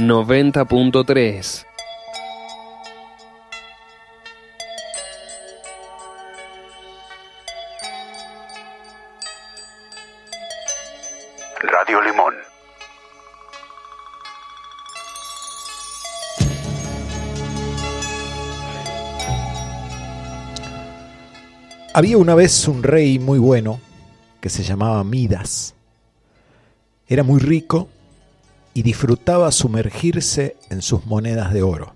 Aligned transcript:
90.3. 0.00 1.66
Radio 11.62 12.00
Limón. 12.00 12.34
Había 21.92 22.16
una 22.16 22.34
vez 22.34 22.66
un 22.66 22.82
rey 22.82 23.18
muy 23.18 23.38
bueno 23.38 23.80
que 24.40 24.48
se 24.48 24.62
llamaba 24.62 25.04
Midas. 25.04 25.74
Era 27.06 27.22
muy 27.22 27.40
rico 27.40 27.88
y 28.74 28.82
disfrutaba 28.82 29.50
sumergirse 29.52 30.56
en 30.70 30.82
sus 30.82 31.06
monedas 31.06 31.52
de 31.52 31.62
oro. 31.62 31.94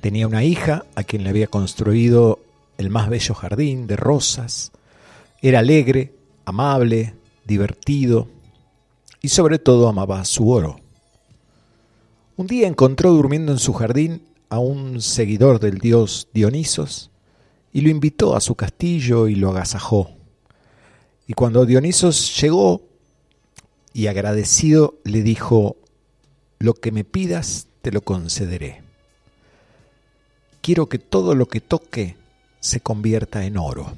Tenía 0.00 0.26
una 0.26 0.44
hija 0.44 0.84
a 0.94 1.04
quien 1.04 1.22
le 1.22 1.30
había 1.30 1.46
construido 1.46 2.40
el 2.78 2.90
más 2.90 3.08
bello 3.08 3.34
jardín 3.34 3.86
de 3.86 3.96
rosas. 3.96 4.72
Era 5.40 5.60
alegre, 5.60 6.14
amable, 6.44 7.14
divertido 7.44 8.28
y 9.20 9.28
sobre 9.28 9.58
todo 9.58 9.88
amaba 9.88 10.24
su 10.24 10.50
oro. 10.50 10.80
Un 12.36 12.46
día 12.46 12.66
encontró 12.66 13.12
durmiendo 13.12 13.52
en 13.52 13.58
su 13.58 13.72
jardín 13.72 14.26
a 14.48 14.58
un 14.58 15.00
seguidor 15.00 15.60
del 15.60 15.78
dios 15.78 16.28
Dionisos 16.32 17.10
y 17.72 17.82
lo 17.82 17.90
invitó 17.90 18.34
a 18.34 18.40
su 18.40 18.54
castillo 18.54 19.28
y 19.28 19.34
lo 19.34 19.50
agasajó. 19.50 20.10
Y 21.26 21.34
cuando 21.34 21.64
Dionisos 21.64 22.40
llegó 22.40 22.82
y 23.94 24.06
agradecido 24.06 24.94
le 25.04 25.22
dijo, 25.22 25.76
lo 26.58 26.74
que 26.74 26.92
me 26.92 27.04
pidas 27.04 27.66
te 27.82 27.90
lo 27.92 28.00
concederé. 28.02 28.82
Quiero 30.60 30.88
que 30.88 30.98
todo 30.98 31.34
lo 31.34 31.46
que 31.46 31.60
toque 31.60 32.16
se 32.60 32.80
convierta 32.80 33.44
en 33.44 33.58
oro. 33.58 33.92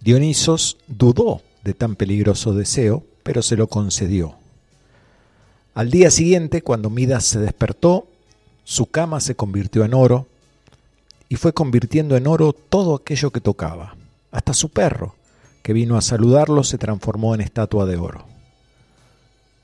Dionisos 0.00 0.78
dudó 0.86 1.42
de 1.64 1.74
tan 1.74 1.96
peligroso 1.96 2.54
deseo, 2.54 3.04
pero 3.24 3.42
se 3.42 3.56
lo 3.56 3.66
concedió. 3.66 4.36
Al 5.74 5.90
día 5.90 6.10
siguiente, 6.10 6.62
cuando 6.62 6.88
Midas 6.88 7.24
se 7.24 7.40
despertó, 7.40 8.06
su 8.62 8.86
cama 8.86 9.20
se 9.20 9.34
convirtió 9.34 9.84
en 9.84 9.94
oro 9.94 10.26
y 11.28 11.36
fue 11.36 11.52
convirtiendo 11.52 12.16
en 12.16 12.28
oro 12.28 12.52
todo 12.52 12.94
aquello 12.94 13.30
que 13.32 13.40
tocaba. 13.40 13.96
Hasta 14.30 14.54
su 14.54 14.68
perro, 14.68 15.16
que 15.66 15.72
vino 15.72 15.96
a 15.96 16.00
saludarlo, 16.00 16.62
se 16.62 16.78
transformó 16.78 17.34
en 17.34 17.40
estatua 17.40 17.86
de 17.86 17.96
oro. 17.96 18.24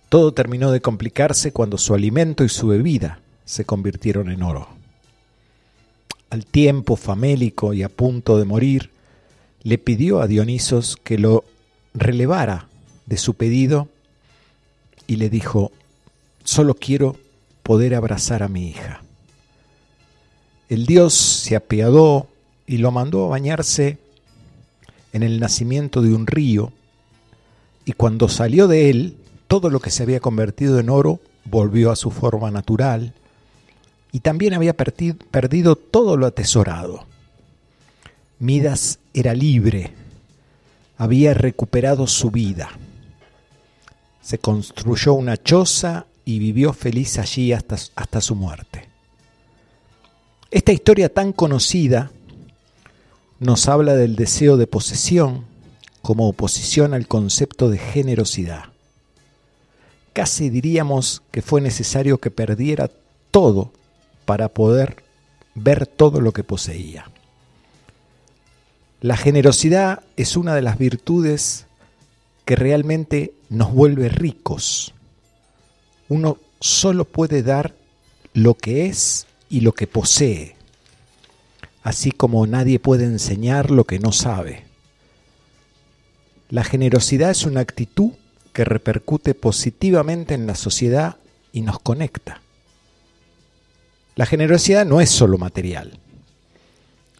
Todo 0.08 0.34
terminó 0.34 0.72
de 0.72 0.80
complicarse 0.80 1.52
cuando 1.52 1.78
su 1.78 1.94
alimento 1.94 2.42
y 2.42 2.48
su 2.48 2.66
bebida 2.66 3.20
se 3.44 3.64
convirtieron 3.64 4.28
en 4.28 4.42
oro. 4.42 4.66
Al 6.28 6.44
tiempo, 6.44 6.96
famélico 6.96 7.72
y 7.72 7.84
a 7.84 7.88
punto 7.88 8.36
de 8.36 8.44
morir, 8.44 8.90
le 9.62 9.78
pidió 9.78 10.20
a 10.20 10.26
Dionisos 10.26 10.96
que 10.96 11.18
lo 11.18 11.44
relevara 11.94 12.66
de 13.06 13.16
su 13.16 13.34
pedido 13.34 13.86
y 15.06 15.18
le 15.18 15.30
dijo, 15.30 15.70
solo 16.42 16.74
quiero 16.74 17.16
poder 17.62 17.94
abrazar 17.94 18.42
a 18.42 18.48
mi 18.48 18.70
hija. 18.70 19.04
El 20.68 20.84
dios 20.84 21.14
se 21.14 21.54
apiadó 21.54 22.26
y 22.66 22.78
lo 22.78 22.90
mandó 22.90 23.26
a 23.26 23.28
bañarse 23.28 24.01
en 25.12 25.22
el 25.22 25.40
nacimiento 25.40 26.02
de 26.02 26.14
un 26.14 26.26
río, 26.26 26.72
y 27.84 27.92
cuando 27.92 28.28
salió 28.28 28.68
de 28.68 28.90
él, 28.90 29.16
todo 29.48 29.70
lo 29.70 29.80
que 29.80 29.90
se 29.90 30.02
había 30.02 30.20
convertido 30.20 30.78
en 30.78 30.88
oro 30.88 31.20
volvió 31.44 31.90
a 31.90 31.96
su 31.96 32.10
forma 32.10 32.50
natural, 32.50 33.12
y 34.12 34.20
también 34.20 34.54
había 34.54 34.76
perdido 34.76 35.76
todo 35.76 36.16
lo 36.16 36.26
atesorado. 36.26 37.06
Midas 38.38 38.98
era 39.14 39.34
libre, 39.34 39.92
había 40.98 41.34
recuperado 41.34 42.06
su 42.06 42.30
vida. 42.30 42.70
Se 44.20 44.38
construyó 44.38 45.14
una 45.14 45.36
choza 45.36 46.06
y 46.24 46.38
vivió 46.38 46.72
feliz 46.72 47.18
allí 47.18 47.52
hasta, 47.52 47.76
hasta 47.96 48.20
su 48.20 48.34
muerte. 48.34 48.88
Esta 50.50 50.72
historia 50.72 51.12
tan 51.12 51.32
conocida 51.32 52.10
nos 53.42 53.68
habla 53.68 53.96
del 53.96 54.14
deseo 54.14 54.56
de 54.56 54.68
posesión 54.68 55.44
como 56.00 56.28
oposición 56.28 56.94
al 56.94 57.08
concepto 57.08 57.70
de 57.70 57.78
generosidad. 57.78 58.66
Casi 60.12 60.48
diríamos 60.48 61.22
que 61.32 61.42
fue 61.42 61.60
necesario 61.60 62.18
que 62.18 62.30
perdiera 62.30 62.88
todo 63.32 63.72
para 64.26 64.48
poder 64.48 65.02
ver 65.56 65.88
todo 65.88 66.20
lo 66.20 66.32
que 66.32 66.44
poseía. 66.44 67.10
La 69.00 69.16
generosidad 69.16 70.04
es 70.16 70.36
una 70.36 70.54
de 70.54 70.62
las 70.62 70.78
virtudes 70.78 71.66
que 72.44 72.54
realmente 72.54 73.34
nos 73.48 73.72
vuelve 73.72 74.08
ricos. 74.08 74.94
Uno 76.08 76.38
solo 76.60 77.04
puede 77.06 77.42
dar 77.42 77.74
lo 78.34 78.54
que 78.54 78.86
es 78.86 79.26
y 79.50 79.62
lo 79.62 79.72
que 79.72 79.88
posee, 79.88 80.54
así 81.82 82.10
como 82.12 82.46
nadie 82.46 82.78
puede 82.78 83.04
enseñar 83.04 83.70
lo 83.70 83.84
que 83.84 83.98
no 83.98 84.12
sabe. 84.12 84.64
La 86.48 86.64
generosidad 86.64 87.30
es 87.30 87.44
una 87.44 87.60
actitud 87.60 88.12
que 88.52 88.64
repercute 88.64 89.34
positivamente 89.34 90.34
en 90.34 90.46
la 90.46 90.54
sociedad 90.54 91.16
y 91.52 91.62
nos 91.62 91.78
conecta. 91.78 92.40
La 94.14 94.26
generosidad 94.26 94.84
no 94.84 95.00
es 95.00 95.10
solo 95.10 95.38
material 95.38 95.98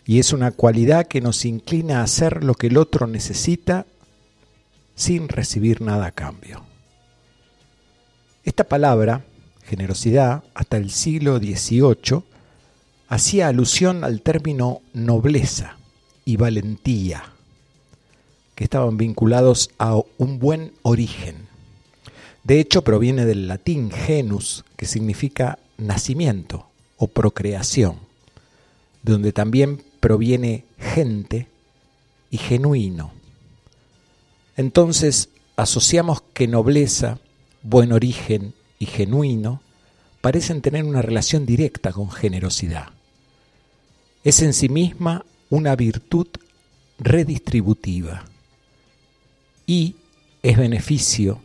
y 0.04 0.18
es 0.18 0.32
una 0.32 0.50
cualidad 0.50 1.06
que 1.06 1.20
nos 1.20 1.44
inclina 1.44 2.00
a 2.00 2.04
hacer 2.04 2.44
lo 2.44 2.54
que 2.54 2.66
el 2.66 2.76
otro 2.76 3.06
necesita 3.06 3.86
sin 4.94 5.28
recibir 5.28 5.80
nada 5.80 6.06
a 6.06 6.12
cambio. 6.12 6.62
Esta 8.44 8.64
palabra, 8.64 9.24
generosidad, 9.64 10.42
hasta 10.54 10.76
el 10.76 10.90
siglo 10.90 11.38
XVIII, 11.38 12.24
hacía 13.12 13.48
alusión 13.48 14.04
al 14.04 14.22
término 14.22 14.80
nobleza 14.94 15.76
y 16.24 16.38
valentía, 16.38 17.22
que 18.54 18.64
estaban 18.64 18.96
vinculados 18.96 19.68
a 19.78 20.00
un 20.16 20.38
buen 20.38 20.72
origen. 20.80 21.46
De 22.42 22.58
hecho, 22.58 22.80
proviene 22.80 23.26
del 23.26 23.48
latín 23.48 23.90
genus, 23.90 24.64
que 24.78 24.86
significa 24.86 25.58
nacimiento 25.76 26.68
o 26.96 27.06
procreación, 27.06 27.98
donde 29.02 29.32
también 29.32 29.82
proviene 30.00 30.64
gente 30.78 31.48
y 32.30 32.38
genuino. 32.38 33.12
Entonces 34.56 35.28
asociamos 35.56 36.22
que 36.32 36.48
nobleza, 36.48 37.18
buen 37.62 37.92
origen 37.92 38.54
y 38.78 38.86
genuino 38.86 39.60
parecen 40.22 40.62
tener 40.62 40.84
una 40.84 41.02
relación 41.02 41.44
directa 41.44 41.92
con 41.92 42.10
generosidad. 42.10 42.88
Es 44.24 44.40
en 44.42 44.52
sí 44.52 44.68
misma 44.68 45.24
una 45.50 45.74
virtud 45.74 46.28
redistributiva 46.98 48.24
y 49.66 49.96
es 50.42 50.56
beneficio 50.56 51.40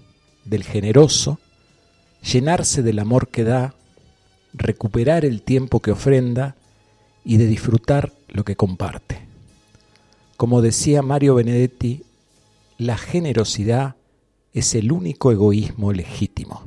del 0.45 0.63
generoso 0.63 1.39
llenarse 2.21 2.83
del 2.83 2.99
amor 2.99 3.29
que 3.29 3.43
da, 3.43 3.73
recuperar 4.53 5.25
el 5.25 5.41
tiempo 5.41 5.79
que 5.79 5.91
ofrenda 5.91 6.55
y 7.23 7.37
de 7.37 7.47
disfrutar 7.47 8.13
lo 8.27 8.43
que 8.43 8.55
comparte. 8.55 9.27
Como 10.35 10.61
decía 10.61 11.01
Mario 11.01 11.35
Benedetti, 11.35 12.03
la 12.77 12.97
generosidad 12.97 13.95
es 14.53 14.75
el 14.75 14.91
único 14.91 15.31
egoísmo 15.31 15.93
legítimo. 15.93 16.66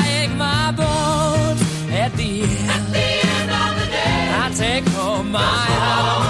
my 5.31 5.39
house. 5.39 6.20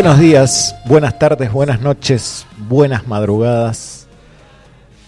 Buenos 0.00 0.20
días, 0.20 0.76
buenas 0.84 1.18
tardes, 1.18 1.50
buenas 1.50 1.80
noches, 1.80 2.46
buenas 2.56 3.08
madrugadas 3.08 4.06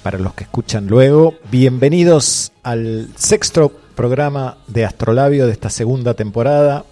para 0.03 0.19
los 0.19 0.35
que 0.35 0.43
escuchan 0.43 0.89
luego. 0.89 1.37
Bienvenidos 1.49 2.51
al 2.65 3.09
sexto 3.15 3.69
programa 3.95 4.59
de 4.67 4.85
Astrolabio 4.85 5.47
de 5.47 5.53
esta 5.53 5.71
segunda 5.71 6.15
temporada, 6.15 6.85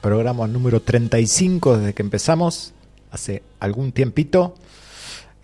programa 0.00 0.46
número 0.46 0.80
35 0.80 1.76
desde 1.76 1.92
que 1.92 2.00
empezamos, 2.00 2.72
hace 3.10 3.42
algún 3.60 3.92
tiempito. 3.92 4.54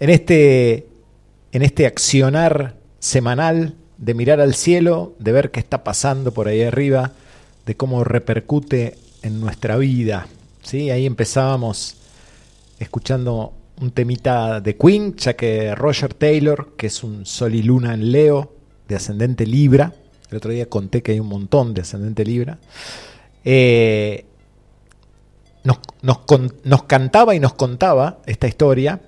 En 0.01 0.09
este, 0.09 0.87
en 1.53 1.61
este 1.61 1.85
accionar 1.85 2.77
semanal 3.01 3.75
de 3.99 4.15
mirar 4.15 4.41
al 4.41 4.55
cielo, 4.55 5.13
de 5.19 5.33
ver 5.33 5.51
qué 5.51 5.61
está 5.61 5.85
pasando 5.85 6.33
por 6.33 6.49
ahí 6.49 6.63
arriba, 6.63 7.13
de 7.67 7.77
cómo 7.77 8.03
repercute 8.03 8.97
en 9.21 9.41
nuestra 9.41 9.77
vida. 9.77 10.27
¿Sí? 10.69 10.91
Ahí 10.91 11.07
empezábamos 11.07 11.97
escuchando 12.79 13.55
un 13.81 13.91
temita 13.91 14.61
de 14.61 14.77
Queen, 14.77 15.17
ya 15.17 15.35
que 15.35 15.75
Roger 15.75 16.13
Taylor, 16.13 16.75
que 16.77 16.89
es 16.89 17.03
un 17.03 17.25
Sol 17.25 17.55
y 17.55 17.63
Luna 17.63 17.95
en 17.95 18.13
Leo, 18.13 18.53
de 18.87 18.97
ascendente 18.97 19.47
Libra, 19.47 19.95
el 20.31 20.37
otro 20.37 20.51
día 20.51 20.67
conté 20.69 21.03
que 21.03 21.13
hay 21.13 21.21
un 21.21 21.29
montón 21.29 21.73
de 21.73 21.81
ascendente 21.81 22.23
Libra, 22.23 22.59
eh, 23.45 24.27
nos, 25.65 25.79
nos 26.03 26.19
con- 26.19 26.55
nos 26.65 26.83
cantaba 26.83 27.35
y 27.35 27.41
nos 27.41 27.55
contaba 27.55 28.19
esta 28.27 28.47
historia, 28.47 29.01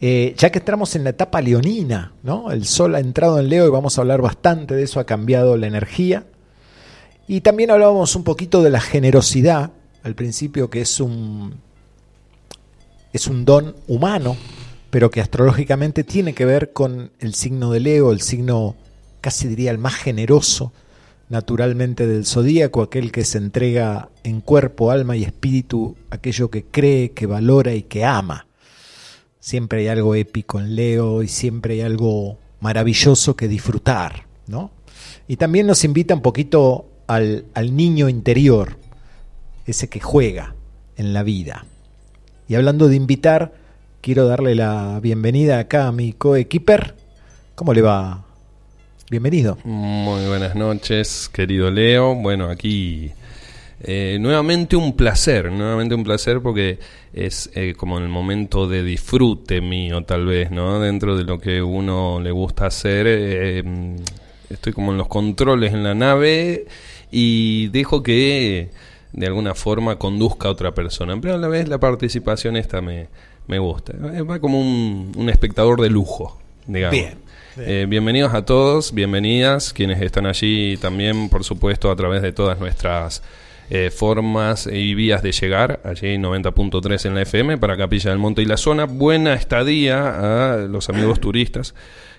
eh, 0.00 0.34
ya 0.36 0.50
que 0.50 0.58
entramos 0.58 0.96
en 0.96 1.04
la 1.04 1.10
etapa 1.10 1.40
leonina, 1.40 2.14
¿no? 2.24 2.50
El 2.50 2.64
Sol 2.64 2.96
ha 2.96 3.00
entrado 3.00 3.38
en 3.38 3.48
Leo 3.48 3.64
y 3.66 3.70
vamos 3.70 3.96
a 3.96 4.00
hablar 4.00 4.22
bastante 4.22 4.74
de 4.74 4.82
eso, 4.82 4.98
ha 4.98 5.04
cambiado 5.04 5.56
la 5.56 5.68
energía. 5.68 6.24
Y 7.28 7.42
también 7.42 7.70
hablábamos 7.70 8.16
un 8.16 8.24
poquito 8.24 8.60
de 8.62 8.70
la 8.70 8.80
generosidad, 8.80 9.70
al 10.02 10.14
principio, 10.14 10.70
que 10.70 10.80
es 10.80 11.00
un, 11.00 11.54
es 13.12 13.26
un 13.26 13.44
don 13.44 13.76
humano, 13.86 14.36
pero 14.90 15.10
que 15.10 15.20
astrológicamente 15.20 16.04
tiene 16.04 16.34
que 16.34 16.44
ver 16.44 16.72
con 16.72 17.10
el 17.18 17.34
signo 17.34 17.70
de 17.70 17.80
Leo, 17.80 18.12
el 18.12 18.20
signo 18.20 18.76
casi 19.20 19.48
diría 19.48 19.70
el 19.70 19.78
más 19.78 19.94
generoso 19.94 20.72
naturalmente 21.30 22.08
del 22.08 22.26
zodíaco, 22.26 22.82
aquel 22.82 23.12
que 23.12 23.24
se 23.24 23.38
entrega 23.38 24.10
en 24.24 24.40
cuerpo, 24.40 24.90
alma 24.90 25.16
y 25.16 25.22
espíritu, 25.22 25.96
aquello 26.10 26.50
que 26.50 26.64
cree, 26.64 27.12
que 27.12 27.26
valora 27.26 27.72
y 27.72 27.82
que 27.82 28.04
ama. 28.04 28.48
Siempre 29.38 29.80
hay 29.80 29.88
algo 29.88 30.16
épico 30.16 30.58
en 30.58 30.74
Leo 30.74 31.22
y 31.22 31.28
siempre 31.28 31.74
hay 31.74 31.80
algo 31.82 32.36
maravilloso 32.60 33.36
que 33.36 33.46
disfrutar, 33.46 34.26
¿no? 34.48 34.72
Y 35.28 35.36
también 35.36 35.68
nos 35.68 35.84
invita 35.84 36.14
un 36.14 36.20
poquito 36.20 36.88
al, 37.06 37.46
al 37.54 37.76
niño 37.76 38.08
interior, 38.08 38.76
ese 39.66 39.88
que 39.88 40.00
juega 40.00 40.54
en 40.96 41.12
la 41.12 41.22
vida. 41.22 41.66
Y 42.48 42.54
hablando 42.54 42.88
de 42.88 42.96
invitar, 42.96 43.52
quiero 44.00 44.26
darle 44.26 44.54
la 44.54 44.98
bienvenida 45.00 45.58
acá 45.58 45.86
a 45.86 45.92
mi 45.92 46.12
coequiper. 46.12 46.94
¿Cómo 47.54 47.74
le 47.74 47.82
va? 47.82 48.24
Bienvenido. 49.10 49.58
Muy 49.64 50.26
buenas 50.26 50.54
noches, 50.54 51.28
querido 51.32 51.70
Leo. 51.70 52.14
Bueno, 52.14 52.48
aquí 52.48 53.12
eh, 53.82 54.18
nuevamente 54.20 54.76
un 54.76 54.96
placer, 54.96 55.50
nuevamente 55.50 55.94
un 55.94 56.04
placer 56.04 56.40
porque 56.40 56.78
es 57.12 57.50
eh, 57.54 57.74
como 57.76 57.98
el 57.98 58.08
momento 58.08 58.68
de 58.68 58.82
disfrute 58.82 59.60
mío, 59.60 60.04
tal 60.04 60.26
vez, 60.26 60.50
¿no? 60.50 60.80
Dentro 60.80 61.16
de 61.16 61.24
lo 61.24 61.38
que 61.38 61.62
uno 61.62 62.20
le 62.20 62.30
gusta 62.30 62.66
hacer. 62.66 63.06
eh, 63.08 63.64
estoy 64.50 64.72
como 64.72 64.92
en 64.92 64.98
los 64.98 65.08
controles 65.08 65.72
en 65.72 65.82
la 65.82 65.94
nave 65.94 66.66
y 67.10 67.68
dejo 67.68 68.02
que 68.02 68.70
de 69.12 69.26
alguna 69.26 69.54
forma 69.54 69.96
conduzca 69.96 70.48
a 70.48 70.50
otra 70.52 70.74
persona. 70.74 71.18
Pero 71.20 71.34
a 71.34 71.38
la 71.38 71.48
vez 71.48 71.68
la 71.68 71.78
participación 71.78 72.56
esta 72.56 72.80
me, 72.80 73.08
me 73.46 73.58
gusta. 73.58 73.92
Eh, 74.14 74.22
Va 74.22 74.38
como 74.38 74.60
un, 74.60 75.12
un 75.16 75.28
espectador 75.28 75.80
de 75.80 75.90
lujo, 75.90 76.40
digamos. 76.66 76.92
Bien, 76.92 77.18
bien. 77.56 77.68
Eh, 77.68 77.86
bienvenidos 77.88 78.32
a 78.32 78.44
todos, 78.44 78.94
bienvenidas, 78.94 79.72
quienes 79.72 80.00
están 80.00 80.26
allí 80.26 80.76
también, 80.76 81.28
por 81.28 81.44
supuesto, 81.44 81.90
a 81.90 81.96
través 81.96 82.22
de 82.22 82.32
todas 82.32 82.60
nuestras 82.60 83.22
eh, 83.70 83.90
formas 83.90 84.66
y 84.66 84.94
vías 84.94 85.22
de 85.22 85.32
llegar, 85.32 85.80
allí 85.84 86.16
90.3 86.16 87.06
en 87.06 87.14
la 87.14 87.22
FM 87.22 87.58
para 87.58 87.76
Capilla 87.76 88.10
del 88.10 88.18
Monte 88.18 88.42
y 88.42 88.44
la 88.44 88.56
zona. 88.56 88.84
Buena 88.84 89.34
estadía 89.34 90.54
a 90.54 90.56
los 90.56 90.88
amigos 90.88 91.20
turistas. 91.20 91.74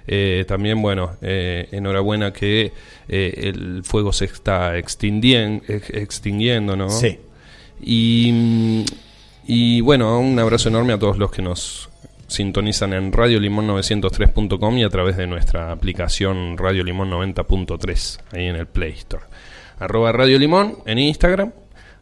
Eh, 0.07 0.45
también, 0.47 0.81
bueno, 0.81 1.11
eh, 1.21 1.67
enhorabuena 1.71 2.33
que 2.33 2.71
eh, 3.07 3.33
el 3.53 3.83
fuego 3.83 4.11
se 4.13 4.25
está 4.25 4.77
ex- 4.77 4.97
extinguiendo, 5.93 6.75
¿no? 6.75 6.89
Sí. 6.89 7.19
Y, 7.81 8.85
y 9.47 9.81
bueno, 9.81 10.19
un 10.19 10.37
abrazo 10.39 10.69
enorme 10.69 10.93
a 10.93 10.99
todos 10.99 11.17
los 11.17 11.31
que 11.31 11.41
nos 11.41 11.89
sintonizan 12.27 12.93
en 12.93 13.11
radiolimón903.com 13.11 14.77
y 14.77 14.83
a 14.83 14.89
través 14.89 15.17
de 15.17 15.27
nuestra 15.27 15.71
aplicación 15.71 16.57
Radio 16.57 16.83
Limón 16.83 17.09
90.3 17.11 18.19
ahí 18.33 18.45
en 18.45 18.55
el 18.55 18.67
Play 18.67 18.91
Store. 18.93 19.23
Arroba 19.79 20.11
Radio 20.11 20.37
Limón 20.39 20.77
en 20.85 20.99
Instagram, 20.99 21.51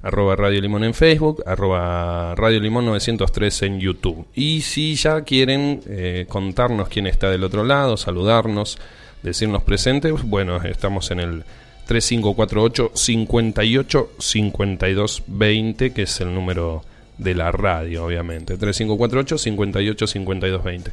arroba 0.01 0.35
Radio 0.35 0.61
Limón 0.61 0.83
en 0.83 0.93
Facebook, 0.93 1.43
arroba 1.45 2.33
Radio 2.35 2.59
Limón 2.59 2.85
903 2.85 3.61
en 3.63 3.79
YouTube. 3.79 4.25
Y 4.35 4.61
si 4.61 4.95
ya 4.95 5.21
quieren 5.23 5.81
eh, 5.87 6.25
contarnos 6.29 6.87
quién 6.89 7.07
está 7.07 7.29
del 7.29 7.43
otro 7.43 7.63
lado, 7.63 7.97
saludarnos, 7.97 8.77
decirnos 9.23 9.63
presentes, 9.63 10.13
bueno, 10.23 10.57
estamos 10.63 11.11
en 11.11 11.19
el 11.19 11.43
3548 11.87 12.91
58 12.95 14.09
52 14.19 15.23
20, 15.27 15.91
que 15.93 16.01
es 16.03 16.21
el 16.21 16.33
número 16.33 16.83
de 17.17 17.35
la 17.35 17.51
radio, 17.51 18.05
obviamente. 18.05 18.57
3548 18.57 19.37
58 19.37 20.07
52 20.07 20.63
20. 20.63 20.91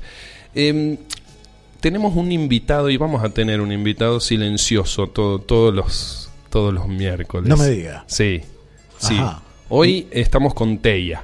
Em, 0.55 0.97
tenemos 1.81 2.17
un 2.17 2.33
invitado 2.33 2.91
y 2.91 2.97
vamos 2.97 3.23
a 3.23 3.29
tener 3.29 3.61
un 3.61 3.71
invitado 3.73 4.19
silencioso 4.21 5.07
todo- 5.09 5.39
todos 5.39 5.73
los 5.75 6.31
todos 6.51 6.73
los 6.73 6.89
miércoles. 6.89 7.49
No 7.49 7.57
me 7.57 7.69
diga. 7.69 8.05
Sí. 8.07 8.41
Sí. 8.99 9.15
Ajá. 9.19 9.43
Hoy 9.69 10.07
estamos 10.11 10.55
con 10.55 10.79
Teya. 10.79 11.23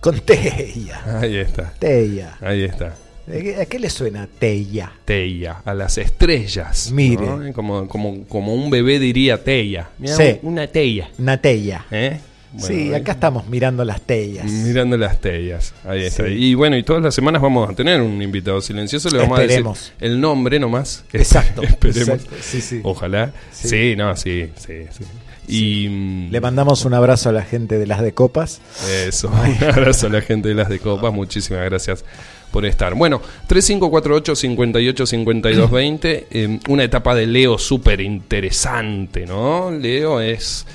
Con 0.00 0.18
Teya. 0.20 1.00
Ahí 1.20 1.36
está. 1.36 1.72
Teya. 1.78 2.36
Ahí 2.40 2.64
está. 2.64 2.94
¿De 3.26 3.42
qué- 3.42 3.56
¿A 3.56 3.66
qué 3.66 3.78
le 3.78 3.90
suena 3.90 4.26
Teya? 4.38 4.90
Teya, 5.04 5.60
a 5.64 5.74
las 5.74 5.98
estrellas. 5.98 6.90
Mire. 6.92 7.26
¿no? 7.26 7.52
Como, 7.52 7.86
como, 7.88 8.24
como 8.26 8.54
un 8.54 8.70
bebé 8.70 8.98
diría. 8.98 9.40
Mirá, 9.44 9.88
Sí. 10.16 10.38
Una 10.42 10.66
Teya. 10.66 11.10
Una 11.18 11.36
Teya. 11.40 11.84
¿Eh? 11.90 12.20
sí, 12.56 12.94
acá 12.94 13.12
estamos 13.12 13.46
mirando 13.46 13.84
las 13.84 14.00
Tellas. 14.00 14.46
Mirando 14.50 14.96
las 14.96 15.20
tellas. 15.20 15.74
Ahí 15.84 16.04
está. 16.04 16.24
Sí. 16.26 16.32
Y 16.32 16.54
bueno, 16.54 16.78
y 16.78 16.82
todas 16.82 17.02
las 17.02 17.14
semanas 17.14 17.42
vamos 17.42 17.68
a 17.68 17.74
tener 17.74 18.00
un 18.00 18.20
invitado 18.22 18.62
silencioso. 18.62 19.10
Le 19.10 19.18
vamos 19.18 19.38
Esperemos. 19.40 19.78
a 19.78 19.82
decir 19.82 19.94
el 20.00 20.18
nombre 20.20 20.58
nomás. 20.58 21.04
Exacto. 21.12 21.62
Esperemos. 21.64 22.08
exacto, 22.08 22.36
Sí, 22.40 22.60
sí. 22.62 22.80
Ojalá. 22.82 23.32
Sí. 23.52 23.68
Sí. 23.68 23.96
no, 23.96 24.16
sí, 24.16 24.48
sí, 24.56 24.72
sí. 24.90 25.04
Y 25.48 25.88
mm, 25.88 26.30
Le 26.30 26.40
mandamos 26.40 26.84
un 26.84 26.94
abrazo 26.94 27.30
a 27.30 27.32
la 27.32 27.42
gente 27.42 27.78
de 27.78 27.86
las 27.86 28.02
de 28.02 28.12
copas. 28.12 28.60
eso. 29.06 29.28
Un 29.32 29.64
abrazo 29.68 30.06
a 30.06 30.10
la 30.10 30.20
gente 30.20 30.48
de 30.50 30.54
las 30.54 30.68
de 30.68 30.78
Copas. 30.78 31.12
Muchísimas 31.12 31.64
gracias 31.64 32.04
por 32.50 32.66
estar. 32.66 32.94
Bueno, 32.94 33.20
3548 33.46 34.36
58 34.36 35.06
52 35.06 35.70
20. 35.70 36.26
eh, 36.30 36.60
una 36.68 36.84
etapa 36.84 37.14
de 37.14 37.26
Leo 37.26 37.58
súper 37.58 38.00
interesante, 38.00 39.26
¿no? 39.26 39.70
Leo 39.70 40.20
es 40.20 40.66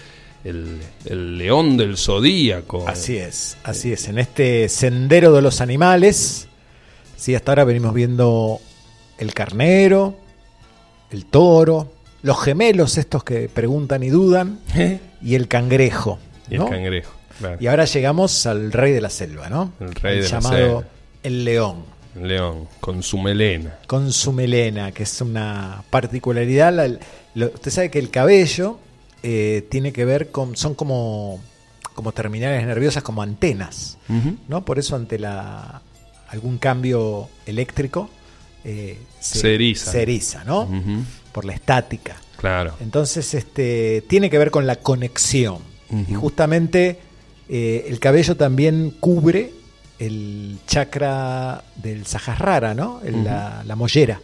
el, 0.44 0.80
el 1.06 1.38
león 1.38 1.77
del 1.77 1.98
zodíaco. 1.98 2.88
Así 2.88 3.18
es, 3.18 3.58
así 3.63 3.92
es. 3.94 4.08
En 4.08 4.18
este 4.20 4.70
sendero 4.70 5.34
de 5.34 5.42
los 5.42 5.62
animales, 5.62 6.48
sí, 7.15 7.36
hasta 7.36 7.51
ahora 7.51 7.63
venimos 7.63 7.94
viendo 7.94 8.60
el 9.18 9.34
carnero, 9.34 10.15
el 11.12 11.25
toro, 11.25 11.92
los 12.24 12.42
gemelos 12.44 12.98
estos 12.98 13.24
que 13.24 13.48
preguntan 13.50 14.01
y 14.03 14.10
dudan, 14.10 14.60
¿Eh? 14.75 15.00
y 15.22 15.36
el 15.36 15.48
cangrejo. 15.48 16.18
Y 16.50 16.58
¿no? 16.58 16.65
el 16.65 16.70
cangrejo. 16.72 17.12
claro. 17.38 17.58
Y 17.60 17.68
ahora 17.68 17.86
llegamos 17.86 18.46
al 18.48 18.72
rey 18.72 18.92
de 18.94 19.01
la 19.01 19.10
selva, 19.12 19.50
¿no? 19.50 19.72
El 19.80 19.94
rey 19.96 20.15
de 20.18 20.24
la 20.24 20.27
llamado 20.30 20.56
selva. 20.56 20.84
el 21.24 21.46
león, 21.46 21.86
El 22.15 22.27
león, 22.30 22.68
con 22.80 23.03
su 23.03 23.18
melena. 23.20 23.77
con 23.88 24.12
su 24.12 24.32
melena, 24.34 24.92
que 24.92 25.03
es 25.03 25.22
una 25.22 25.84
particularidad. 25.89 26.74
La- 26.74 26.98
lo- 27.36 27.48
usted 27.53 27.72
sabe 27.72 27.92
que 27.92 28.00
el 28.00 28.10
cabello 28.10 28.80
eh, 29.22 29.65
tiene 29.70 29.94
que 29.94 30.03
ver 30.06 30.32
con, 30.32 30.56
son 30.58 30.75
como, 30.75 31.39
como 31.94 32.12
terminales 32.12 32.65
nerviosas, 32.65 33.03
como 33.03 33.22
antenas. 33.22 33.98
¿no? 34.48 34.63
Por 34.65 34.80
eso 34.80 34.96
ante 34.96 35.18
la 35.20 35.82
algún 36.30 36.58
cambio 36.58 37.30
eléctrico 37.46 38.10
eh, 38.63 38.98
Se 39.20 39.53
eriza. 39.53 39.92
se 39.92 40.01
eriza, 40.01 40.44
¿no? 40.44 40.68
Por 41.34 41.44
la 41.46 41.54
estática. 41.54 42.16
Claro. 42.38 42.75
Entonces, 42.80 43.34
este, 43.34 44.04
tiene 44.08 44.30
que 44.30 44.38
ver 44.38 44.52
con 44.52 44.66
la 44.66 44.78
conexión. 44.78 45.58
Y 46.10 46.13
justamente 46.13 47.00
eh, 47.50 47.86
el 47.90 48.00
cabello 48.00 48.36
también 48.38 48.92
cubre 49.00 49.52
el 50.00 50.58
chakra 50.66 51.63
del 51.75 52.06
Sahasrara, 52.06 52.74
¿no? 52.74 53.02
El- 53.04 53.24
la, 53.24 53.63
la 53.66 53.75
mollera, 53.75 54.20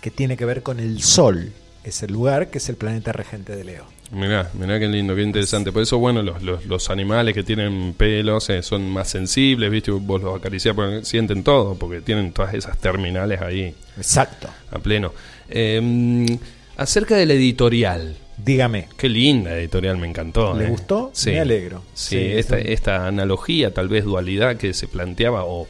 que 0.00 0.10
tiene 0.10 0.36
que 0.36 0.44
ver 0.44 0.62
con 0.62 0.78
el 0.80 1.02
Sol, 1.02 1.52
es 1.84 2.02
el 2.02 2.12
lugar 2.12 2.50
que 2.50 2.58
es 2.58 2.68
el 2.68 2.76
planeta 2.76 3.12
regente 3.12 3.56
de 3.56 3.64
Leo. 3.64 3.84
Mirá, 4.10 4.50
mirá 4.54 4.78
qué 4.78 4.86
lindo, 4.88 5.14
qué 5.14 5.22
interesante. 5.22 5.70
Por 5.72 5.82
eso, 5.82 5.98
bueno, 5.98 6.22
los, 6.22 6.42
los, 6.42 6.64
los 6.66 6.88
animales 6.90 7.34
que 7.34 7.42
tienen 7.42 7.94
pelos 7.96 8.48
eh, 8.50 8.62
son 8.62 8.88
más 8.90 9.08
sensibles, 9.08 9.70
¿viste? 9.70 9.90
Vos 9.90 10.22
los 10.22 10.38
acariciás 10.38 10.74
porque 10.74 11.04
sienten 11.04 11.42
todo, 11.42 11.74
porque 11.74 12.00
tienen 12.00 12.32
todas 12.32 12.54
esas 12.54 12.78
terminales 12.78 13.40
ahí 13.42 13.74
Exacto. 13.98 14.48
a 14.70 14.78
pleno. 14.78 15.12
Eh, 15.48 16.38
acerca 16.78 17.16
de 17.16 17.26
la 17.26 17.34
editorial. 17.34 18.16
Dígame. 18.38 18.88
Qué 18.96 19.08
linda 19.08 19.56
editorial, 19.58 19.98
me 19.98 20.08
encantó. 20.08 20.54
¿Le 20.54 20.66
eh. 20.66 20.68
gustó? 20.68 21.10
Sí. 21.12 21.30
Me 21.30 21.40
alegro. 21.40 21.82
Sí, 21.92 22.16
Sí, 22.42 22.52
esta, 22.66 23.06
analogía, 23.06 23.74
tal 23.74 23.88
vez 23.88 24.04
dualidad 24.04 24.56
que 24.56 24.72
se 24.72 24.86
planteaba, 24.86 25.44
o 25.44 25.66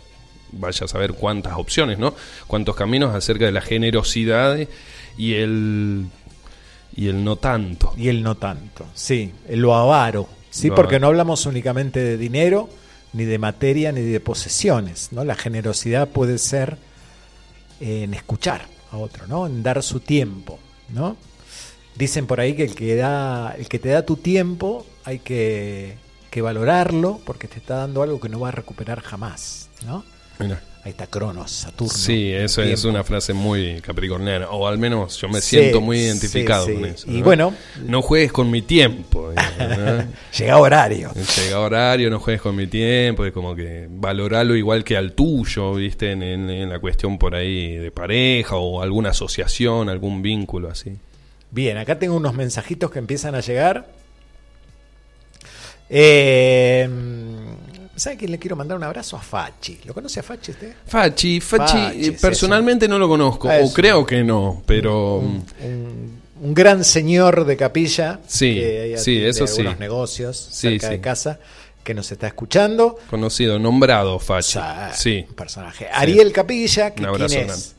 vaya 0.52 0.84
a 0.84 0.88
saber 0.88 1.14
cuántas 1.14 1.54
opciones, 1.56 1.98
¿no? 1.98 2.14
Cuántos 2.46 2.76
caminos 2.76 3.14
acerca 3.14 3.46
de 3.46 3.52
la 3.52 3.62
generosidad 3.62 4.58
y 5.16 5.34
el, 5.34 6.06
y 6.94 7.08
el 7.08 7.24
no 7.24 7.36
tanto. 7.36 7.94
Y 7.96 8.08
el 8.08 8.22
no 8.22 8.36
tanto, 8.36 8.86
sí, 8.94 9.32
el 9.48 9.60
lo 9.60 9.74
avaro, 9.74 10.28
sí, 10.50 10.68
Lo 10.68 10.74
porque 10.74 10.96
avaro. 10.96 11.00
no 11.00 11.06
hablamos 11.08 11.46
únicamente 11.46 12.00
de 12.00 12.16
dinero, 12.18 12.68
ni 13.14 13.24
de 13.24 13.38
materia, 13.38 13.92
ni 13.92 14.02
de 14.02 14.20
posesiones, 14.20 15.08
¿no? 15.12 15.24
La 15.24 15.34
generosidad 15.34 16.08
puede 16.08 16.36
ser 16.36 16.76
en 17.80 18.12
escuchar 18.12 18.77
a 18.90 18.96
otro, 18.96 19.26
¿no? 19.26 19.46
En 19.46 19.62
dar 19.62 19.82
su 19.82 20.00
tiempo, 20.00 20.58
¿no? 20.88 21.16
Dicen 21.96 22.26
por 22.26 22.40
ahí 22.40 22.54
que 22.54 22.64
el 22.64 22.74
que 22.74 22.94
da, 22.94 23.54
el 23.58 23.68
que 23.68 23.78
te 23.78 23.88
da 23.88 24.02
tu 24.02 24.16
tiempo 24.16 24.86
hay 25.04 25.18
que, 25.18 25.96
que 26.30 26.42
valorarlo 26.42 27.20
porque 27.24 27.48
te 27.48 27.58
está 27.58 27.76
dando 27.76 28.02
algo 28.02 28.20
que 28.20 28.28
no 28.28 28.40
va 28.40 28.48
a 28.48 28.52
recuperar 28.52 29.00
jamás, 29.00 29.68
¿no? 29.84 30.04
Mirá. 30.38 30.62
Ahí 30.88 30.92
está 30.92 31.06
Cronos, 31.06 31.50
Saturno. 31.50 31.92
Sí, 31.92 32.32
eso 32.32 32.62
es 32.62 32.82
una 32.84 33.04
frase 33.04 33.34
muy 33.34 33.78
capricorniana, 33.82 34.48
o 34.48 34.66
al 34.66 34.78
menos 34.78 35.18
yo 35.20 35.28
me 35.28 35.42
Sí, 35.42 35.58
siento 35.58 35.82
muy 35.82 35.98
identificado 35.98 36.64
sí. 36.64 36.72
con 36.72 36.84
eso. 36.86 37.10
Y 37.10 37.18
¿no? 37.18 37.24
bueno- 37.24 37.54
no 37.84 38.00
juegues 38.00 38.32
con 38.32 38.50
mi 38.50 38.62
tiempo. 38.62 39.30
¿no? 39.58 40.04
Llega 40.38 40.56
horario. 40.56 41.12
Llega 41.12 41.60
horario, 41.60 42.08
no 42.08 42.18
juegues 42.20 42.40
con 42.40 42.56
mi 42.56 42.66
tiempo, 42.68 43.26
es 43.26 43.34
como 43.34 43.54
que 43.54 43.86
valorarlo 43.90 44.56
igual 44.56 44.82
que 44.82 44.96
al 44.96 45.12
tuyo, 45.12 45.74
¿viste? 45.74 46.12
En, 46.12 46.22
en- 46.22 46.48
en 46.48 46.70
la 46.70 46.78
cuestión 46.78 47.18
por 47.18 47.34
ahí 47.34 47.76
de 47.76 47.90
pareja 47.90 48.56
o 48.56 48.80
alguna 48.80 49.10
asociación, 49.10 49.90
algún 49.90 50.22
vínculo 50.22 50.70
así. 50.70 50.92
Bien, 51.50 51.76
acá 51.76 51.98
tengo 51.98 52.16
unos 52.16 52.32
mensajitos 52.32 52.90
que 52.90 52.98
empiezan 52.98 53.34
a 53.34 53.40
llegar. 53.40 53.88
Eh, 55.90 56.88
¿Sabe 57.98 58.16
que 58.16 58.28
le 58.28 58.38
quiero 58.38 58.56
mandar 58.56 58.76
un 58.78 58.84
abrazo 58.84 59.16
a 59.16 59.20
Fachi? 59.20 59.78
¿Lo 59.84 59.92
conoce 59.94 60.20
a 60.20 60.22
Fachi 60.22 60.52
usted? 60.52 60.72
Fachi, 60.86 61.40
Fachi, 61.40 61.72
Fachi, 61.72 62.00
eh, 62.00 62.04
sí, 62.04 62.10
personalmente 62.12 62.86
no 62.88 62.98
lo 62.98 63.08
conozco, 63.08 63.48
Ah, 63.50 63.58
o 63.62 63.72
creo 63.72 64.06
que 64.06 64.22
no, 64.24 64.62
pero... 64.66 65.16
Un, 65.18 65.44
un 66.40 66.54
gran 66.54 66.84
señor 66.84 67.44
de 67.44 67.56
capilla 67.56 68.20
Sí, 68.28 68.54
que 68.54 68.94
sí, 68.98 69.22
eso 69.24 69.46
sí. 69.46 69.60
algunos 69.62 69.80
negocios 69.80 70.36
Sí, 70.52 70.68
cerca 70.70 70.86
sí. 70.88 70.92
de 70.94 71.00
casa. 71.00 71.38
que 71.84 71.94
nos 71.94 72.12
está 72.12 72.26
escuchando. 72.26 72.98
Conocido, 73.08 73.58
nombrado, 73.58 74.16
O 74.16 74.18
Fachi. 74.18 74.52
sea, 74.52 74.90
Sí. 74.94 75.24
un 75.26 75.34
personaje. 75.34 75.88
Ariel 75.90 76.32
Capilla, 76.32 76.90
que 76.94 77.00
Un 77.02 77.08
abrazo 77.08 77.34
quién 77.34 77.48
es? 77.48 77.74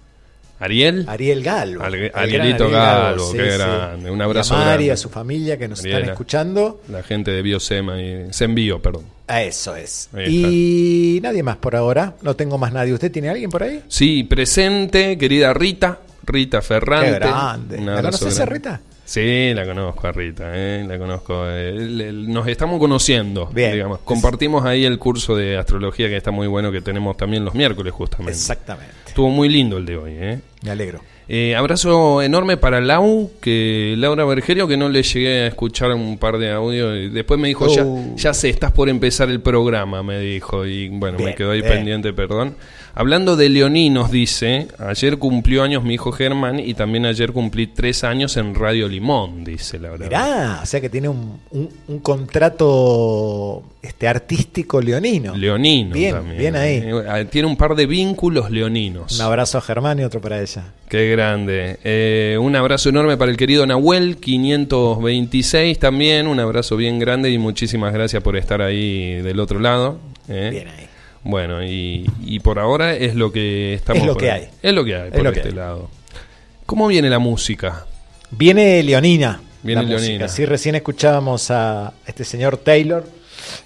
¿Ariel? 0.59 1.05
Ariel 1.07 1.43
Galvo. 1.43 1.83
Al- 1.83 2.11
Arielito 2.15 2.63
Ariel 2.65 2.71
Galvo, 2.71 3.31
qué 3.33 3.45
grande. 3.57 4.09
Un 4.09 4.21
abrazo 4.21 4.55
Y 4.55 4.57
a 4.57 4.59
Mari, 4.61 4.71
grande. 4.85 4.91
a 4.93 4.97
su 4.97 5.09
familia 5.09 5.57
que 5.59 5.67
nos 5.67 5.85
están 5.85 6.03
escuchando. 6.09 6.81
La 6.89 7.03
gente 7.03 7.29
de 7.31 7.41
Biosema 7.43 8.01
y 8.01 8.33
se 8.33 8.45
envío, 8.45 8.81
perdón. 8.81 9.03
Eso 9.29 9.75
es. 9.75 10.09
Y 10.27 11.19
nadie 11.21 11.43
más 11.43 11.57
por 11.57 11.75
ahora. 11.75 12.15
No 12.21 12.35
tengo 12.35 12.57
más 12.57 12.73
nadie. 12.73 12.93
¿Usted 12.93 13.11
tiene 13.11 13.29
alguien 13.29 13.49
por 13.49 13.63
ahí? 13.63 13.83
Sí, 13.87 14.23
presente, 14.23 15.17
querida 15.17 15.53
Rita, 15.53 15.99
Rita 16.23 16.61
Ferrante. 16.61 17.11
Qué 17.11 17.15
grande. 17.19 17.81
¿La 17.81 18.01
conoces 18.01 18.39
a. 18.39 18.45
Rita? 18.45 18.81
Sí, 19.05 19.53
la 19.55 19.65
conozco 19.65 20.05
a 20.07 20.11
Rita, 20.11 20.43
eh, 20.53 20.85
la 20.87 20.99
conozco. 20.99 21.43
eh, 21.47 21.71
le- 21.73 22.13
nos 22.13 22.47
estamos 22.47 22.79
conociendo, 22.79 23.47
Bien. 23.47 23.71
digamos. 23.73 23.99
Compartimos 24.03 24.63
ahí 24.65 24.85
el 24.85 24.99
curso 24.99 25.35
de 25.35 25.57
astrología 25.57 26.07
que 26.09 26.17
está 26.17 26.29
muy 26.29 26.45
bueno, 26.45 26.71
que 26.71 26.81
tenemos 26.81 27.17
también 27.17 27.43
los 27.43 27.55
miércoles 27.55 27.91
justamente. 27.91 28.33
Exactamente. 28.33 28.93
Estuvo 29.07 29.29
muy 29.29 29.49
lindo 29.49 29.77
el 29.77 29.85
de 29.87 29.97
hoy, 29.97 30.11
¿eh? 30.15 30.39
Me 30.61 30.69
alegro. 30.69 30.99
Eh, 31.31 31.55
abrazo 31.55 32.23
enorme 32.23 32.57
para 32.57 32.81
Lau, 32.81 33.29
que 33.39 33.93
Laura 33.99 34.25
Bergerio, 34.25 34.67
que 34.67 34.77
no 34.77 34.89
le 34.89 35.03
llegué 35.03 35.43
a 35.43 35.47
escuchar 35.47 35.91
un 35.91 36.17
par 36.17 36.39
de 36.39 36.51
audios. 36.51 36.97
y 36.97 37.09
Después 37.09 37.39
me 37.39 37.47
dijo, 37.49 37.67
ya, 37.67 37.85
Uh. 37.85 38.15
ya 38.17 38.33
sé, 38.33 38.49
estás 38.49 38.71
por 38.71 38.89
empezar 38.89 39.29
el 39.29 39.39
programa, 39.39 40.01
me 40.01 40.19
dijo. 40.19 40.65
Y 40.65 40.89
bueno, 40.89 41.19
me 41.19 41.35
quedó 41.35 41.51
ahí 41.51 41.61
bien. 41.61 41.71
pendiente, 41.73 42.13
perdón. 42.13 42.55
Hablando 42.95 43.35
de 43.35 43.49
leoninos, 43.49 44.11
dice, 44.11 44.67
ayer 44.79 45.17
cumplió 45.17 45.63
años 45.63 45.83
mi 45.83 45.93
hijo 45.93 46.11
Germán 46.11 46.59
y 46.59 46.73
también 46.73 47.05
ayer 47.05 47.31
cumplí 47.31 47.67
tres 47.67 48.03
años 48.03 48.35
en 48.37 48.55
Radio 48.55 48.87
Limón, 48.87 49.43
dice 49.43 49.79
Laura. 49.79 50.05
Mirá, 50.05 50.59
o 50.61 50.65
sea 50.65 50.81
que 50.81 50.89
tiene 50.89 51.07
un, 51.09 51.39
un- 51.51 51.69
un 51.87 51.99
contrato 51.99 53.63
este, 53.81 54.07
artístico 54.07 54.81
leonino. 54.81 55.35
Leonino 55.35 55.93
Bien, 55.93 56.15
también. 56.15 56.37
bien 56.37 56.55
ahí. 56.55 56.83
Eh, 56.85 57.25
Tiene 57.31 57.47
un 57.47 57.55
par 57.55 57.75
de 57.75 57.85
vínculos 57.85 58.51
leoninos. 58.51 59.15
Un 59.19 59.25
abrazo 59.25 59.57
a 59.57 59.61
Germán 59.61 59.99
y 59.99 60.03
otro 60.03 60.19
para 60.19 60.41
ella. 60.41 60.73
Qué 60.89 61.09
grande. 61.11 61.77
Eh, 61.83 62.37
un 62.41 62.55
abrazo 62.55 62.89
enorme 62.89 63.15
para 63.17 63.31
el 63.31 63.37
querido 63.37 63.65
Nahuel, 63.65 64.17
526 64.17 65.79
también. 65.79 66.27
Un 66.27 66.39
abrazo 66.39 66.75
bien 66.75 66.99
grande 66.99 67.29
y 67.29 67.37
muchísimas 67.37 67.93
gracias 67.93 68.21
por 68.23 68.35
estar 68.35 68.61
ahí 68.61 69.21
del 69.21 69.39
otro 69.39 69.59
lado. 69.59 69.99
¿eh? 70.27 70.49
Bien 70.51 70.67
ahí. 70.67 70.85
Bueno, 71.23 71.63
y, 71.63 72.09
y 72.21 72.39
por 72.39 72.59
ahora 72.59 72.93
es 72.95 73.15
lo 73.15 73.31
que 73.31 73.73
estamos. 73.73 74.01
Es 74.01 74.07
lo 74.07 74.13
por 74.13 74.21
que 74.23 74.31
ahí. 74.31 74.41
hay. 74.43 74.49
Es 74.61 74.73
lo 74.73 74.85
que 74.85 74.95
hay 74.95 75.07
Es 75.09 75.13
por 75.13 75.23
lo 75.23 75.31
que 75.31 75.39
este 75.39 75.49
hay. 75.49 75.55
lado. 75.55 75.89
¿Cómo 76.65 76.87
viene 76.87 77.09
la 77.09 77.19
música? 77.19 77.85
Viene 78.31 78.81
Leonina. 78.83 79.41
Viene 79.63 79.81
la 79.83 79.87
música. 79.87 80.01
Leonina. 80.07 80.27
Sí, 80.29 80.45
recién 80.45 80.75
escuchábamos 80.75 81.51
a 81.51 81.93
este 82.05 82.23
señor 82.23 82.57
Taylor, 82.57 83.05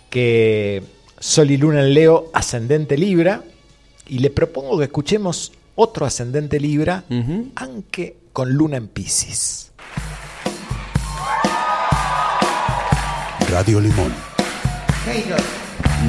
que 0.09 0.81
Sol 1.19 1.51
y 1.51 1.57
Luna 1.57 1.81
en 1.81 1.93
Leo, 1.93 2.29
ascendente 2.33 2.97
Libra, 2.97 3.43
y 4.07 4.19
le 4.19 4.29
propongo 4.29 4.77
que 4.79 4.85
escuchemos 4.85 5.51
otro 5.75 6.05
ascendente 6.05 6.59
Libra, 6.59 7.03
aunque 7.55 8.17
con 8.33 8.51
Luna 8.53 8.77
en 8.77 8.87
Pisces. 8.87 9.71
Radio 13.49 13.79
Limón. 13.79 14.11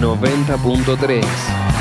90.3 0.00 1.73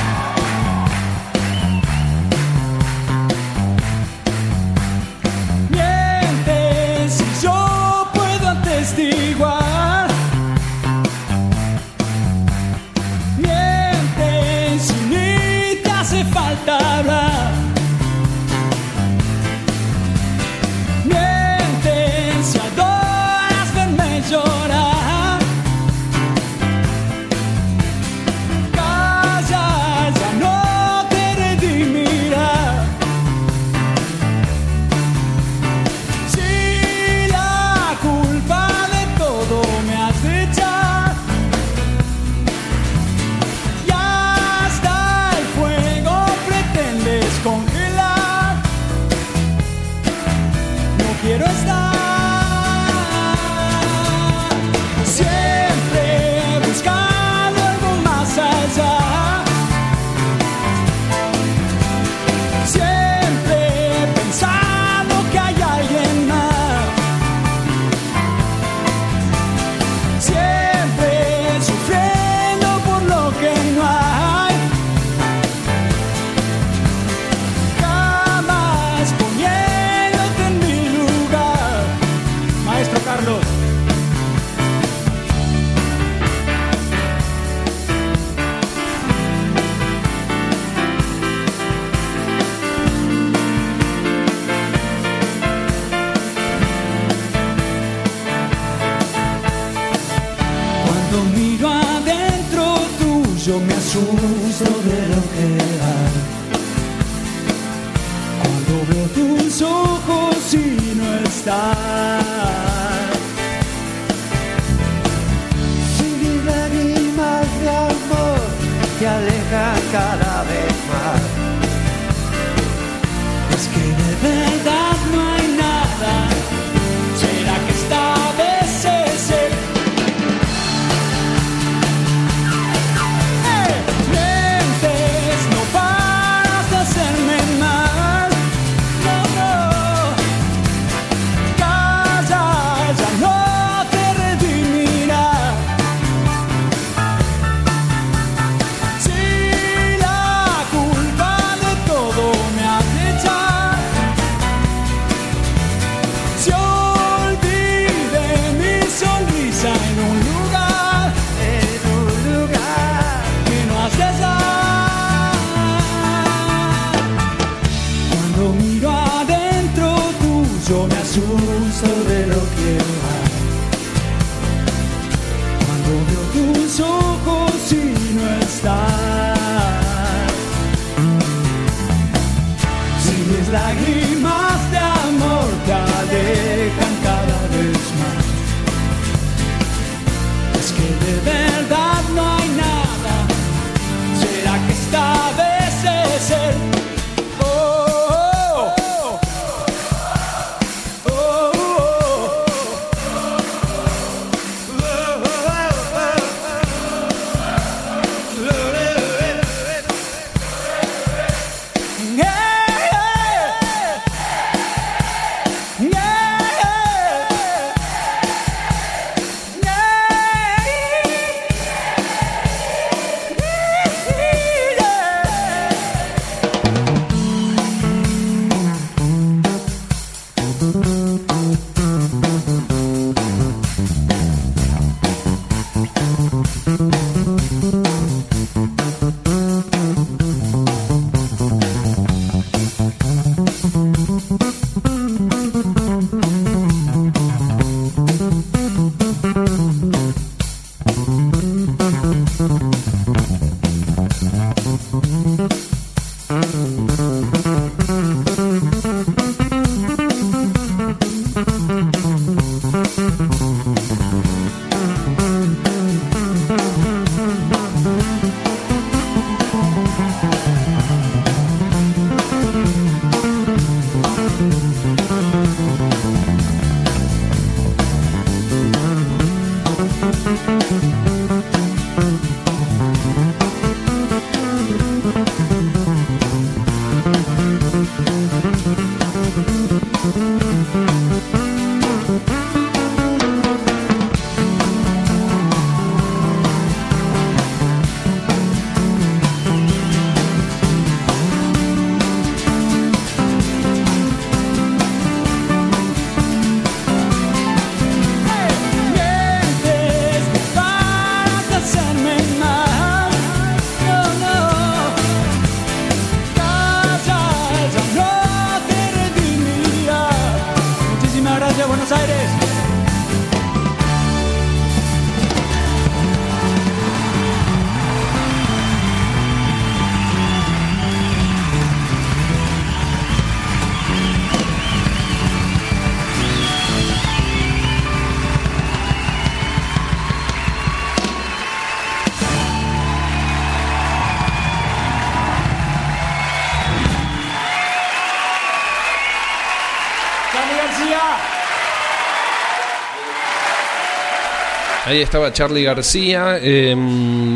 Ahí 354.93 355.01
estaba 355.01 355.33
Charlie 355.33 355.63
García. 355.63 356.37
eh, 356.39 356.75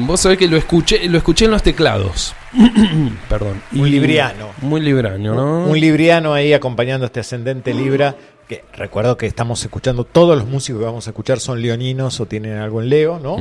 vos 0.06 0.20
sabés 0.20 0.38
que 0.38 0.48
lo 0.48 0.58
escuché, 0.58 1.10
lo 1.10 1.18
escuché 1.18 1.46
en 1.46 1.52
los 1.52 1.64
teclados. 1.64 2.36
Perdón. 3.30 3.64
Un 3.74 3.88
Y- 3.88 3.90
libriano. 3.90 4.50
Muy 4.62 4.80
libriano, 4.80 5.34
¿no? 5.34 5.66
Un 5.66 5.80
libriano 5.80 6.36
ahí 6.36 6.54
acompañando 6.54 7.06
a 7.06 7.08
este 7.08 7.22
ascendente 7.22 7.74
Libra. 7.74 8.16
Que 8.48 8.64
recuerdo 8.74 9.18
que 9.18 9.26
estamos 9.26 9.60
escuchando, 9.64 10.04
todos 10.04 10.38
los 10.38 10.46
músicos 10.48 10.80
que 10.82 10.86
vamos 10.86 11.08
a 11.08 11.10
escuchar 11.10 11.40
son 11.40 11.60
leoninos 11.60 12.20
o 12.20 12.28
tienen 12.28 12.58
algo 12.60 12.80
en 12.80 12.90
Leo, 12.90 13.20
¿no? 13.20 13.38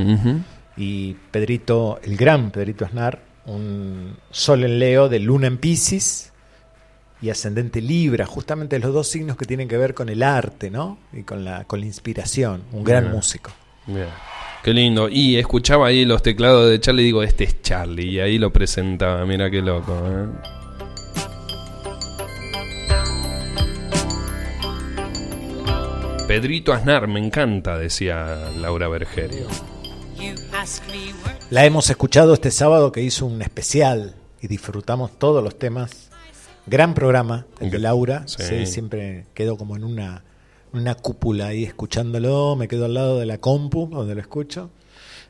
Y 0.75 1.13
Pedrito, 1.29 1.99
el 2.03 2.17
gran 2.17 2.49
Pedrito 2.49 2.85
Aznar, 2.85 3.21
un 3.45 4.17
Sol 4.31 4.63
en 4.63 4.79
Leo 4.79 5.09
de 5.09 5.19
Luna 5.19 5.45
en 5.45 5.59
Pisces 5.59 6.33
y 7.21 7.29
ascendente 7.29 7.81
Libra, 7.81 8.25
justamente 8.25 8.79
los 8.79 8.93
dos 8.95 9.07
signos 9.09 9.37
que 9.37 9.45
tienen 9.45 9.67
que 9.67 9.77
ver 9.77 9.93
con 9.93 10.09
el 10.09 10.23
arte, 10.23 10.71
¿no? 10.71 10.97
Y 11.13 11.21
con 11.21 11.45
la, 11.45 11.65
con 11.65 11.79
la 11.81 11.85
inspiración. 11.85 12.63
Un 12.73 12.83
gran 12.83 13.11
músico. 13.11 13.51
Bien. 13.87 14.09
Qué 14.63 14.73
lindo. 14.73 15.09
Y 15.09 15.37
escuchaba 15.37 15.87
ahí 15.87 16.05
los 16.05 16.21
teclados 16.21 16.69
de 16.69 16.79
Charlie 16.79 17.03
y 17.03 17.05
digo, 17.05 17.23
este 17.23 17.45
es 17.45 17.61
Charlie. 17.61 18.11
Y 18.11 18.19
ahí 18.19 18.37
lo 18.37 18.51
presentaba. 18.51 19.25
Mira 19.25 19.49
qué 19.49 19.61
loco. 19.61 19.97
¿eh? 20.05 20.27
Pedrito 26.27 26.73
Aznar, 26.73 27.07
me 27.07 27.25
encanta, 27.25 27.77
decía 27.77 28.51
Laura 28.57 28.89
Bergerio. 28.89 29.47
La 31.49 31.65
hemos 31.65 31.89
escuchado 31.89 32.33
este 32.33 32.51
sábado 32.51 32.91
que 32.91 33.01
hizo 33.01 33.25
un 33.25 33.41
especial 33.41 34.15
y 34.41 34.47
disfrutamos 34.47 35.17
todos 35.17 35.41
los 35.41 35.57
temas. 35.57 36.09
Gran 36.65 36.93
programa, 36.93 37.45
el 37.61 37.71
de 37.71 37.79
Laura. 37.79 38.23
Sí. 38.27 38.43
Sí, 38.43 38.65
siempre 38.65 39.27
quedo 39.33 39.55
como 39.55 39.77
en 39.77 39.85
una, 39.85 40.25
una 40.79 40.95
cúpula 40.95 41.47
ahí 41.47 41.63
escuchándolo. 41.63 42.55
Me 42.55 42.67
quedo 42.67 42.85
al 42.85 42.93
lado 42.93 43.19
de 43.19 43.25
la 43.25 43.37
compu 43.39 43.87
donde 43.89 44.15
lo 44.15 44.21
escucho. 44.21 44.69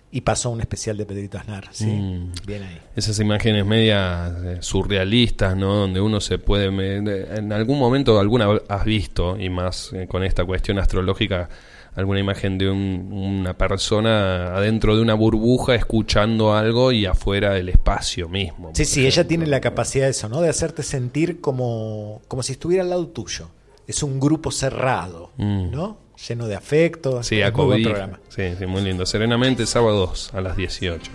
Y 0.10 0.22
pasó 0.22 0.50
un 0.52 0.62
especial 0.62 0.96
de 0.96 1.06
Pedrito 1.06 1.38
Aznar. 1.38 1.68
Sí, 1.72 1.86
Mm. 1.86 2.32
bien 2.46 2.64
ahí. 2.64 2.80
Esas 2.96 3.20
imágenes 3.20 3.66
medias 3.66 4.32
eh, 4.46 4.58
surrealistas, 4.62 5.58
¿no? 5.58 5.76
Donde 5.76 6.00
uno 6.00 6.22
se 6.22 6.40
puede... 6.40 6.68
en 6.68 7.52
algún 7.52 7.78
momento 7.78 8.18
alguna 8.18 8.48
has 8.70 8.86
visto, 8.86 9.38
y 9.38 9.50
más 9.50 9.92
eh, 9.92 10.08
con 10.08 10.24
esta 10.24 10.46
cuestión 10.46 10.80
astrológica, 10.80 11.50
alguna 11.94 12.22
imagen 12.22 12.58
de 12.58 12.70
un- 12.70 13.10
una 13.12 13.58
persona 13.58 14.56
adentro 14.56 14.96
de 14.96 15.02
una 15.02 15.14
burbuja 15.14 15.76
escuchando 15.76 16.54
algo 16.56 16.94
y 16.94 17.06
afuera 17.06 17.58
el 17.58 17.68
espacio 17.68 18.30
mismo. 18.30 18.72
Sí, 18.76 18.86
sí, 18.86 19.06
ella 19.06 19.28
tiene 19.28 19.46
la 19.46 19.60
capacidad 19.60 20.06
de 20.06 20.12
eso, 20.12 20.30
¿no? 20.30 20.40
De 20.40 20.48
hacerte 20.48 20.84
sentir 20.84 21.42
como, 21.42 22.22
como 22.30 22.44
si 22.44 22.54
estuviera 22.54 22.84
al 22.84 22.92
lado 22.92 23.08
tuyo. 23.08 23.50
Es 23.88 24.04
un 24.04 24.20
grupo 24.20 24.52
cerrado, 24.52 25.32
Mm. 25.38 25.72
¿no? 25.72 25.98
Lleno 26.28 26.48
de 26.48 26.56
afecto. 26.56 27.22
Sí, 27.24 27.36
buen 27.36 27.48
acobija. 27.48 27.90
programa. 27.90 28.20
Sí, 28.30 28.44
sí, 28.58 28.66
muy 28.66 28.82
lindo. 28.82 29.06
Serenamente, 29.06 29.66
sábados 29.66 30.30
a 30.34 30.42
las 30.42 30.58
18. 30.58 31.10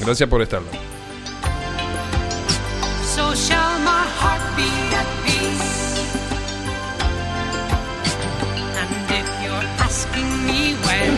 Gracias 0.00 0.28
por 0.28 0.42
estarlo. 0.42 0.68
So 3.14 3.32
shall 3.34 3.78
my 3.80 4.04
heart 4.20 4.56
be 4.56 4.64
at 4.94 5.06
peace. 5.24 6.02
And 8.76 9.10
if 9.10 9.44
you're 9.44 9.68
asking 9.78 10.46
me 10.46 10.74
when, 10.84 11.16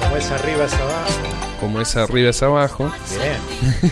Como 0.00 0.16
es 0.16 0.30
arriba 0.30 0.64
es 0.66 0.74
abajo. 0.74 1.10
Como 1.60 1.80
es 1.80 1.96
arriba 1.96 2.30
es 2.30 2.42
abajo, 2.42 2.92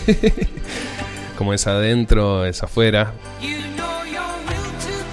Bien. 0.07 0.33
como 1.37 1.53
es 1.53 1.65
adentro 1.67 2.45
es 2.45 2.61
afuera. 2.63 3.13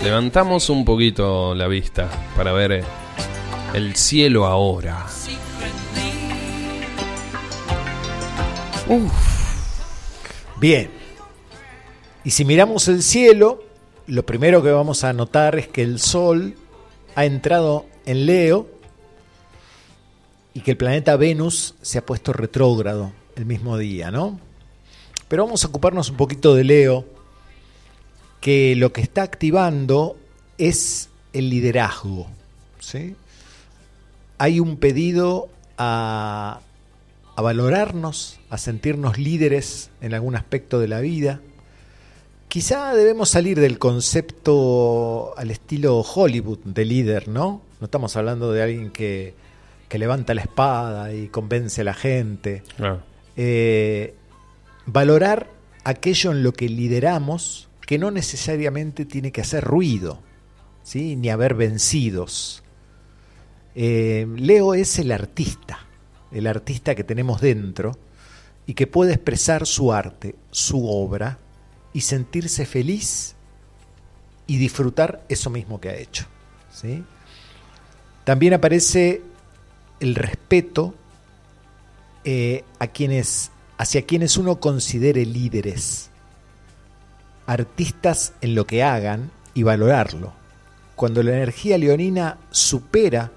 Levantamos 0.03 0.71
un 0.71 0.85
poquito 0.85 1.55
la 1.55 1.67
vista 1.67 2.09
para 2.37 2.53
ver 2.53 2.85
el 3.75 3.97
cielo 3.97 4.47
ahora. 4.47 5.07
secretly. 5.09 6.17
Bien. 10.61 10.91
Y 12.25 12.31
si 12.31 12.45
miramos 12.45 12.89
el 12.89 13.03
cielo, 13.03 13.65
lo 14.07 14.25
primero 14.25 14.63
que 14.63 14.71
vamos 14.71 15.05
a 15.05 15.13
notar 15.13 15.59
es 15.59 15.69
que 15.69 15.83
el 15.83 15.99
Sol 15.99 16.55
ha 17.15 17.25
entrado 17.25 17.87
en 18.05 18.27
Leo 18.27 18.69
y 20.55 20.61
que 20.61 20.73
el 20.73 20.77
planeta 20.77 21.17
Venus 21.17 21.75
se 21.83 21.99
ha 21.99 22.07
puesto 22.07 22.33
retrógrado 22.33 23.13
el 23.35 23.47
mismo 23.47 23.77
día, 23.77 24.11
¿no? 24.11 24.41
Pero 25.29 25.45
vamos 25.45 25.65
a 25.65 25.69
ocuparnos 25.69 26.11
un 26.11 26.17
poquito 26.17 26.55
de 26.55 26.65
Leo, 26.65 27.05
que 28.47 28.77
lo 28.77 28.93
que 28.93 29.01
está 29.01 29.25
activando 29.25 30.17
es 30.57 31.09
el 31.33 31.51
liderazgo, 31.51 32.29
¿sí? 32.79 33.17
Hay 34.39 34.61
un 34.61 34.77
pedido 34.77 35.49
a, 35.77 36.61
a 37.35 37.43
valorarnos, 37.43 38.39
a 38.49 38.57
sentirnos 38.57 39.19
líderes 39.19 39.91
en 40.01 40.15
algún 40.15 40.37
aspecto 40.37 40.79
de 40.79 40.87
la 40.87 41.01
vida. 41.01 41.41
Quizá 42.47 42.95
debemos 42.95 43.31
salir 43.31 43.59
del 43.59 43.81
concepto 43.81 45.37
al 45.37 45.51
estilo 45.51 45.99
Hollywood 46.03 46.61
de 46.61 46.85
líder, 46.85 47.27
¿no? 47.27 47.63
No 47.81 47.87
estamos 47.87 48.15
hablando 48.15 48.53
de 48.53 48.63
alguien 48.63 48.91
que, 48.93 49.35
que 49.89 49.99
levanta 49.99 50.35
la 50.35 50.43
espada 50.43 51.13
y 51.13 51.27
convence 51.27 51.81
a 51.81 51.85
la 51.85 51.95
gente. 51.95 52.63
Ah, 52.79 52.99
Eh, 53.37 54.15
valorar 54.87 55.49
aquello 55.83 56.31
en 56.31 56.45
lo 56.45 56.53
que 56.53 56.69
lideramos 56.69 57.66
que 57.87 57.99
no 57.99 58.11
necesariamente 58.11 59.07
tiene 59.07 59.33
que 59.33 59.41
hacer 59.41 59.65
ruido, 59.65 60.21
¿sí? 60.83 61.17
ni 61.17 61.31
haber 61.31 61.55
vencidos. 61.55 62.63
Eh, 63.77 64.27
Leo 64.37 64.75
es 64.75 64.99
el 64.99 65.13
artista, 65.13 65.87
el 66.33 66.49
artista 66.49 66.95
que 66.95 67.05
tenemos 67.05 67.41
dentro 67.41 67.97
y 68.67 68.75
que 68.75 68.89
puede 68.89 69.15
expresar 69.15 69.67
su 69.67 69.93
arte, 69.93 70.35
su 70.51 70.89
obra 70.89 71.39
y 71.93 72.01
sentirse 72.01 72.67
feliz 72.67 73.37
y 74.49 74.59
disfrutar 74.59 75.25
eso 75.29 75.49
mismo 75.51 75.81
que 75.81 75.91
ha 75.91 75.97
hecho. 75.97 76.27
¿sí? 76.73 77.05
También 78.25 78.55
aparece 78.55 79.23
el 80.01 80.17
respeto 80.17 80.95
eh, 82.25 82.65
a 82.81 82.89
quienes, 82.89 83.53
hacia 83.79 84.03
quienes 84.03 84.37
uno 84.37 84.59
considere 84.59 85.25
líderes, 85.25 86.11
artistas 87.47 88.35
en 88.41 88.55
lo 88.55 88.67
que 88.67 88.83
hagan 88.83 89.31
y 89.55 89.63
valorarlo. 89.63 90.33
Cuando 90.95 91.23
la 91.23 91.33
energía 91.33 91.79
leonina 91.79 92.39
supera 92.51 93.33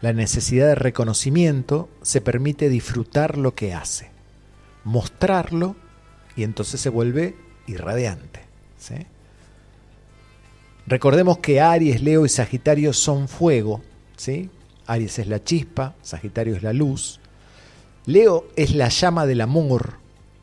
la 0.00 0.12
necesidad 0.12 0.68
de 0.68 0.74
reconocimiento, 0.74 1.88
se 2.02 2.20
permite 2.20 2.68
disfrutar 2.68 3.38
lo 3.38 3.54
que 3.54 3.74
hace, 3.74 4.10
mostrarlo 4.84 5.76
y 6.36 6.44
entonces 6.44 6.80
se 6.80 6.88
vuelve 6.88 7.36
irradiante. 7.66 8.42
Recordemos 10.86 11.38
que 11.38 11.60
Aries, 11.60 12.02
Leo 12.02 12.24
y 12.24 12.28
Sagitario 12.28 12.92
son 12.92 13.28
fuego. 13.28 13.82
¿sí? 14.16 14.50
Aries 14.86 15.18
es 15.18 15.26
la 15.26 15.42
chispa, 15.42 15.94
Sagitario 16.02 16.56
es 16.56 16.62
la 16.62 16.72
luz. 16.72 17.20
Leo 18.06 18.48
es 18.56 18.74
la 18.74 18.88
llama 18.88 19.26
del 19.26 19.42
amor 19.42 19.94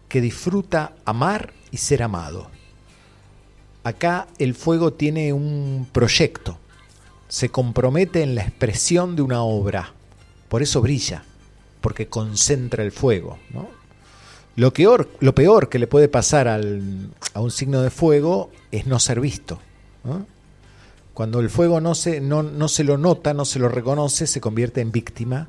que 0.07 0.21
disfruta 0.21 0.93
amar 1.03 1.53
y 1.71 1.77
ser 1.77 2.03
amado. 2.03 2.54
Acá 3.85 4.25
el 4.39 4.55
fuego 4.55 4.93
tiene 4.93 5.31
un 5.31 5.87
proyecto, 5.91 6.57
se 7.27 7.49
compromete 7.49 8.23
en 8.23 8.33
la 8.33 8.41
expresión 8.41 9.15
de 9.15 9.21
una 9.21 9.43
obra, 9.43 9.93
por 10.49 10.63
eso 10.63 10.81
brilla, 10.81 11.23
porque 11.81 12.07
concentra 12.07 12.83
el 12.83 12.91
fuego. 12.91 13.37
Lo, 14.55 14.73
peor, 14.73 15.69
que 15.69 15.77
le 15.77 15.85
puede 15.85 16.07
pasar 16.07 16.47
al- 16.47 17.11
a 17.35 17.41
un 17.41 17.51
signo 17.51 17.83
de 17.83 17.91
fuego 17.91 18.49
es 18.71 18.87
no 18.87 18.99
ser 18.99 19.19
visto. 19.19 19.59
Cuando 21.13 21.39
el 21.39 21.51
fuego 21.51 21.79
no 21.79 21.93
se, 21.93 22.21
no, 22.21 22.41
no 22.41 22.67
se 22.67 22.83
lo 22.83 22.97
nota, 22.97 23.35
no 23.35 23.45
se 23.45 23.59
lo 23.59 23.69
reconoce, 23.69 24.25
se 24.25 24.41
convierte 24.41 24.81
en 24.81 24.91
víctima 24.91 25.47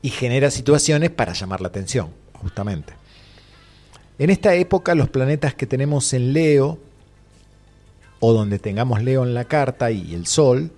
y 0.00 0.08
genera 0.08 0.50
situaciones 0.50 1.10
para 1.10 1.34
llamar 1.34 1.60
la 1.60 1.68
atención, 1.68 2.08
justamente. 2.32 2.94
En 4.18 4.30
esta 4.30 4.54
época 4.54 4.94
los 4.94 5.10
planetas 5.10 5.52
que 5.54 5.66
tenemos 5.66 6.14
en 6.14 6.32
Leo, 6.32 6.78
o 8.20 8.32
donde 8.32 8.58
tengamos 8.58 9.02
Leo 9.02 9.24
en 9.24 9.34
la 9.34 9.44
carta 9.44 9.90
y 9.90 10.14
el 10.14 10.26
Sol, 10.26 10.70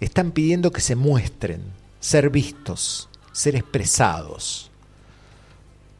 están 0.00 0.30
pidiendo 0.32 0.70
que 0.72 0.80
se 0.80 0.96
muestren, 0.96 1.62
ser 2.00 2.30
vistos, 2.30 3.08
ser 3.32 3.56
expresados. 3.56 4.70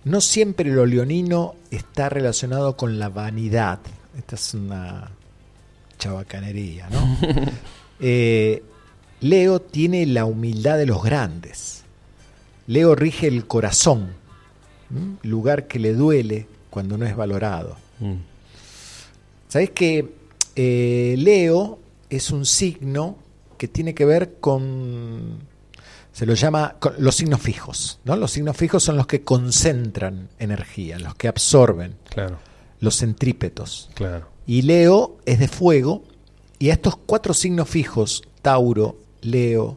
No 0.04 0.20
siempre 0.20 0.70
lo 0.70 0.86
leonino 0.86 1.54
está 1.70 2.08
relacionado 2.08 2.76
con 2.76 2.98
la 2.98 3.08
vanidad. 3.08 3.80
Esta 4.16 4.36
es 4.36 4.54
una 4.54 5.10
chabacanería, 5.98 6.88
¿no? 6.90 7.16
Eh, 7.98 8.62
Leo 9.22 9.62
tiene 9.62 10.04
la 10.04 10.26
humildad 10.26 10.76
de 10.76 10.84
los 10.84 11.02
grandes. 11.02 11.82
Leo 12.66 12.94
rige 12.94 13.26
el 13.26 13.46
corazón, 13.46 14.08
¿m? 14.90 15.16
lugar 15.22 15.66
que 15.66 15.78
le 15.78 15.94
duele 15.94 16.46
cuando 16.68 16.98
no 16.98 17.06
es 17.06 17.16
valorado. 17.16 17.78
mm. 18.00 18.16
¿Sabés 19.48 19.70
que 19.70 20.12
eh, 20.56 21.14
Leo 21.18 21.78
es 22.10 22.30
un 22.30 22.44
signo 22.46 23.16
que 23.58 23.68
tiene 23.68 23.94
que 23.94 24.04
ver 24.04 24.34
con 24.40 25.38
Se 26.12 26.24
los 26.26 26.40
llama 26.40 26.76
co- 26.78 26.92
los 26.98 27.14
signos 27.16 27.40
fijos. 27.40 28.00
¿no? 28.04 28.16
Los 28.16 28.32
signos 28.32 28.56
fijos 28.56 28.82
son 28.82 28.96
los 28.96 29.06
que 29.06 29.22
concentran 29.22 30.28
energía, 30.38 30.98
los 30.98 31.14
que 31.14 31.28
absorben, 31.28 31.94
Claro, 32.08 32.38
los 32.80 32.96
centrípetos. 32.98 33.90
claro. 33.94 34.26
Y 34.46 34.62
Leo 34.62 35.16
es 35.26 35.38
de 35.40 35.48
fuego. 35.48 36.04
Y 36.58 36.70
a 36.70 36.74
estos 36.74 36.96
cuatro 36.96 37.34
signos 37.34 37.68
fijos, 37.68 38.22
Tauro, 38.42 38.96
Leo, 39.20 39.76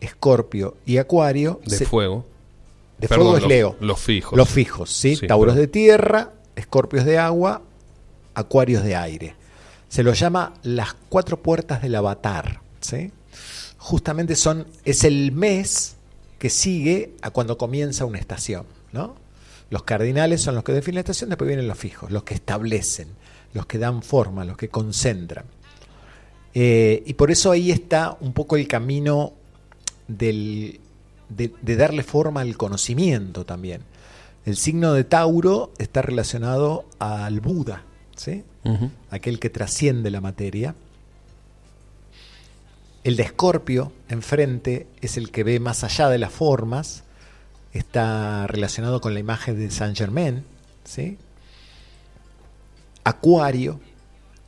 Escorpio 0.00 0.76
y 0.84 0.96
Acuario, 0.98 1.60
De 1.64 1.76
se- 1.76 1.86
fuego. 1.86 2.26
de 2.98 3.08
Perdón, 3.08 3.24
fuego 3.26 3.36
es 3.36 3.42
los- 3.42 3.48
Leo. 3.50 3.76
Los 3.80 4.00
fijos. 4.00 4.36
Los 4.36 4.48
fijos, 4.48 4.90
¿sí? 4.92 5.16
Sí, 5.16 5.26
Tauro 5.26 5.50
es 5.50 5.54
perdón. 5.54 5.66
de 5.66 5.72
tierra, 5.72 6.32
Escorpio 6.56 6.98
es 7.00 7.04
de 7.06 7.18
agua, 7.18 7.62
Acuario 8.34 8.78
es 8.78 8.84
de 8.84 8.96
aire. 8.96 9.34
Se 9.88 10.02
los 10.02 10.18
llama 10.18 10.54
las 10.62 10.94
cuatro 11.08 11.42
puertas 11.42 11.82
del 11.82 11.94
avatar, 11.94 12.60
¿sí? 12.80 13.12
Justamente 13.78 14.34
son, 14.34 14.66
es 14.84 15.04
el 15.04 15.32
mes 15.32 15.96
que 16.38 16.50
sigue 16.50 17.14
a 17.22 17.30
cuando 17.30 17.56
comienza 17.56 18.04
una 18.04 18.18
estación, 18.18 18.66
¿no? 18.92 19.14
Los 19.70 19.82
cardinales 19.82 20.42
son 20.42 20.54
los 20.54 20.64
que 20.64 20.72
definen 20.72 20.96
la 20.96 21.00
estación, 21.00 21.30
después 21.30 21.48
vienen 21.48 21.68
los 21.68 21.78
fijos, 21.78 22.10
los 22.10 22.22
que 22.22 22.34
establecen, 22.34 23.08
los 23.54 23.66
que 23.66 23.78
dan 23.78 24.02
forma, 24.02 24.44
los 24.44 24.56
que 24.56 24.68
concentran. 24.68 25.44
Eh, 26.54 27.02
y 27.06 27.14
por 27.14 27.30
eso 27.30 27.50
ahí 27.50 27.70
está 27.70 28.16
un 28.20 28.32
poco 28.32 28.56
el 28.56 28.68
camino 28.68 29.32
del, 30.08 30.80
de, 31.28 31.52
de 31.60 31.76
darle 31.76 32.02
forma 32.02 32.42
al 32.42 32.56
conocimiento 32.56 33.44
también. 33.44 33.82
El 34.44 34.56
signo 34.56 34.92
de 34.92 35.04
Tauro 35.04 35.72
está 35.78 36.02
relacionado 36.02 36.84
al 36.98 37.40
Buda, 37.40 37.82
¿sí? 38.16 38.44
Aquel 39.10 39.38
que 39.38 39.50
trasciende 39.50 40.10
la 40.10 40.20
materia. 40.20 40.74
El 43.04 43.16
de 43.16 43.22
Escorpio, 43.22 43.92
enfrente, 44.08 44.88
es 45.00 45.16
el 45.16 45.30
que 45.30 45.44
ve 45.44 45.60
más 45.60 45.84
allá 45.84 46.08
de 46.08 46.18
las 46.18 46.32
formas, 46.32 47.04
está 47.72 48.46
relacionado 48.48 49.00
con 49.00 49.14
la 49.14 49.20
imagen 49.20 49.56
de 49.56 49.70
Saint 49.70 49.96
Germain. 49.96 50.44
¿sí? 50.84 51.18
Acuario 53.04 53.80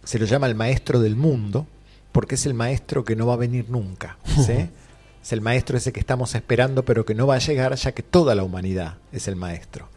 se 0.03 0.19
lo 0.19 0.27
llama 0.27 0.49
el 0.49 0.55
maestro 0.55 0.99
del 0.99 1.15
mundo, 1.15 1.67
porque 2.11 2.35
es 2.35 2.47
el 2.47 2.55
maestro 2.55 3.05
que 3.05 3.15
no 3.15 3.27
va 3.27 3.35
a 3.35 3.37
venir 3.37 3.67
nunca. 3.69 4.19
¿sí? 4.25 4.69
Es 5.21 5.33
el 5.33 5.41
maestro 5.43 5.77
ese 5.77 5.93
que 5.93 6.01
estamos 6.01 6.35
esperando, 6.35 6.85
pero 6.85 7.05
que 7.05 7.15
no 7.15 7.27
va 7.27 7.35
a 7.35 7.39
llegar, 7.39 7.75
ya 7.75 7.93
que 7.93 8.03
toda 8.03 8.35
la 8.35 8.45
humanidad 8.45 8.95
es 9.13 9.29
el 9.29 9.37
maestro. 9.37 9.89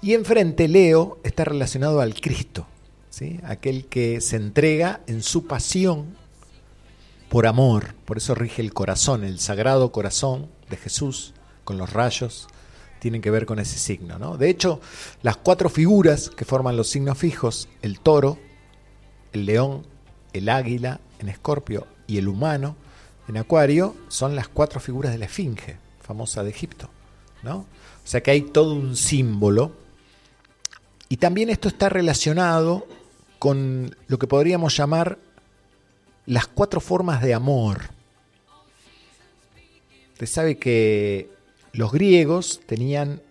Y 0.00 0.14
enfrente, 0.14 0.68
Leo 0.68 1.18
está 1.24 1.44
relacionado 1.44 2.00
al 2.00 2.14
Cristo, 2.14 2.66
¿sí? 3.10 3.40
aquel 3.44 3.86
que 3.86 4.20
se 4.20 4.36
entrega 4.36 5.00
en 5.06 5.22
su 5.22 5.46
pasión 5.46 6.16
por 7.28 7.46
amor, 7.46 7.94
por 8.06 8.16
eso 8.16 8.34
rige 8.34 8.62
el 8.62 8.72
corazón, 8.72 9.22
el 9.24 9.38
sagrado 9.38 9.92
corazón 9.92 10.48
de 10.68 10.76
Jesús 10.76 11.34
con 11.64 11.78
los 11.78 11.92
rayos, 11.92 12.48
tienen 12.98 13.22
que 13.22 13.30
ver 13.30 13.46
con 13.46 13.58
ese 13.58 13.78
signo. 13.78 14.18
¿no? 14.18 14.36
De 14.36 14.50
hecho, 14.50 14.80
las 15.22 15.36
cuatro 15.36 15.68
figuras 15.68 16.30
que 16.30 16.44
forman 16.44 16.76
los 16.76 16.88
signos 16.88 17.18
fijos, 17.18 17.68
el 17.82 18.00
toro, 18.00 18.38
el 19.32 19.46
león, 19.46 19.86
el 20.32 20.48
águila 20.48 21.00
en 21.18 21.28
escorpio 21.28 21.86
y 22.06 22.18
el 22.18 22.28
humano 22.28 22.76
en 23.28 23.36
acuario, 23.36 23.94
son 24.08 24.34
las 24.34 24.48
cuatro 24.48 24.80
figuras 24.80 25.12
de 25.12 25.18
la 25.18 25.26
esfinge, 25.26 25.76
famosa 26.00 26.42
de 26.42 26.50
Egipto. 26.50 26.90
¿no? 27.44 27.58
O 27.58 27.66
sea 28.04 28.22
que 28.22 28.32
hay 28.32 28.42
todo 28.42 28.74
un 28.74 28.96
símbolo. 28.96 29.72
Y 31.08 31.16
también 31.18 31.48
esto 31.48 31.68
está 31.68 31.88
relacionado 31.88 32.86
con 33.40 33.96
lo 34.06 34.18
que 34.18 34.26
podríamos 34.26 34.76
llamar 34.76 35.18
las 36.26 36.46
cuatro 36.46 36.78
formas 36.78 37.22
de 37.22 37.32
amor. 37.32 37.80
Usted 40.12 40.26
sabe 40.26 40.58
que 40.58 41.30
los 41.72 41.90
griegos 41.90 42.60
tenían 42.66 43.22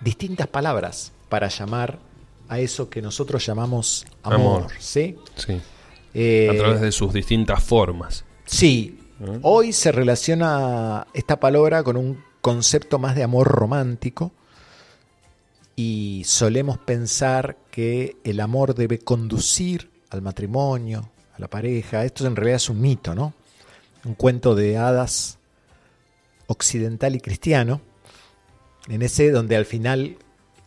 distintas 0.00 0.46
palabras 0.46 1.12
para 1.30 1.48
llamar 1.48 1.98
a 2.50 2.58
eso 2.60 2.90
que 2.90 3.00
nosotros 3.00 3.46
llamamos 3.46 4.04
amor. 4.22 4.64
Amor. 4.64 4.72
¿sí? 4.78 5.16
Sí. 5.36 5.58
Eh, 6.12 6.50
A 6.50 6.58
través 6.58 6.82
de 6.82 6.92
sus 6.92 7.14
distintas 7.14 7.64
formas. 7.64 8.26
Sí, 8.44 8.98
¿Eh? 9.20 9.38
hoy 9.40 9.72
se 9.72 9.90
relaciona 9.90 11.06
esta 11.14 11.40
palabra 11.40 11.82
con 11.82 11.96
un 11.96 12.22
concepto 12.42 12.98
más 12.98 13.16
de 13.16 13.22
amor 13.22 13.48
romántico 13.48 14.32
y 15.76 16.22
solemos 16.26 16.78
pensar 16.78 17.56
que 17.70 18.16
el 18.24 18.40
amor 18.40 18.74
debe 18.74 18.98
conducir 18.98 19.90
al 20.10 20.22
matrimonio, 20.22 21.10
a 21.34 21.40
la 21.40 21.48
pareja. 21.48 22.04
Esto 22.04 22.26
en 22.26 22.36
realidad 22.36 22.56
es 22.56 22.68
un 22.68 22.80
mito, 22.80 23.14
¿no? 23.14 23.32
Un 24.04 24.14
cuento 24.14 24.54
de 24.54 24.76
hadas 24.76 25.38
occidental 26.46 27.14
y 27.14 27.20
cristiano, 27.20 27.80
en 28.88 29.02
ese 29.02 29.30
donde 29.30 29.56
al 29.56 29.64
final 29.64 30.16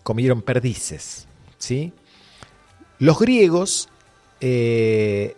comieron 0.03 0.41
perdices, 0.41 1.27
¿sí? 1.57 1.93
Los 2.99 3.19
griegos 3.19 3.89
eh, 4.39 5.35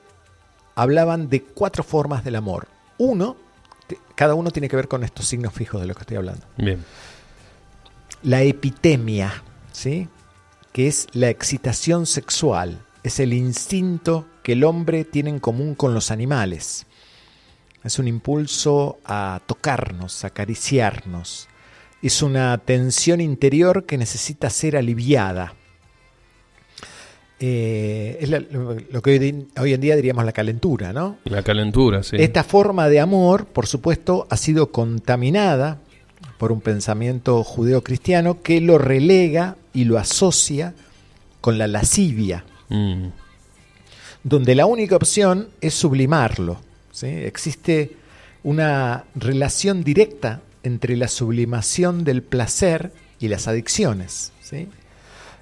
hablaban 0.75 1.29
de 1.29 1.41
cuatro 1.41 1.83
formas 1.83 2.23
del 2.23 2.35
amor. 2.35 2.67
Uno, 2.97 3.35
cada 4.15 4.35
uno 4.35 4.51
tiene 4.51 4.69
que 4.69 4.75
ver 4.75 4.87
con 4.87 5.03
estos 5.03 5.27
signos 5.27 5.53
fijos 5.53 5.81
de 5.81 5.87
los 5.87 5.95
que 5.97 6.01
estoy 6.01 6.17
hablando. 6.17 6.45
Bien. 6.57 6.83
La 8.23 8.41
epitemia, 8.41 9.43
¿sí? 9.77 10.07
que 10.73 10.87
es 10.87 11.07
la 11.13 11.29
excitación 11.29 12.05
sexual, 12.05 12.79
es 13.03 13.19
el 13.19 13.33
instinto 13.33 14.25
que 14.43 14.53
el 14.53 14.63
hombre 14.63 15.05
tiene 15.05 15.29
en 15.29 15.39
común 15.39 15.75
con 15.75 15.93
los 15.93 16.11
animales. 16.11 16.85
Es 17.83 17.97
un 17.99 18.07
impulso 18.07 18.97
a 19.05 19.39
tocarnos, 19.45 20.23
a 20.23 20.27
acariciarnos. 20.27 21.47
Es 22.01 22.21
una 22.21 22.57
tensión 22.59 23.21
interior 23.21 23.85
que 23.85 23.97
necesita 23.97 24.49
ser 24.49 24.77
aliviada. 24.77 25.53
Eh, 27.39 28.17
es 28.19 28.29
la- 28.29 28.39
lo 28.39 29.01
que 29.01 29.11
hoy, 29.19 29.47
hoy 29.59 29.73
en 29.73 29.81
día 29.81 29.95
diríamos 29.95 30.25
la 30.25 30.31
calentura, 30.31 30.91
¿no? 30.91 31.17
La 31.25 31.43
calentura, 31.43 32.01
sí. 32.03 32.17
Esta 32.19 32.43
forma 32.43 32.89
de 32.89 32.99
amor, 32.99 33.45
por 33.45 33.67
supuesto, 33.67 34.25
ha 34.29 34.37
sido 34.37 34.71
contaminada 34.71 35.79
por 36.37 36.51
un 36.51 36.61
pensamiento 36.61 37.43
judeocristiano 37.43 38.41
que 38.41 38.61
lo 38.61 38.77
relega 38.77 39.55
y 39.73 39.85
lo 39.85 39.97
asocia 39.97 40.73
con 41.41 41.57
la 41.57 41.67
lascivia, 41.67 42.43
Mm, 42.69 43.07
donde 44.23 44.55
la 44.55 44.65
única 44.65 44.95
opción 44.95 45.49
es 45.61 45.73
sublimarlo. 45.73 46.59
¿sí? 46.91 47.07
Existe 47.07 47.95
una 48.43 49.05
relación 49.15 49.83
directa 49.83 50.41
entre 50.63 50.97
la 50.97 51.07
sublimación 51.07 52.03
del 52.03 52.23
placer 52.23 52.91
y 53.19 53.29
las 53.29 53.47
adicciones, 53.47 54.31
¿sí? 54.41 54.67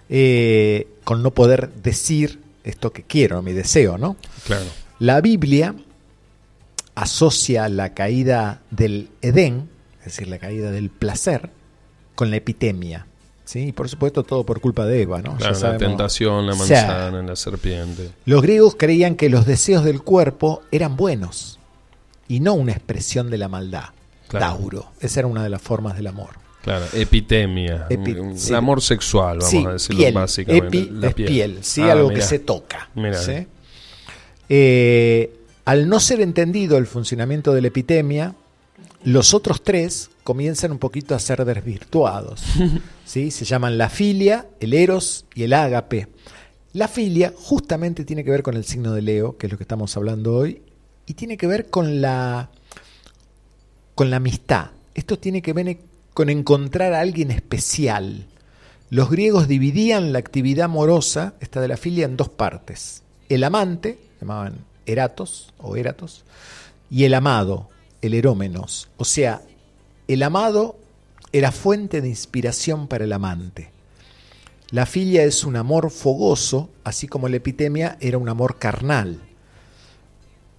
Eh, 0.07 0.87
con 1.03 1.23
no 1.23 1.31
poder 1.31 1.71
decir 1.81 2.39
esto 2.63 2.93
que 2.93 3.03
quiero, 3.03 3.41
mi 3.41 3.53
deseo, 3.53 3.97
¿no? 3.97 4.17
claro. 4.45 4.65
La 4.99 5.19
Biblia 5.19 5.75
asocia 6.93 7.67
la 7.69 7.93
caída 7.93 8.61
del 8.69 9.09
Edén, 9.21 9.67
es 10.05 10.13
decir, 10.15 10.27
la 10.27 10.37
caída 10.39 10.71
del 10.71 10.89
placer, 10.89 11.49
con 12.15 12.29
la 12.29 12.37
epitemia. 12.37 13.07
¿sí? 13.43 13.67
Y 13.67 13.71
por 13.71 13.89
supuesto 13.89 14.23
todo 14.23 14.43
por 14.45 14.59
culpa 14.61 14.85
de 14.85 15.01
Eva. 15.01 15.21
¿no? 15.21 15.37
Ya 15.39 15.51
la 15.51 15.77
tentación, 15.77 16.45
la 16.47 16.53
O 16.53 16.55
sea, 16.65 16.81
manzana, 16.87 17.21
la 17.23 17.35
serpiente. 17.35 18.09
los 18.25 18.41
griegos 18.41 18.75
creían 18.77 19.15
que 19.15 19.29
los 19.29 19.45
deseos 19.45 19.83
del 19.83 20.01
cuerpo 20.01 20.61
eran 20.71 20.95
buenos 20.95 21.59
y 22.27 22.39
no 22.39 22.53
una 22.53 22.71
expresión 22.71 23.29
de 23.29 23.37
la 23.37 23.47
maldad. 23.47 23.89
Claro. 24.27 24.45
Tauro. 24.57 24.85
Esa 25.01 25.19
era 25.19 25.27
una 25.27 25.43
de 25.43 25.49
las 25.49 25.61
formas 25.61 25.95
del 25.95 26.07
amor. 26.07 26.29
Claro, 26.63 26.85
epitemia. 26.93 27.87
Epi- 27.89 28.17
un- 28.19 28.35
sí. 28.39 28.49
El 28.49 28.55
amor 28.55 28.81
sexual, 28.81 29.37
vamos 29.37 29.49
sí, 29.51 29.63
a 29.65 29.71
decirlo 29.73 29.99
piel. 29.99 30.13
básicamente. 30.15 30.77
Epi 30.79 30.89
La 30.91 31.07
es 31.09 31.13
piel, 31.13 31.59
sí, 31.61 31.81
Ah, 31.83 31.91
algo 31.91 32.07
mirá. 32.09 32.19
que 32.21 32.25
se 32.25 32.39
toca. 32.39 32.89
Eh, 34.49 35.31
al 35.65 35.89
no 35.89 35.99
ser 35.99 36.21
entendido 36.21 36.77
el 36.77 36.87
funcionamiento 36.87 37.53
de 37.53 37.61
la 37.61 37.67
epitemia, 37.67 38.35
los 39.05 39.35
otros 39.35 39.63
tres 39.63 40.09
comienzan 40.23 40.71
un 40.71 40.79
poquito 40.79 41.13
a 41.15 41.19
ser 41.19 41.45
desvirtuados. 41.45 42.43
¿sí? 43.05 43.31
Se 43.31 43.45
llaman 43.45 43.77
la 43.77 43.89
filia, 43.89 44.47
el 44.59 44.73
eros 44.73 45.25
y 45.35 45.43
el 45.43 45.53
ágape. 45.53 46.07
La 46.73 46.87
filia 46.87 47.31
justamente 47.37 48.03
tiene 48.03 48.23
que 48.23 48.31
ver 48.31 48.43
con 48.43 48.55
el 48.55 48.65
signo 48.65 48.93
de 48.93 49.03
Leo, 49.03 49.37
que 49.37 49.45
es 49.45 49.51
lo 49.51 49.57
que 49.57 49.63
estamos 49.63 49.95
hablando 49.95 50.35
hoy, 50.35 50.61
y 51.05 51.13
tiene 51.13 51.37
que 51.37 51.47
ver 51.47 51.69
con 51.69 52.01
la, 52.01 52.49
con 53.93 54.09
la 54.09 54.17
amistad. 54.17 54.71
Esto 54.95 55.19
tiene 55.19 55.41
que 55.41 55.53
ver 55.53 55.77
con 56.13 56.29
encontrar 56.29 56.93
a 56.93 56.99
alguien 56.99 57.29
especial. 57.29 58.25
Los 58.89 59.09
griegos 59.09 59.47
dividían 59.47 60.13
la 60.13 60.19
actividad 60.19 60.65
amorosa, 60.65 61.35
esta 61.39 61.61
de 61.61 61.67
la 61.67 61.77
filia, 61.77 62.05
en 62.05 62.17
dos 62.17 62.29
partes. 62.29 63.03
El 63.29 63.43
amante, 63.43 63.99
llamaban 64.19 64.55
eratos 64.85 65.53
o 65.59 65.75
eratos, 65.75 66.23
y 66.89 67.03
el 67.03 67.13
amado, 67.13 67.69
el 68.05 68.13
erómenos. 68.13 68.89
O 68.97 69.05
sea, 69.05 69.41
el 70.07 70.23
amado 70.23 70.77
era 71.31 71.51
fuente 71.51 72.01
de 72.01 72.09
inspiración 72.09 72.87
para 72.87 73.03
el 73.03 73.13
amante. 73.13 73.71
La 74.71 74.85
filia 74.85 75.23
es 75.23 75.43
un 75.43 75.55
amor 75.55 75.91
fogoso, 75.91 76.69
así 76.83 77.07
como 77.07 77.29
la 77.29 77.37
epitemia 77.37 77.97
era 77.99 78.17
un 78.17 78.29
amor 78.29 78.57
carnal. 78.57 79.21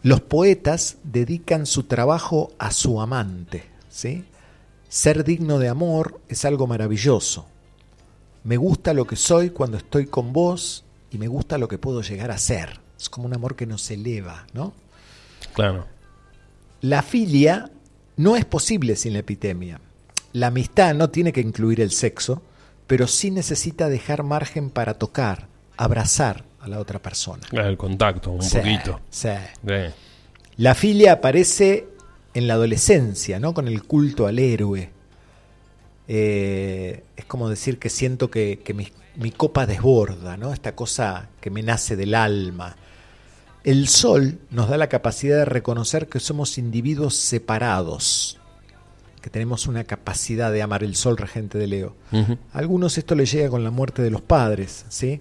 Los 0.03 0.21
poetas 0.21 0.99
dedican 1.03 1.67
su 1.67 1.85
trabajo 1.85 2.53
a 2.59 2.71
su 2.71 3.01
amante, 3.01 3.65
¿sí? 3.89 4.25
Ser 4.89 5.25
digno 5.25 5.59
de 5.59 5.69
amor 5.69 6.21
es 6.29 6.45
algo 6.45 6.67
maravilloso. 6.67 7.47
Me 8.45 8.57
gusta 8.57 8.95
lo 8.95 9.07
que 9.07 9.17
soy 9.17 9.51
cuando 9.51 9.77
estoy 9.77 10.07
con 10.07 10.33
vos 10.33 10.85
y 11.11 11.19
me 11.19 11.27
gusta 11.27 11.59
lo 11.59 11.67
que 11.67 11.79
puedo 11.79 12.03
llegar 12.03 12.31
a 12.31 12.39
ser. 12.39 12.81
Es 12.99 13.11
como 13.11 13.27
un 13.27 13.35
amor 13.35 13.57
que 13.57 13.67
nos 13.67 13.91
eleva, 13.91 14.47
¿no? 14.53 14.73
Claro. 15.53 15.87
La 16.87 17.03
filia 17.03 17.69
no 18.17 18.37
es 18.37 18.45
posible 18.45 18.95
sin 18.95 19.13
la 19.15 19.19
epitemia. 19.19 19.81
La 20.33 20.47
amistad 20.49 20.95
no 20.95 21.11
tiene 21.11 21.33
que 21.33 21.41
incluir 21.41 21.81
el 21.81 21.91
sexo, 21.91 22.43
pero 22.87 23.09
sí 23.09 23.33
necesita 23.33 23.89
dejar 23.89 24.23
margen 24.23 24.71
para 24.71 24.95
tocar, 24.95 25.49
abrazar 25.77 26.45
a 26.61 26.69
la 26.69 26.79
otra 26.79 27.01
persona. 27.01 27.43
El 27.51 27.77
contacto, 27.77 28.31
un 28.31 28.43
Sí, 28.43 28.59
poquito. 28.59 29.01
sí. 29.11 29.31
Sí. 29.67 29.75
La 30.59 30.77
filia 30.77 31.15
aparece 31.15 31.89
en 32.35 32.47
la 32.47 32.55
adolescencia, 32.55 33.41
¿no? 33.41 33.53
Con 33.53 33.67
el 33.67 33.83
culto 33.83 34.29
al 34.29 34.39
héroe. 34.39 34.91
Eh, 36.09 37.03
es 37.17 37.25
como 37.25 37.49
decir 37.49 37.79
que 37.81 37.89
siento 37.91 38.31
que, 38.31 38.61
que 38.65 38.75
mi, 38.75 38.89
mi 39.17 39.33
copa 39.33 39.67
desborda, 39.67 40.37
¿no? 40.37 40.53
Esta 40.53 40.77
cosa 40.77 41.31
que 41.41 41.51
me 41.51 41.63
nace 41.65 41.97
del 41.97 42.15
alma. 42.15 42.77
El 43.67 43.89
sol 43.89 44.39
nos 44.53 44.69
da 44.69 44.77
la 44.77 44.89
capacidad 44.89 45.39
de 45.39 45.45
reconocer 45.45 46.09
que 46.09 46.21
somos 46.21 46.57
individuos 46.57 47.17
separados, 47.17 48.39
que 49.21 49.29
tenemos 49.29 49.67
una 49.67 49.83
capacidad 49.83 50.53
de 50.53 50.63
amar 50.63 50.85
el 50.85 50.95
sol 50.95 51.17
regente 51.17 51.59
de 51.59 51.67
Leo. 51.67 51.97
A 52.53 52.59
algunos 52.59 52.97
esto 52.97 53.17
les 53.17 53.33
llega 53.33 53.51
con 53.51 53.65
la 53.65 53.73
muerte 53.73 54.03
de 54.03 54.11
los 54.13 54.23
padres, 54.23 54.87
¿sí? 54.89 55.21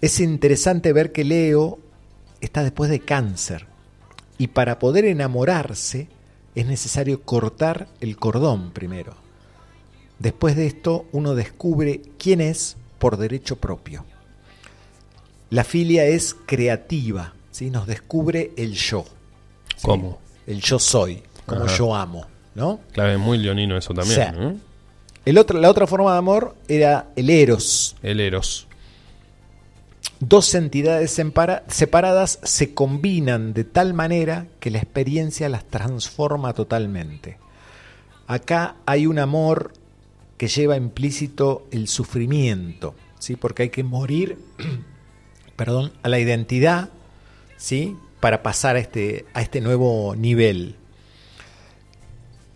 Es 0.00 0.20
interesante 0.20 0.92
ver 0.92 1.10
que 1.10 1.24
Leo 1.24 1.80
está 2.40 2.62
después 2.62 2.88
de 2.88 3.00
cáncer 3.00 3.66
y 4.38 4.46
para 4.46 4.78
poder 4.78 5.04
enamorarse 5.04 6.08
es 6.54 6.66
necesario 6.66 7.22
cortar 7.22 7.88
el 8.00 8.16
cordón 8.16 8.70
primero. 8.70 9.16
Después 10.20 10.54
de 10.54 10.68
esto 10.68 11.06
uno 11.10 11.34
descubre 11.34 12.00
quién 12.16 12.42
es 12.42 12.76
por 13.00 13.16
derecho 13.16 13.56
propio. 13.56 14.04
La 15.50 15.64
filia 15.64 16.06
es 16.06 16.36
creativa, 16.46 17.34
¿sí? 17.60 17.70
nos 17.70 17.86
descubre 17.86 18.52
el 18.56 18.72
yo. 18.72 19.04
¿sí? 19.76 19.82
¿Cómo? 19.82 20.18
El 20.46 20.62
yo 20.62 20.78
soy, 20.78 21.22
como 21.44 21.64
Ajá. 21.66 21.76
yo 21.76 21.94
amo. 21.94 22.26
¿no? 22.54 22.80
Claro, 22.92 23.12
es 23.12 23.18
muy 23.18 23.36
leonino 23.36 23.76
eso 23.76 23.92
también. 23.92 24.32
¿no? 24.34 24.56
El 25.26 25.36
otro, 25.36 25.60
la 25.60 25.68
otra 25.68 25.86
forma 25.86 26.12
de 26.12 26.18
amor 26.18 26.56
era 26.68 27.10
el 27.16 27.28
eros. 27.28 27.96
El 28.02 28.18
Eros. 28.20 28.66
Dos 30.20 30.54
entidades 30.54 31.18
separa- 31.18 31.64
separadas 31.68 32.38
se 32.42 32.72
combinan 32.74 33.52
de 33.52 33.64
tal 33.64 33.92
manera 33.92 34.46
que 34.58 34.70
la 34.70 34.78
experiencia 34.78 35.48
las 35.50 35.64
transforma 35.64 36.54
totalmente. 36.54 37.36
Acá 38.26 38.76
hay 38.86 39.06
un 39.06 39.18
amor 39.18 39.72
que 40.38 40.48
lleva 40.48 40.76
implícito 40.76 41.66
el 41.70 41.88
sufrimiento, 41.88 42.94
¿sí? 43.18 43.36
porque 43.36 43.64
hay 43.64 43.70
que 43.70 43.84
morir 43.84 44.38
perdón, 45.56 45.92
a 46.02 46.08
la 46.08 46.18
identidad 46.18 46.88
¿sí? 47.60 47.96
para 48.20 48.42
pasar 48.42 48.76
a 48.76 48.78
este, 48.78 49.24
a 49.34 49.42
este 49.42 49.60
nuevo 49.60 50.14
nivel. 50.16 50.76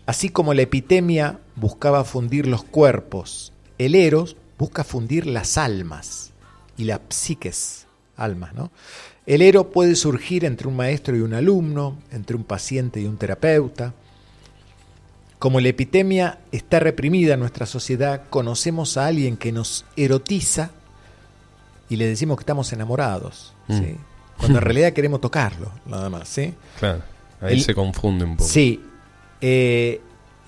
Así 0.05 0.29
como 0.29 0.53
la 0.53 0.61
epidemia 0.61 1.39
buscaba 1.55 2.03
fundir 2.03 2.47
los 2.47 2.63
cuerpos, 2.63 3.51
el 3.77 3.95
eros 3.95 4.37
busca 4.57 4.83
fundir 4.83 5.25
las 5.25 5.57
almas 5.57 6.31
y 6.77 6.83
las 6.83 7.01
psiques, 7.09 7.87
almas, 8.15 8.53
¿no? 8.53 8.71
El 9.25 9.41
ero 9.41 9.71
puede 9.71 9.95
surgir 9.95 10.45
entre 10.45 10.67
un 10.67 10.75
maestro 10.75 11.17
y 11.17 11.21
un 11.21 11.33
alumno, 11.33 11.97
entre 12.11 12.35
un 12.35 12.43
paciente 12.43 13.01
y 13.01 13.05
un 13.05 13.17
terapeuta. 13.17 13.95
Como 15.39 15.59
la 15.59 15.69
epidemia 15.69 16.37
está 16.51 16.79
reprimida 16.79 17.33
en 17.33 17.39
nuestra 17.39 17.65
sociedad, 17.65 18.25
conocemos 18.29 18.97
a 18.97 19.07
alguien 19.07 19.35
que 19.35 19.51
nos 19.51 19.85
erotiza 19.97 20.69
y 21.89 21.95
le 21.95 22.05
decimos 22.05 22.37
que 22.37 22.43
estamos 22.43 22.71
enamorados, 22.71 23.55
¿sí? 23.67 23.97
Cuando 24.37 24.59
en 24.59 24.65
realidad 24.65 24.93
queremos 24.93 25.21
tocarlo, 25.21 25.71
nada 25.85 26.09
más, 26.09 26.27
¿sí? 26.27 26.53
Claro. 26.79 27.01
Ahí 27.41 27.53
El- 27.55 27.61
se 27.61 27.73
confunde 27.75 28.25
un 28.25 28.37
poco. 28.37 28.49
Sí. 28.49 28.83
Eh, 29.41 30.01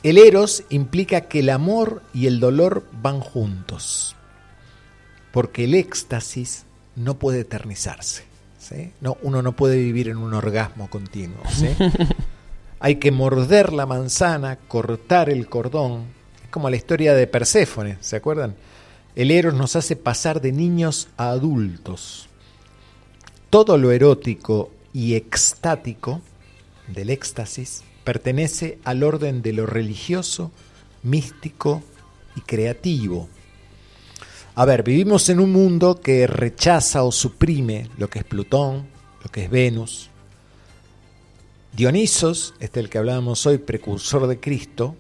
el 0.04 0.18
eros 0.18 0.64
implica 0.70 1.22
que 1.22 1.40
el 1.40 1.50
amor 1.50 2.02
y 2.14 2.28
el 2.28 2.40
dolor 2.40 2.86
van 3.02 3.20
juntos. 3.20 4.16
Porque 5.32 5.66
el 5.66 5.76
éxtasis 5.76 6.66
no 6.96 7.16
puede 7.20 7.42
eternizarse. 7.42 8.24
¿sí? 8.60 8.92
No, 9.02 9.18
uno 9.22 9.42
no 9.42 9.52
puede 9.54 9.78
vivir 9.78 10.10
en 10.10 10.18
un 10.18 10.34
orgasmo 10.34 10.90
continuo. 10.90 11.42
¿sí? 11.50 11.68
Hay 12.80 12.96
que 12.98 13.12
morder 13.12 13.74
la 13.74 13.86
manzana, 13.86 14.58
cortar 14.68 15.30
el 15.30 15.48
cordón. 15.48 16.04
Es 16.44 16.50
como 16.50 16.70
la 16.70 16.76
historia 16.76 17.14
de 17.14 17.28
Perséfone, 17.28 17.98
¿se 18.02 18.16
acuerdan? 18.16 18.56
El 19.16 19.32
eros 19.32 19.54
nos 19.56 19.76
hace 19.76 19.96
pasar 19.96 20.42
de 20.42 20.52
niños 20.52 21.08
a 21.18 21.30
adultos. 21.30 22.27
Todo 23.58 23.80
lo 23.80 23.92
erótico 23.92 24.70
y 24.94 25.16
extático 25.16 26.22
del 26.94 27.10
éxtasis 27.10 27.82
pertenece 28.04 28.78
al 28.84 29.02
orden 29.02 29.42
de 29.42 29.52
lo 29.52 29.66
religioso, 29.66 30.52
místico 31.02 31.82
y 32.36 32.42
creativo. 32.42 33.28
A 34.54 34.64
ver, 34.64 34.84
vivimos 34.84 35.30
en 35.30 35.40
un 35.40 35.52
mundo 35.52 36.00
que 36.00 36.28
rechaza 36.28 37.02
o 37.02 37.12
suprime 37.12 37.90
lo 37.98 38.12
que 38.12 38.20
es 38.20 38.26
Plutón, 38.26 38.86
lo 39.24 39.32
que 39.32 39.46
es 39.46 39.50
Venus. 39.50 40.12
Dionisos, 41.74 42.54
este 42.60 42.80
el 42.80 42.92
que 42.92 43.00
hablábamos 43.00 43.44
hoy, 43.48 43.58
precursor 43.58 44.28
de 44.28 44.40
Cristo, 44.40 44.96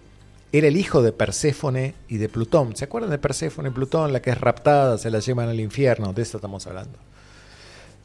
era 0.51 0.67
el 0.67 0.77
hijo 0.77 1.03
de 1.03 1.11
Perséfone 1.11 1.93
y 2.07 2.17
de 2.17 2.27
Plutón. 2.27 2.75
¿Se 2.75 2.85
acuerdan 2.85 3.11
de 3.11 3.19
Perséfone 3.19 3.69
y 3.69 3.73
Plutón? 3.73 4.11
La 4.11 4.23
que 4.23 4.31
es 4.31 4.41
raptada, 4.41 4.97
se 4.97 5.11
la 5.11 5.19
llevan 5.19 5.47
al 5.47 5.59
infierno, 5.59 6.11
de 6.11 6.23
eso 6.23 6.37
estamos 6.37 6.65
hablando. 6.65 6.97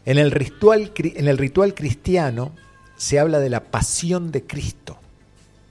En 0.05 0.19
el 0.19 0.31
ritual, 0.31 0.93
en 0.97 1.29
el 1.29 1.39
ritual 1.39 1.75
cristiano 1.75 2.53
se 2.97 3.19
habla 3.19 3.39
de 3.39 3.51
la 3.51 3.65
pasión 3.65 4.33
de 4.33 4.45
Cristo. 4.45 4.99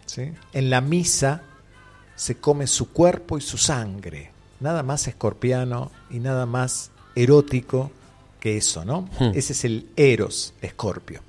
¿sí? 0.05 0.32
En 0.53 0.69
la 0.69 0.82
misa 0.82 1.43
se 2.15 2.36
come 2.38 2.67
su 2.67 2.91
cuerpo 2.91 3.38
y 3.38 3.41
su 3.41 3.57
sangre. 3.57 4.32
Nada 4.59 4.84
más 4.84 5.07
escorpiano 5.07 5.91
y 6.09 6.19
nada 6.19 6.45
más 6.45 6.91
erótico 7.15 7.91
que 8.39 8.57
eso, 8.57 8.86
¿no? 8.86 9.09
Hmm. 9.19 9.32
Ese 9.34 9.53
es 9.53 9.65
el 9.65 9.88
eros, 9.95 10.53
escorpio. 10.61 11.21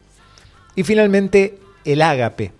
Y 0.74 0.82
finalmente, 0.82 1.58
el 1.84 2.02
ágape. 2.02 2.52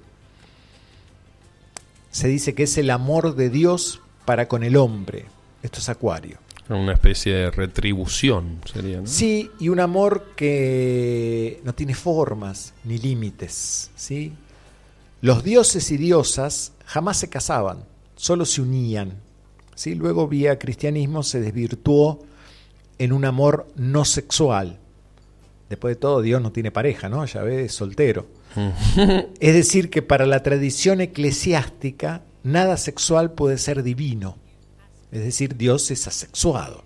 Se 2.10 2.28
dice 2.28 2.54
que 2.54 2.64
es 2.64 2.76
el 2.78 2.90
amor 2.90 3.34
de 3.34 3.48
Dios 3.48 4.00
para 4.24 4.48
con 4.48 4.62
el 4.62 4.76
hombre. 4.76 5.26
Esto 5.62 5.78
es 5.78 5.88
acuario. 5.88 6.38
Una 6.74 6.92
especie 6.92 7.34
de 7.34 7.50
retribución 7.50 8.60
sería, 8.70 9.00
¿no? 9.00 9.06
Sí, 9.06 9.50
y 9.58 9.68
un 9.68 9.80
amor 9.80 10.32
que 10.36 11.60
no 11.64 11.74
tiene 11.74 11.94
formas 11.94 12.74
ni 12.84 12.98
límites, 12.98 13.90
¿sí? 13.94 14.32
Los 15.20 15.44
dioses 15.44 15.90
y 15.90 15.96
diosas 15.96 16.72
jamás 16.84 17.18
se 17.18 17.28
casaban, 17.28 17.84
solo 18.16 18.44
se 18.44 18.60
unían. 18.60 19.14
¿sí? 19.74 19.94
Luego 19.94 20.28
vía 20.28 20.58
cristianismo 20.58 21.22
se 21.22 21.40
desvirtuó 21.40 22.20
en 22.98 23.12
un 23.12 23.24
amor 23.24 23.68
no 23.76 24.04
sexual. 24.04 24.78
Después 25.68 25.96
de 25.96 26.00
todo, 26.00 26.22
Dios 26.22 26.42
no 26.42 26.52
tiene 26.52 26.70
pareja, 26.70 27.08
¿no? 27.08 27.24
Ya 27.24 27.42
ve, 27.42 27.64
es 27.64 27.74
soltero. 27.74 28.26
es 29.40 29.54
decir, 29.54 29.90
que 29.90 30.02
para 30.02 30.26
la 30.26 30.42
tradición 30.42 31.00
eclesiástica, 31.00 32.22
nada 32.42 32.76
sexual 32.76 33.32
puede 33.32 33.58
ser 33.58 33.82
divino. 33.82 34.36
Es 35.12 35.22
decir, 35.22 35.56
Dios 35.56 35.90
es 35.90 36.06
asexuado. 36.08 36.82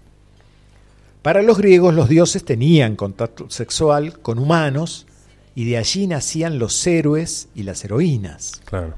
Para 1.23 1.43
los 1.43 1.59
griegos 1.59 1.95
los 1.95 2.09
dioses 2.09 2.45
tenían 2.45 2.97
contacto 2.97 3.49
sexual 3.51 4.21
con 4.21 4.39
humanos 4.39 5.07
y 5.55 5.65
de 5.65 5.79
allí 5.79 6.07
nacían 6.07 6.59
los 6.59 6.87
héroes 6.87 7.49
y 7.55 7.63
las 7.63 7.85
heroínas. 7.85 8.61
Claro. 8.65 8.95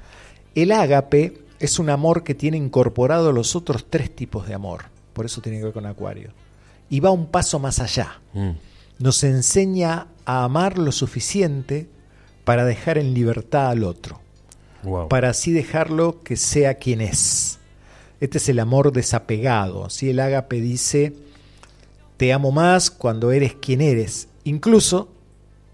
El 0.55 0.73
ágape 0.73 1.43
es 1.61 1.79
un 1.79 1.89
amor 1.91 2.25
que 2.25 2.35
tiene 2.35 2.57
incorporado 2.57 3.33
los 3.33 3.55
otros 3.55 3.87
tres 3.89 4.15
tipos 4.15 4.47
de 4.49 4.55
amor, 4.55 4.87
por 5.13 5.25
eso 5.27 5.41
tiene 5.41 5.59
que 5.59 5.65
ver 5.65 5.73
con 5.73 5.87
Acuario. 5.87 6.33
Y 6.91 7.01
va 7.01 7.11
un 7.11 7.27
paso 7.27 7.59
más 7.59 7.81
allá. 7.81 8.21
Mm. 8.33 8.51
Nos 8.99 9.23
enseña 9.25 10.09
a 10.25 10.45
amar 10.45 10.79
lo 10.79 10.91
suficiente 10.91 11.89
para 12.45 12.65
dejar 12.65 12.99
en 12.99 13.15
libertad 13.15 13.71
al 13.71 13.85
otro 13.85 14.21
Wow. 14.85 15.09
para 15.09 15.31
así 15.31 15.51
dejarlo 15.53 16.23
que 16.23 16.37
sea 16.37 16.75
quien 16.75 17.01
es. 17.01 17.58
Este 18.21 18.39
es 18.39 18.49
el 18.49 18.59
amor 18.59 18.93
desapegado. 18.93 19.89
¿sí? 19.91 20.11
El 20.11 20.21
ágape 20.21 20.61
dice, 20.61 21.15
te 22.17 22.33
amo 22.33 22.51
más 22.53 22.91
cuando 22.91 23.33
eres 23.33 23.55
quien 23.55 23.81
eres, 23.81 24.29
incluso 24.45 25.09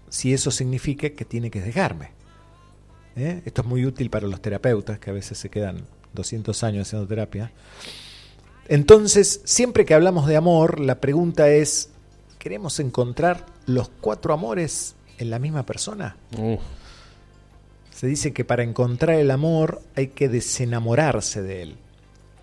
si 0.09 0.33
eso 0.33 0.51
significa 0.51 1.09
que 1.09 1.25
tiene 1.25 1.49
que 1.49 1.61
dejarme. 1.61 2.11
¿Eh? 3.15 3.41
Esto 3.45 3.61
es 3.61 3.67
muy 3.67 3.85
útil 3.85 4.09
para 4.09 4.27
los 4.27 4.41
terapeutas 4.41 4.99
que 4.99 5.09
a 5.09 5.13
veces 5.13 5.37
se 5.37 5.49
quedan 5.49 5.85
200 6.13 6.63
años 6.63 6.87
haciendo 6.87 7.07
terapia. 7.07 7.51
Entonces, 8.67 9.41
siempre 9.43 9.85
que 9.85 9.93
hablamos 9.93 10.27
de 10.27 10.35
amor, 10.35 10.79
la 10.79 10.99
pregunta 10.99 11.49
es, 11.49 11.89
¿queremos 12.39 12.79
encontrar 12.79 13.45
los 13.65 13.89
cuatro 14.01 14.33
amores 14.33 14.95
en 15.17 15.29
la 15.29 15.39
misma 15.39 15.65
persona? 15.65 16.17
Se 17.91 18.07
dice 18.07 18.33
que 18.33 18.43
para 18.43 18.63
encontrar 18.63 19.17
el 19.17 19.31
amor 19.31 19.81
hay 19.95 20.07
que 20.07 20.27
desenamorarse 20.29 21.41
de 21.41 21.61
él. 21.61 21.77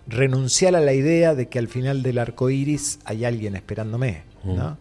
Renunciar 0.07 0.75
a 0.75 0.81
la 0.81 0.93
idea 0.93 1.35
de 1.35 1.47
que 1.47 1.59
al 1.59 1.67
final 1.67 2.03
del 2.03 2.17
arco 2.17 2.49
iris 2.49 2.99
hay 3.05 3.25
alguien 3.25 3.55
esperándome. 3.55 4.23
¿no? 4.43 4.77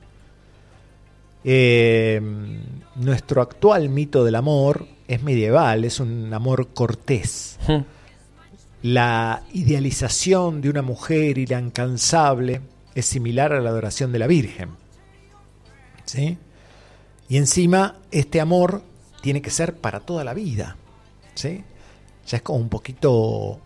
Eh, 1.45 2.21
nuestro 2.97 3.43
actual 3.43 3.89
mito 3.89 4.25
del 4.25 4.37
amor 4.37 4.87
es 5.09 5.23
medieval, 5.23 5.85
es 5.85 6.01
un 6.01 6.33
amor 6.33 6.69
cortés. 6.75 7.59
Hmm. 7.67 7.83
La 8.83 9.43
idealización 9.53 10.61
de 10.61 10.71
una 10.71 10.83
mujer 10.83 11.39
incansable 11.39 12.61
es 12.95 13.07
similar 13.07 13.53
a 13.53 13.61
la 13.61 13.71
adoración 13.71 14.13
de 14.13 14.19
la 14.19 14.27
Virgen. 14.27 14.71
¿Sí? 16.05 16.37
Y 17.29 17.37
encima, 17.37 17.97
este 18.11 18.41
amor 18.41 18.83
tiene 19.21 19.41
que 19.41 19.51
ser 19.51 19.77
para 19.77 20.01
toda 20.01 20.25
la 20.25 20.35
vida. 20.35 20.77
¿Sí? 21.35 21.63
Ya 22.27 22.37
es 22.39 22.43
como 22.43 22.59
un 22.59 22.69
poquito, 22.69 23.61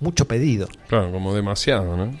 mucho 0.00 0.26
pedido. 0.26 0.68
Claro, 0.88 1.12
como 1.12 1.34
demasiado, 1.34 1.96
¿no? 1.96 2.12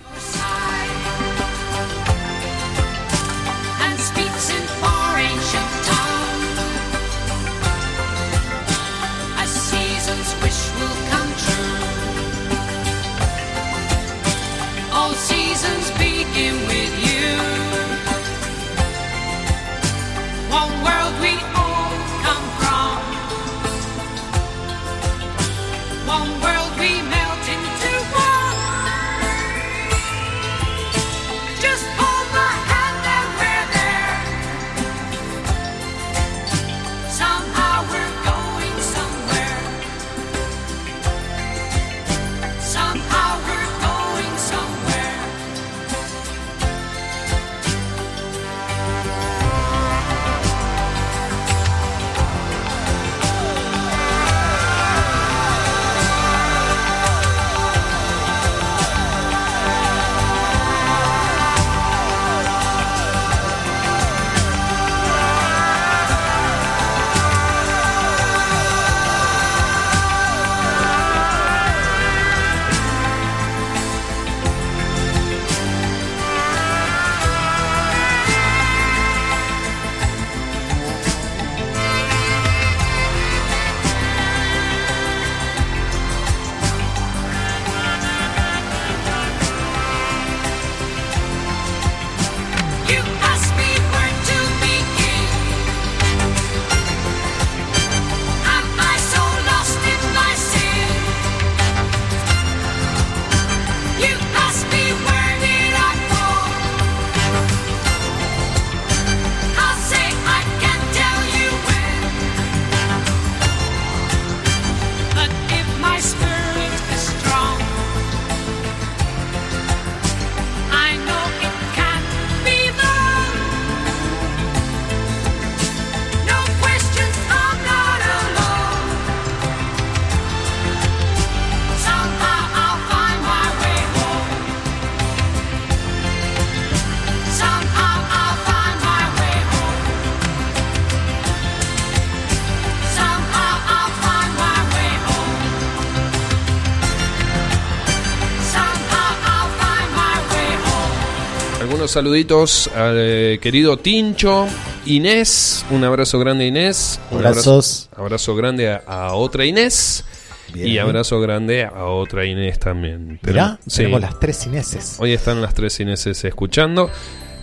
Saluditos 152.00 152.68
al 152.76 152.94
eh, 152.98 153.38
querido 153.40 153.78
Tincho, 153.78 154.46
Inés, 154.84 155.64
un 155.70 155.82
abrazo 155.82 156.18
grande 156.18 156.46
Inés, 156.46 157.00
un 157.10 157.16
Abrazos. 157.20 157.88
abrazo, 157.92 158.02
abrazo 158.02 158.36
grande 158.36 158.68
a, 158.68 158.82
a 158.86 159.14
otra 159.14 159.46
Inés 159.46 160.04
Bien. 160.52 160.68
y 160.68 160.78
abrazo 160.78 161.18
grande 161.20 161.64
a 161.64 161.86
otra 161.86 162.26
Inés 162.26 162.58
también. 162.58 163.18
Mirá, 163.22 163.22
Tenemos- 163.22 163.58
sí. 163.66 163.76
tenemos 163.78 164.00
las 164.02 164.20
tres 164.20 164.46
Ineses. 164.46 164.96
Hoy 164.98 165.14
están 165.14 165.40
las 165.40 165.54
tres 165.54 165.80
Ineses 165.80 166.22
escuchando. 166.22 166.90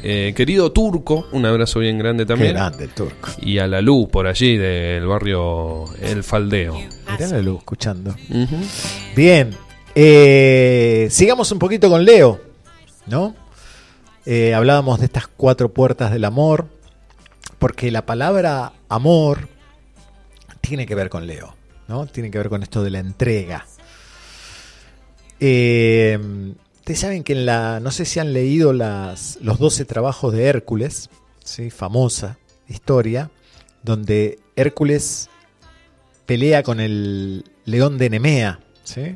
Eh, 0.03 0.33
querido 0.35 0.71
Turco, 0.71 1.25
un 1.31 1.47
abrazo 1.47 1.79
bien 1.79 1.97
grande 1.97 2.23
Qué 2.25 2.27
también. 2.27 2.53
grande 2.53 2.83
el 2.83 2.89
turco. 2.91 3.29
Y 3.41 3.57
a 3.57 3.65
la 3.65 3.81
Lu 3.81 4.07
por 4.07 4.27
allí 4.27 4.55
del 4.55 5.07
barrio 5.07 5.85
El 5.99 6.23
Faldeo. 6.23 6.75
Mirá 6.75 7.27
la 7.27 7.39
luz 7.41 7.57
escuchando. 7.57 8.15
Bien, 9.15 9.49
eh, 9.95 11.07
sigamos 11.09 11.51
un 11.51 11.57
poquito 11.57 11.89
con 11.89 12.05
Leo, 12.05 12.39
¿no? 13.07 13.41
Eh, 14.25 14.53
hablábamos 14.53 14.99
de 14.99 15.05
estas 15.05 15.27
cuatro 15.27 15.73
puertas 15.73 16.11
del 16.11 16.25
amor, 16.25 16.67
porque 17.59 17.91
la 17.91 18.05
palabra 18.05 18.73
amor 18.89 19.49
tiene 20.61 20.85
que 20.85 20.95
ver 20.95 21.09
con 21.09 21.27
Leo, 21.27 21.55
¿no? 21.87 22.05
Tiene 22.07 22.31
que 22.31 22.37
ver 22.37 22.49
con 22.49 22.63
esto 22.63 22.83
de 22.83 22.89
la 22.89 22.99
entrega. 22.99 23.65
Eh, 25.39 26.17
Ustedes 26.83 26.99
saben 26.99 27.23
que 27.23 27.31
en 27.31 27.45
la, 27.45 27.79
no 27.79 27.91
sé 27.91 28.03
si 28.03 28.19
han 28.19 28.33
leído 28.33 28.73
las, 28.73 29.37
los 29.41 29.57
12 29.57 29.85
trabajos 29.85 30.33
de 30.33 30.47
Hércules, 30.47 31.09
¿sí? 31.41 31.69
famosa 31.69 32.37
historia, 32.67 33.31
donde 33.83 34.39
Hércules 34.57 35.29
pelea 36.25 36.61
con 36.61 36.81
el 36.81 37.45
león 37.63 37.97
de 37.97 38.09
Nemea, 38.09 38.59
¿sí? 38.83 39.15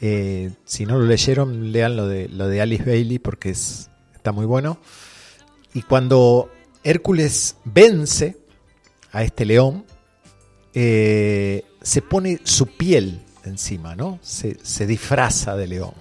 Eh, 0.00 0.50
si 0.64 0.86
no 0.86 0.98
lo 0.98 1.04
leyeron, 1.04 1.72
lean 1.72 1.96
lo 1.96 2.06
de, 2.06 2.28
lo 2.28 2.46
de 2.48 2.60
Alice 2.60 2.84
Bailey 2.84 3.18
porque 3.18 3.50
es, 3.50 3.90
está 4.14 4.32
muy 4.32 4.46
bueno. 4.46 4.78
Y 5.74 5.82
cuando 5.82 6.50
Hércules 6.84 7.56
vence 7.64 8.36
a 9.12 9.22
este 9.22 9.44
león, 9.44 9.84
eh, 10.74 11.64
se 11.82 12.02
pone 12.02 12.40
su 12.44 12.66
piel 12.66 13.22
encima, 13.44 13.96
¿no? 13.96 14.18
Se, 14.22 14.86
disfraza 14.86 15.56
de 15.56 15.66
león. 15.66 15.94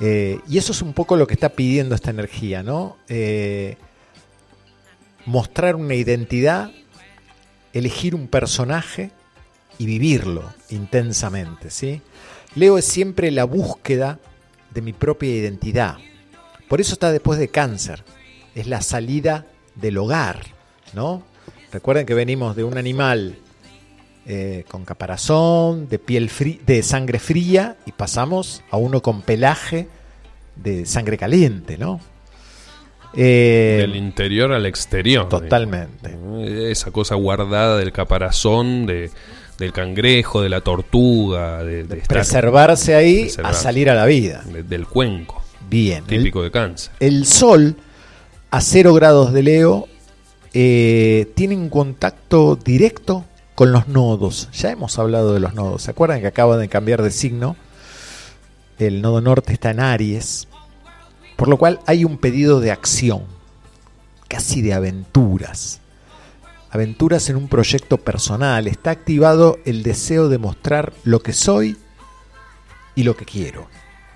Eh, 0.00 0.40
y 0.46 0.58
eso 0.58 0.72
es 0.72 0.82
un 0.82 0.92
poco 0.92 1.16
lo 1.16 1.26
que 1.26 1.34
está 1.34 1.50
pidiendo 1.50 1.94
esta 1.94 2.10
energía, 2.10 2.62
¿no? 2.62 2.98
Mostrar 5.24 5.76
una 5.76 5.94
identidad, 5.94 6.70
elegir 7.72 8.14
un 8.14 8.28
personaje 8.28 9.10
y 9.78 9.86
vivirlo 9.86 10.44
intensamente, 10.70 11.70
¿sí? 11.70 12.02
Leo 12.56 12.78
es 12.78 12.86
siempre 12.86 13.30
la 13.30 13.44
búsqueda 13.44 14.18
de 14.72 14.80
mi 14.80 14.92
propia 14.92 15.30
identidad. 15.30 15.96
Por 16.68 16.80
eso 16.80 16.94
está 16.94 17.12
después 17.12 17.38
de 17.38 17.48
cáncer. 17.48 18.02
Es 18.54 18.66
la 18.66 18.80
salida 18.80 19.46
del 19.74 19.98
hogar, 19.98 20.40
¿no? 20.94 21.22
Recuerden 21.70 22.06
que 22.06 22.14
venimos 22.14 22.56
de 22.56 22.64
un 22.64 22.78
animal 22.78 23.36
eh, 24.26 24.64
con 24.68 24.86
caparazón, 24.86 25.88
de 25.88 25.98
piel 25.98 26.30
de 26.64 26.82
sangre 26.82 27.18
fría, 27.18 27.76
y 27.84 27.92
pasamos 27.92 28.62
a 28.70 28.78
uno 28.78 29.02
con 29.02 29.20
pelaje 29.20 29.88
de 30.56 30.86
sangre 30.86 31.18
caliente, 31.18 31.76
¿no? 31.76 32.00
Eh, 33.14 33.76
Del 33.80 33.96
interior 33.96 34.52
al 34.52 34.64
exterior. 34.64 35.28
totalmente. 35.28 36.08
digamos. 36.08 36.48
Esa 36.48 36.90
cosa 36.90 37.14
guardada 37.16 37.76
del 37.76 37.92
caparazón, 37.92 38.86
de, 38.86 39.10
del 39.58 39.72
cangrejo, 39.72 40.42
de 40.42 40.48
la 40.48 40.60
tortuga, 40.60 41.64
de, 41.64 41.84
de 41.84 41.96
estar- 41.98 42.08
Preservarse 42.18 42.94
ahí 42.94 43.30
a 43.42 43.52
salir 43.54 43.88
a 43.90 43.94
la 43.94 44.04
vida. 44.06 44.42
de- 44.52 44.62
del 44.62 44.86
cuenco, 44.86 45.42
Bien. 45.68 46.04
El- 46.08 46.18
típico 46.18 46.42
de 46.42 46.50
cáncer. 46.50 46.92
El 47.00 47.26
Sol 47.26 47.76
a 48.50 48.60
0 48.60 48.94
grados 48.94 49.32
de 49.32 49.42
Leo 49.42 49.88
eh, 50.54 51.30
tiene 51.34 51.56
un 51.56 51.68
contacto 51.68 52.56
directo 52.56 53.24
con 53.54 53.72
los 53.72 53.88
nodos. 53.88 54.48
Ya 54.52 54.70
hemos 54.70 54.98
hablado 54.98 55.34
de 55.34 55.40
los 55.40 55.54
nodos. 55.54 55.82
¿Se 55.82 55.90
acuerdan 55.90 56.20
que 56.20 56.26
acaba 56.26 56.56
de 56.56 56.68
cambiar 56.68 57.02
de 57.02 57.10
signo? 57.10 57.56
El 58.78 59.00
nodo 59.02 59.20
norte 59.20 59.52
está 59.52 59.70
en 59.70 59.80
Aries. 59.80 60.48
Por 61.36 61.48
lo 61.48 61.56
cual 61.58 61.80
hay 61.86 62.04
un 62.04 62.16
pedido 62.18 62.60
de 62.60 62.70
acción, 62.70 63.22
casi 64.28 64.62
de 64.62 64.72
aventuras. 64.74 65.80
Aventuras 66.76 67.30
en 67.30 67.36
un 67.36 67.48
proyecto 67.48 67.96
personal. 67.96 68.66
Está 68.66 68.90
activado 68.90 69.58
el 69.64 69.82
deseo 69.82 70.28
de 70.28 70.36
mostrar 70.36 70.92
lo 71.04 71.20
que 71.20 71.32
soy 71.32 71.78
y 72.94 73.02
lo 73.02 73.16
que 73.16 73.24
quiero. 73.24 73.66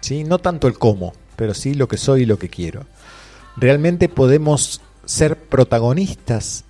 ¿sí? 0.02 0.24
No 0.24 0.40
tanto 0.40 0.68
el 0.68 0.76
cómo, 0.76 1.14
pero 1.36 1.54
sí 1.54 1.72
lo 1.72 1.88
que 1.88 1.96
soy 1.96 2.24
y 2.24 2.26
lo 2.26 2.38
que 2.38 2.50
quiero. 2.50 2.84
Realmente 3.56 4.10
podemos 4.10 4.82
ser 5.06 5.38
protagonistas 5.38 6.64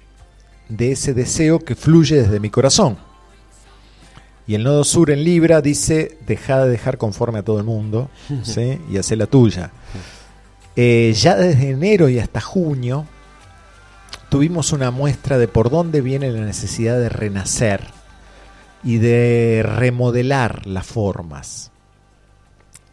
de 0.69 0.93
ese 0.93 1.13
deseo 1.13 1.59
que 1.59 1.75
fluye 1.75 2.23
desde 2.23 2.39
mi 2.39 2.51
corazón. 2.51 2.97
Y 4.47 4.55
el 4.55 4.63
nodo 4.63 4.85
sur 4.85 5.11
en 5.11 5.25
Libra 5.25 5.61
dice, 5.61 6.19
deja 6.25 6.65
de 6.65 6.71
dejar 6.71 6.99
conforme 6.99 7.41
a 7.41 7.43
todo 7.43 7.59
el 7.59 7.65
mundo 7.65 8.11
¿sí? 8.45 8.79
y 8.89 8.97
hacer 8.97 9.19
la 9.19 9.27
tuya. 9.27 9.73
Eh, 10.77 11.13
ya 11.17 11.35
desde 11.35 11.71
enero 11.71 12.09
y 12.09 12.21
hasta 12.21 12.41
junio 12.41 13.09
tuvimos 14.31 14.73
una 14.73 14.91
muestra 14.91 15.37
de 15.37 15.49
por 15.49 15.69
dónde 15.69 16.01
viene 16.01 16.33
la 16.33 16.41
necesidad 16.41 16.99
de 16.99 17.11
renacer 17.11 17.83
y 18.83 18.97
de 18.97 19.63
remodelar 19.63 20.67
las 20.67 20.87
formas 20.87 21.71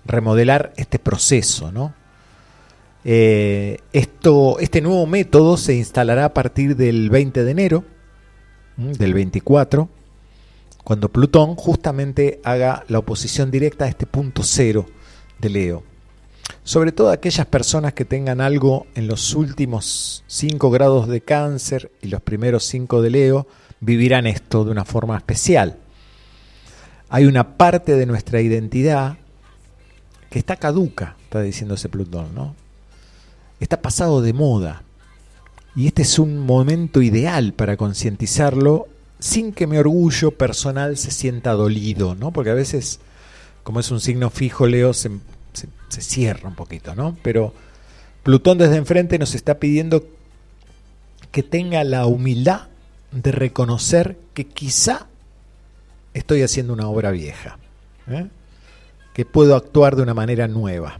remodelar 0.07 0.73
este 0.77 0.97
proceso, 0.97 1.71
¿no? 1.71 1.93
Eh, 3.03 3.79
esto, 3.93 4.57
este 4.59 4.81
nuevo 4.81 5.05
método 5.05 5.57
se 5.57 5.75
instalará 5.75 6.25
a 6.25 6.33
partir 6.33 6.75
del 6.75 7.09
20 7.09 7.43
de 7.43 7.51
enero, 7.51 7.83
del 8.75 9.13
24, 9.13 9.89
cuando 10.83 11.09
Plutón 11.09 11.55
justamente 11.55 12.41
haga 12.43 12.83
la 12.87 12.99
oposición 12.99 13.51
directa 13.51 13.85
a 13.85 13.89
este 13.89 14.05
punto 14.05 14.43
cero 14.43 14.85
de 15.39 15.49
Leo. 15.49 15.83
Sobre 16.63 16.91
todo 16.91 17.11
aquellas 17.11 17.45
personas 17.45 17.93
que 17.93 18.05
tengan 18.05 18.41
algo 18.41 18.87
en 18.95 19.07
los 19.07 19.33
últimos 19.35 20.23
5 20.27 20.69
grados 20.69 21.07
de 21.07 21.21
cáncer 21.21 21.91
y 22.01 22.07
los 22.07 22.21
primeros 22.21 22.65
5 22.65 23.01
de 23.01 23.09
Leo, 23.09 23.47
vivirán 23.79 24.27
esto 24.27 24.65
de 24.65 24.71
una 24.71 24.85
forma 24.85 25.17
especial. 25.17 25.77
Hay 27.09 27.25
una 27.25 27.57
parte 27.57 27.95
de 27.95 28.05
nuestra 28.05 28.41
identidad 28.41 29.17
que 30.29 30.39
está 30.39 30.57
caduca, 30.57 31.15
está 31.23 31.41
diciendo 31.41 31.75
ese 31.75 31.89
Plutón, 31.89 32.35
¿no? 32.35 32.55
Está 33.59 33.81
pasado 33.81 34.21
de 34.21 34.33
moda. 34.33 34.83
Y 35.75 35.87
este 35.87 36.01
es 36.01 36.19
un 36.19 36.39
momento 36.39 37.01
ideal 37.01 37.53
para 37.53 37.77
concientizarlo 37.77 38.87
sin 39.19 39.53
que 39.53 39.67
mi 39.67 39.77
orgullo 39.77 40.31
personal 40.31 40.97
se 40.97 41.11
sienta 41.11 41.53
dolido, 41.53 42.15
¿no? 42.15 42.31
Porque 42.31 42.49
a 42.49 42.55
veces, 42.55 42.99
como 43.63 43.79
es 43.79 43.89
un 43.89 43.99
signo 43.99 44.29
fijo, 44.29 44.67
Leo 44.67 44.93
se, 44.93 45.11
se- 45.89 46.01
cierra 46.01 46.47
un 46.49 46.55
poquito, 46.55 46.95
¿no? 46.95 47.17
Pero 47.21 47.53
Plutón 48.23 48.57
desde 48.57 48.75
enfrente 48.75 49.17
nos 49.19 49.35
está 49.35 49.57
pidiendo 49.59 50.03
que 51.31 51.43
tenga 51.43 51.83
la 51.83 52.05
humildad 52.05 52.67
de 53.11 53.31
reconocer 53.31 54.17
que 54.33 54.45
quizá 54.47 55.07
estoy 56.13 56.41
haciendo 56.41 56.73
una 56.73 56.87
obra 56.89 57.11
vieja. 57.11 57.57
¿eh? 58.09 58.27
que 59.13 59.25
puedo 59.25 59.55
actuar 59.55 59.95
de 59.95 60.03
una 60.03 60.13
manera 60.13 60.47
nueva. 60.47 60.99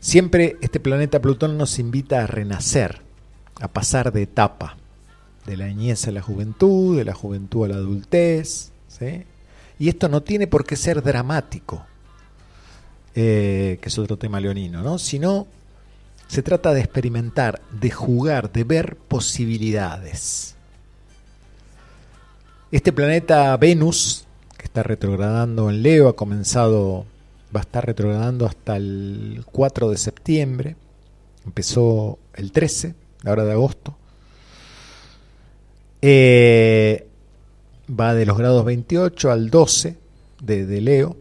Siempre 0.00 0.56
este 0.60 0.80
planeta 0.80 1.20
Plutón 1.20 1.58
nos 1.58 1.78
invita 1.78 2.22
a 2.22 2.26
renacer, 2.26 3.00
a 3.60 3.68
pasar 3.68 4.12
de 4.12 4.22
etapa, 4.22 4.76
de 5.46 5.56
la 5.56 5.66
niñez 5.66 6.06
a 6.06 6.12
la 6.12 6.22
juventud, 6.22 6.96
de 6.96 7.04
la 7.04 7.14
juventud 7.14 7.64
a 7.64 7.68
la 7.68 7.74
adultez. 7.76 8.70
¿sí? 8.88 9.24
Y 9.78 9.88
esto 9.88 10.08
no 10.08 10.22
tiene 10.22 10.46
por 10.46 10.64
qué 10.64 10.76
ser 10.76 11.02
dramático, 11.02 11.84
eh, 13.14 13.78
que 13.80 13.88
es 13.88 13.98
otro 13.98 14.16
tema 14.16 14.40
leonino, 14.40 14.82
¿no? 14.82 14.98
sino 14.98 15.46
se 16.28 16.42
trata 16.42 16.74
de 16.74 16.80
experimentar, 16.80 17.62
de 17.72 17.90
jugar, 17.90 18.52
de 18.52 18.64
ver 18.64 18.96
posibilidades. 18.96 20.54
Este 22.70 22.92
planeta 22.92 23.56
Venus, 23.56 24.26
que 24.58 24.66
está 24.66 24.82
retrogradando 24.82 25.70
en 25.70 25.82
Leo, 25.82 26.08
ha 26.08 26.16
comenzado, 26.16 27.06
va 27.54 27.60
a 27.60 27.62
estar 27.62 27.86
retrogradando 27.86 28.44
hasta 28.44 28.76
el 28.76 29.42
4 29.50 29.88
de 29.88 29.96
septiembre, 29.96 30.76
empezó 31.46 32.18
el 32.34 32.52
13, 32.52 32.94
ahora 33.24 33.46
de 33.46 33.52
agosto. 33.52 33.96
Eh, 36.02 37.06
va 37.88 38.12
de 38.12 38.26
los 38.26 38.36
grados 38.36 38.66
28 38.66 39.30
al 39.30 39.48
12 39.48 39.96
de, 40.42 40.66
de 40.66 40.80
Leo, 40.82 41.16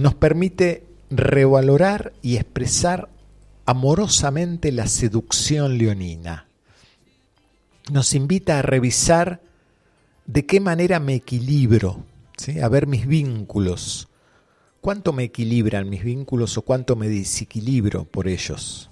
nos 0.00 0.14
permite 0.16 0.91
revalorar 1.12 2.12
y 2.22 2.36
expresar 2.36 3.08
amorosamente 3.66 4.72
la 4.72 4.86
seducción 4.86 5.78
leonina. 5.78 6.46
Nos 7.90 8.14
invita 8.14 8.58
a 8.58 8.62
revisar 8.62 9.40
de 10.26 10.46
qué 10.46 10.60
manera 10.60 11.00
me 11.00 11.14
equilibro, 11.14 12.04
a 12.60 12.68
ver 12.68 12.86
mis 12.86 13.06
vínculos. 13.06 14.08
¿Cuánto 14.80 15.12
me 15.12 15.24
equilibran 15.24 15.88
mis 15.88 16.02
vínculos 16.02 16.56
o 16.58 16.62
cuánto 16.62 16.96
me 16.96 17.08
desequilibro 17.08 18.04
por 18.04 18.26
ellos? 18.26 18.90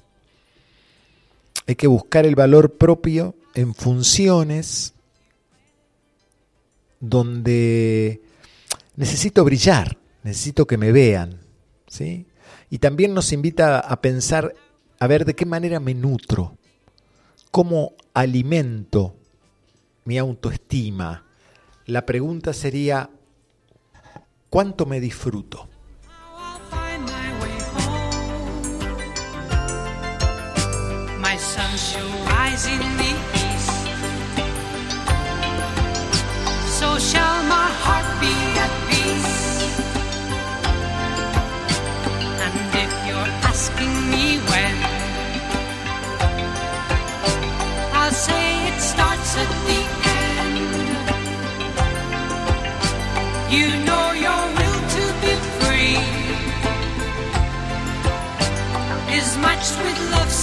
Hay 1.67 1.75
que 1.75 1.87
buscar 1.87 2.27
el 2.27 2.37
valor 2.37 2.77
propio 2.77 3.35
en 3.55 3.75
funciones 3.75 4.95
donde 7.01 8.21
necesito 8.97 9.45
brillar, 9.45 9.97
necesito 10.23 10.67
que 10.67 10.77
me 10.77 10.93
vean, 10.93 11.40
¿sí? 11.91 12.27
Y 12.71 12.79
también 12.79 13.13
nos 13.13 13.33
invita 13.35 13.81
a 13.81 14.01
pensar 14.01 14.55
a 14.99 15.07
ver 15.07 15.27
de 15.27 15.35
qué 15.35 15.45
manera 15.45 15.81
me 15.81 15.93
nutro, 15.93 16.57
cómo 17.51 17.93
alimento 18.15 19.17
mi 20.05 20.17
autoestima. 20.17 21.25
La 21.85 22.07
pregunta 22.07 22.53
sería, 22.55 23.11
¿cuánto 24.49 24.87
me 24.87 25.01
disfruto? 25.01 25.69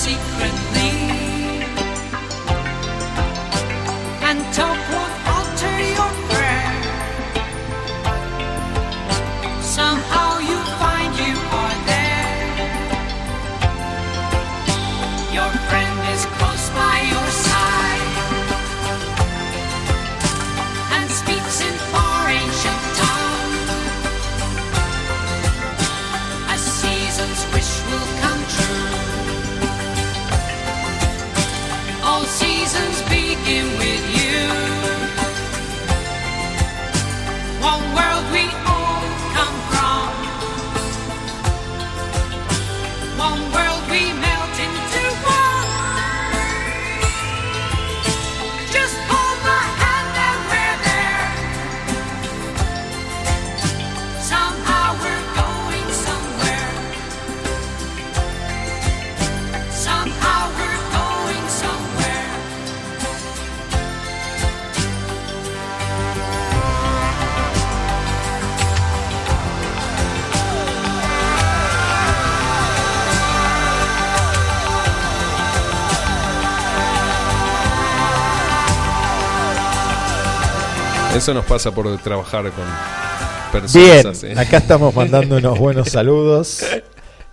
secret. 0.08 0.57
Eso 81.28 81.34
nos 81.34 81.44
pasa 81.44 81.76
por 81.76 81.98
trabajar 81.98 82.50
con 82.54 82.64
personas 83.52 83.74
Bien, 83.74 84.08
así. 84.08 84.28
acá 84.40 84.60
estamos 84.60 84.96
mandando 84.96 85.36
unos 85.40 85.60
buenos 85.60 85.90
saludos. 85.90 86.66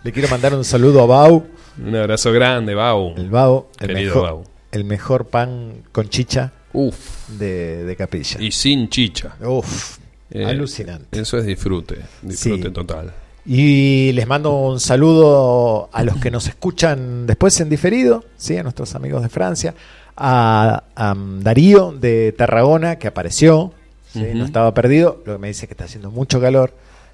Le 0.03 0.11
quiero 0.11 0.29
mandar 0.29 0.53
un 0.53 0.65
saludo 0.65 1.03
a 1.03 1.07
Bau, 1.07 1.47
Un 1.81 1.95
abrazo 1.95 2.33
grande, 2.33 2.75
Bau. 2.75 3.15
el 3.17 3.31
Bau, 3.31 3.69
el 3.79 3.87
Querido 3.87 4.15
mejor, 4.17 4.23
Bau. 4.25 4.45
el 4.73 4.83
mejor 4.85 5.27
pan 5.29 5.85
con 5.93 6.09
chicha 6.09 6.51
Uf. 6.73 7.29
de, 7.39 7.85
de 7.85 7.95
capilla. 7.95 8.41
Y 8.41 8.51
sin 8.51 8.89
chicha. 8.89 9.37
Uf, 9.41 9.99
Eh, 10.33 10.45
alucinante. 10.45 11.21
Eso 11.21 11.39
es 11.39 11.47
disfrute. 11.47 11.99
Disfrute 12.23 12.65
Sí. 12.67 12.71
total. 12.73 13.13
Y 13.47 14.11
les 14.11 14.27
mando 14.27 14.57
un 14.57 14.81
saludo 14.81 15.89
a 15.93 16.03
los 16.03 16.17
que 16.17 16.33
nos 16.33 16.49
escuchan 16.49 17.29
después 17.29 17.61
en 17.61 17.69
diferido, 17.69 18.25
¿sí? 18.37 18.57
a 18.57 18.65
nuestros 18.65 18.97
amigos 18.97 19.23
de 19.23 19.29
Francia, 19.29 19.73
a, 20.17 20.83
a, 20.97 21.15
Darío 21.17 21.93
de 21.93 22.33
Tarragona, 22.37 22.97
que 22.99 23.07
apareció, 23.07 23.73
¿sí? 24.15 24.27
No 24.35 24.45
estaba 24.45 24.73
perdido, 24.75 25.23
lo 25.27 25.35
que 25.35 25.39
me 25.39 25.49
dice 25.49 25.67
que 25.67 25.75
está 25.75 25.85
haciendo 25.85 26.11
mucho 26.11 26.41
calor 26.41 26.73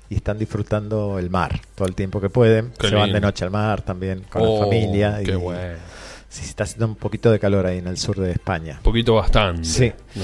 y 0.08 0.16
están 0.16 0.38
disfrutando 0.38 1.18
el 1.18 1.30
mar 1.30 1.60
todo 1.74 1.86
el 1.88 1.94
tiempo 1.94 2.20
que 2.20 2.30
pueden. 2.30 2.72
Qué 2.78 2.88
Se 2.88 2.94
van 2.94 3.12
de 3.12 3.20
noche 3.20 3.44
al 3.44 3.50
mar 3.50 3.82
también 3.82 4.24
con 4.30 4.42
Oh, 4.42 4.58
la 4.60 4.64
familia. 4.66 5.20
Qué 5.24 5.32
y, 5.32 5.34
bueno. 5.34 5.60
Sí, 6.28 6.44
está 6.44 6.64
haciendo 6.64 6.86
un 6.86 6.94
poquito 6.96 7.30
de 7.32 7.38
calor 7.40 7.66
ahí 7.66 7.78
en 7.78 7.88
el 7.88 7.96
sur 7.96 8.18
de 8.20 8.30
España. 8.30 8.74
Un 8.78 8.82
poquito 8.84 9.14
bastante. 9.14 9.64
Sí. 9.64 9.92
¿no? 10.14 10.22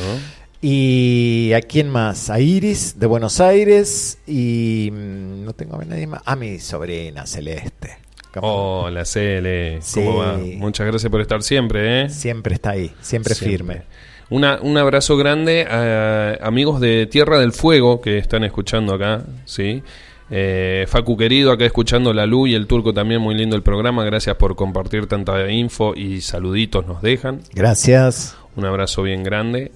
¿Y 0.63 1.53
a 1.53 1.61
quién 1.63 1.89
más? 1.91 2.31
A 2.31 2.41
Iris 2.41 2.99
de 2.99 3.07
Buenos 3.07 3.41
Aires 3.41 4.19
y 4.27 4.91
mm, 4.93 5.45
no 5.45 5.53
tengo 5.53 5.81
a 5.81 5.85
nadie 5.85 6.07
más. 6.07 6.23
A 6.25 6.35
mi 6.37 6.59
sobrina 6.59 7.27
Celeste. 7.27 7.99
Hola, 8.41 9.05
Cele. 9.05 9.79
Sí. 9.83 10.01
¿Cómo 10.05 10.19
va? 10.19 10.37
Muchas 10.37 10.87
gracias 10.87 11.11
por 11.11 11.21
estar 11.21 11.43
siempre, 11.43 12.03
¿eh? 12.03 12.11
Siempre 12.11 12.55
está 12.55 12.71
ahí, 12.71 12.93
siempre, 13.01 13.35
Siempre. 13.35 13.57
firme. 13.59 13.83
Una, 14.29 14.59
un 14.61 14.77
abrazo 14.77 15.17
grande 15.17 15.67
a 15.71 16.39
amigos 16.47 16.81
de 16.81 17.07
Tierra 17.07 17.39
del 17.39 17.53
Fuego 17.53 18.01
que 18.01 18.19
están 18.19 18.43
escuchando 18.43 18.95
acá, 18.95 19.23
¿sí? 19.45 19.83
Eh, 20.31 20.85
Facu 20.89 21.17
querido, 21.17 21.53
acá 21.53 21.65
escuchando 21.65 22.13
la 22.13 22.27
Lu 22.27 22.49
y 22.49 22.55
el 22.55 22.67
Turco 22.67 22.93
también, 22.93 23.21
muy 23.21 23.37
lindo 23.37 23.55
el 23.55 23.63
programa, 23.63 24.05
gracias 24.05 24.35
por 24.37 24.57
compartir 24.57 25.07
tanta 25.07 25.49
info 25.51 25.95
y 25.95 26.21
saluditos 26.23 26.87
nos 26.87 27.03
dejan. 27.03 27.43
Gracias. 27.55 28.37
Un 28.57 28.65
abrazo 28.65 29.03
bien 29.05 29.23
grande. 29.23 29.71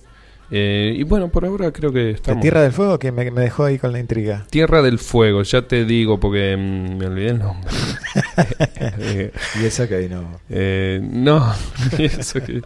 Eh, 0.53 0.94
y 0.96 1.05
bueno, 1.05 1.28
por 1.28 1.44
ahora 1.44 1.70
creo 1.70 1.92
que 1.92 2.01
¿De 2.01 2.11
estamos... 2.11 2.42
Tierra 2.42 2.62
del 2.62 2.72
Fuego 2.72 2.98
que 2.98 3.12
me, 3.12 3.30
me 3.30 3.42
dejó 3.42 3.66
ahí 3.66 3.78
con 3.78 3.92
la 3.92 4.01
intriga? 4.01 4.44
Tierra 4.51 4.82
del 4.82 4.98
Fuego, 4.98 5.42
ya 5.42 5.62
te 5.62 5.84
digo 5.84 6.18
porque 6.18 6.57
mm, 6.57 6.96
me 6.96 7.07
olvidé 7.07 7.28
el 7.28 7.38
nombre. 7.38 7.70
Y 9.62 9.64
eso 9.64 9.86
que 9.86 10.09
no. 10.09 10.40
eh, 10.48 10.98
no, 11.01 11.55
eso 11.98 12.42
que... 12.42 12.62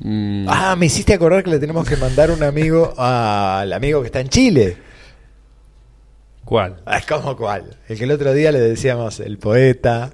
mm, 0.00 0.46
Ah, 0.48 0.76
me 0.76 0.86
hiciste 0.86 1.14
acordar 1.14 1.42
que 1.44 1.50
le 1.50 1.58
tenemos 1.58 1.88
que 1.88 1.96
mandar 1.96 2.30
un 2.30 2.42
amigo 2.42 2.94
al 2.98 3.72
amigo 3.72 4.00
que 4.00 4.06
está 4.06 4.20
en 4.20 4.28
Chile. 4.28 4.76
¿Cuál? 6.44 6.76
Ah, 6.86 7.00
¿Cómo 7.06 7.36
cuál? 7.36 7.76
El 7.88 7.98
que 7.98 8.04
el 8.04 8.10
otro 8.10 8.32
día 8.32 8.50
le 8.52 8.60
decíamos 8.60 9.20
el 9.20 9.36
poeta, 9.38 10.10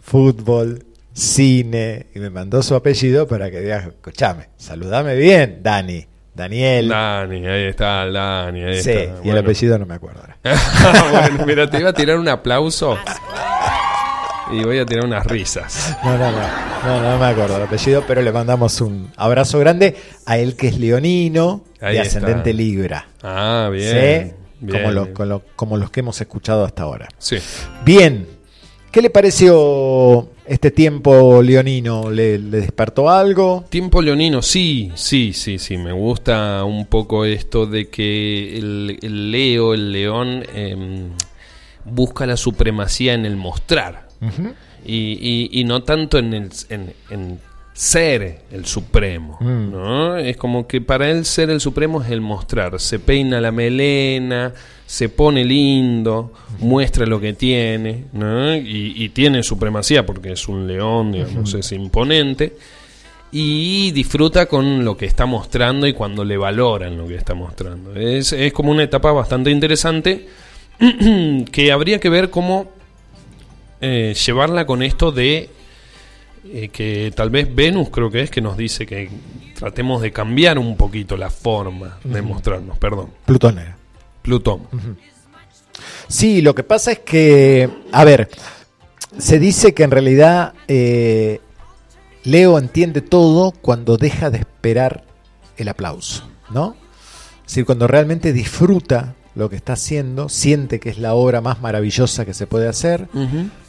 fútbol, 0.00 0.84
cine, 1.14 2.06
y 2.14 2.18
me 2.18 2.28
mandó 2.30 2.62
su 2.62 2.74
apellido 2.74 3.26
para 3.26 3.50
que 3.50 3.60
diga, 3.60 3.78
escuchame, 3.78 4.48
saludame 4.58 5.14
bien, 5.16 5.60
Dani, 5.62 6.06
Daniel. 6.34 6.88
Dani, 6.88 7.46
ahí 7.46 7.64
está, 7.64 8.06
Dani, 8.10 8.62
ahí 8.62 8.82
sí, 8.82 8.90
está. 8.90 9.20
y 9.24 9.30
el 9.30 9.38
apellido 9.38 9.78
no 9.78 9.86
me 9.86 9.94
acuerdo 9.94 10.20
ahora. 10.20 10.36
bueno, 11.12 11.46
mira, 11.46 11.70
te 11.70 11.78
iba 11.80 11.90
a 11.90 11.94
tirar 11.94 12.18
un 12.18 12.28
aplauso 12.28 12.98
y 14.52 14.64
voy 14.64 14.78
a 14.78 14.86
tirar 14.86 15.04
unas 15.04 15.26
risas. 15.26 15.96
No, 16.04 16.16
no, 16.18 16.30
no, 16.32 16.38
no, 16.84 17.10
no 17.12 17.18
me 17.18 17.26
acuerdo 17.26 17.56
el 17.56 17.62
apellido, 17.62 18.04
pero 18.06 18.22
le 18.22 18.32
mandamos 18.32 18.80
un 18.80 19.10
abrazo 19.16 19.58
grande 19.58 19.96
a 20.26 20.38
él 20.38 20.56
que 20.56 20.68
es 20.68 20.78
leonino, 20.78 21.62
Ahí 21.80 21.96
de 21.96 22.02
está. 22.02 22.18
ascendente 22.18 22.52
Libra. 22.52 23.08
Ah, 23.22 23.68
bien. 23.72 23.90
¿Sí? 23.90 24.34
bien. 24.60 24.78
Como, 24.82 24.92
lo- 24.92 25.12
con 25.14 25.28
lo- 25.28 25.42
como 25.56 25.76
los 25.76 25.90
que 25.90 26.00
hemos 26.00 26.20
escuchado 26.20 26.64
hasta 26.64 26.82
ahora. 26.84 27.08
Sí. 27.18 27.36
Bien, 27.84 28.26
¿qué 28.90 29.00
le 29.02 29.10
pareció 29.10 30.28
este 30.46 30.70
tiempo 30.70 31.42
leonino? 31.42 32.10
¿Le, 32.10 32.38
le 32.38 32.60
despertó 32.60 33.08
algo? 33.08 33.64
Tiempo 33.68 34.02
leonino, 34.02 34.42
sí, 34.42 34.90
sí, 34.96 35.32
sí, 35.32 35.58
sí. 35.58 35.76
Me 35.78 35.92
gusta 35.92 36.64
un 36.64 36.86
poco 36.86 37.24
esto 37.24 37.66
de 37.66 37.88
que 37.88 38.58
el, 38.58 38.98
el 39.00 39.30
Leo, 39.30 39.74
el 39.74 39.92
león, 39.92 40.44
em, 40.54 41.10
busca 41.84 42.26
la 42.26 42.36
supremacía 42.36 43.14
en 43.14 43.24
el 43.24 43.36
mostrar. 43.36 44.09
Y, 44.84 44.94
y- 44.94 45.60
y 45.60 45.64
no 45.64 45.82
tanto 45.82 46.18
en, 46.18 46.34
el, 46.34 46.50
en, 46.68 46.92
en 47.10 47.38
ser 47.72 48.42
el 48.50 48.66
supremo. 48.66 49.38
Mm. 49.40 49.70
¿no? 49.70 50.16
Es 50.18 50.36
como 50.36 50.66
que 50.66 50.80
para 50.80 51.10
él 51.10 51.24
ser 51.24 51.50
el 51.50 51.60
supremo 51.60 52.02
es 52.02 52.10
el 52.10 52.20
mostrar. 52.20 52.78
Se 52.80 52.98
peina 52.98 53.40
la 53.40 53.52
melena, 53.52 54.52
se 54.86 55.08
pone 55.08 55.44
lindo, 55.44 56.32
muestra 56.58 57.06
lo 57.06 57.20
que 57.20 57.32
tiene, 57.32 58.04
¿no? 58.12 58.54
y, 58.56 58.92
y 58.96 59.08
tiene 59.10 59.42
supremacía 59.42 60.04
porque 60.04 60.32
es 60.32 60.48
un 60.48 60.66
león, 60.66 61.12
digamos, 61.12 61.54
es 61.54 61.72
imponente. 61.72 62.56
Y 63.32 63.92
disfruta 63.92 64.46
con 64.46 64.84
lo 64.84 64.96
que 64.96 65.06
está 65.06 65.24
mostrando 65.24 65.86
y 65.86 65.92
cuando 65.92 66.24
le 66.24 66.36
valoran 66.36 66.96
lo 66.98 67.06
que 67.06 67.14
está 67.14 67.32
mostrando. 67.34 67.94
Es, 67.94 68.32
es 68.32 68.52
como 68.52 68.72
una 68.72 68.82
etapa 68.82 69.12
bastante 69.12 69.52
interesante 69.52 70.26
que 71.52 71.70
habría 71.72 72.00
que 72.00 72.08
ver 72.08 72.30
cómo 72.30 72.72
eh, 73.80 74.14
llevarla 74.14 74.66
con 74.66 74.82
esto 74.82 75.12
de 75.12 75.50
eh, 76.44 76.68
que 76.68 77.12
tal 77.14 77.30
vez 77.30 77.54
Venus 77.54 77.90
creo 77.90 78.10
que 78.10 78.22
es 78.22 78.30
que 78.30 78.40
nos 78.40 78.56
dice 78.56 78.86
que 78.86 79.10
tratemos 79.54 80.00
de 80.00 80.10
cambiar 80.10 80.58
un 80.58 80.76
poquito 80.76 81.16
la 81.16 81.30
forma 81.30 81.98
de 82.02 82.22
mostrarnos, 82.22 82.78
perdón. 82.78 83.10
Plutón 83.26 83.58
era. 83.58 83.76
Plutón. 84.22 84.66
Sí, 86.08 86.40
lo 86.42 86.54
que 86.54 86.62
pasa 86.62 86.92
es 86.92 86.98
que, 87.00 87.68
a 87.92 88.04
ver, 88.04 88.28
se 89.18 89.38
dice 89.38 89.74
que 89.74 89.82
en 89.82 89.90
realidad 89.90 90.54
eh, 90.68 91.40
Leo 92.24 92.58
entiende 92.58 93.00
todo 93.00 93.52
cuando 93.52 93.96
deja 93.96 94.30
de 94.30 94.38
esperar 94.38 95.04
el 95.56 95.68
aplauso, 95.68 96.28
¿no? 96.50 96.76
Es 97.44 97.52
decir, 97.52 97.64
cuando 97.66 97.86
realmente 97.86 98.32
disfruta 98.32 99.14
lo 99.34 99.50
que 99.50 99.56
está 99.56 99.74
haciendo, 99.74 100.28
siente 100.28 100.80
que 100.80 100.90
es 100.90 100.98
la 100.98 101.14
obra 101.14 101.40
más 101.40 101.60
maravillosa 101.60 102.24
que 102.24 102.34
se 102.34 102.46
puede 102.46 102.68
hacer, 102.68 103.08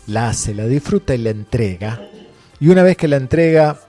la 0.08 0.30
hace, 0.30 0.54
la 0.54 0.66
disfruta 0.66 1.14
y 1.16 1.20
la 1.20 1.30
entrega. 1.32 2.02
Y 2.60 2.70
una 2.70 2.84
vez 2.84 2.98
que 2.98 3.08
la 3.08 3.18
entrega, 3.18 3.80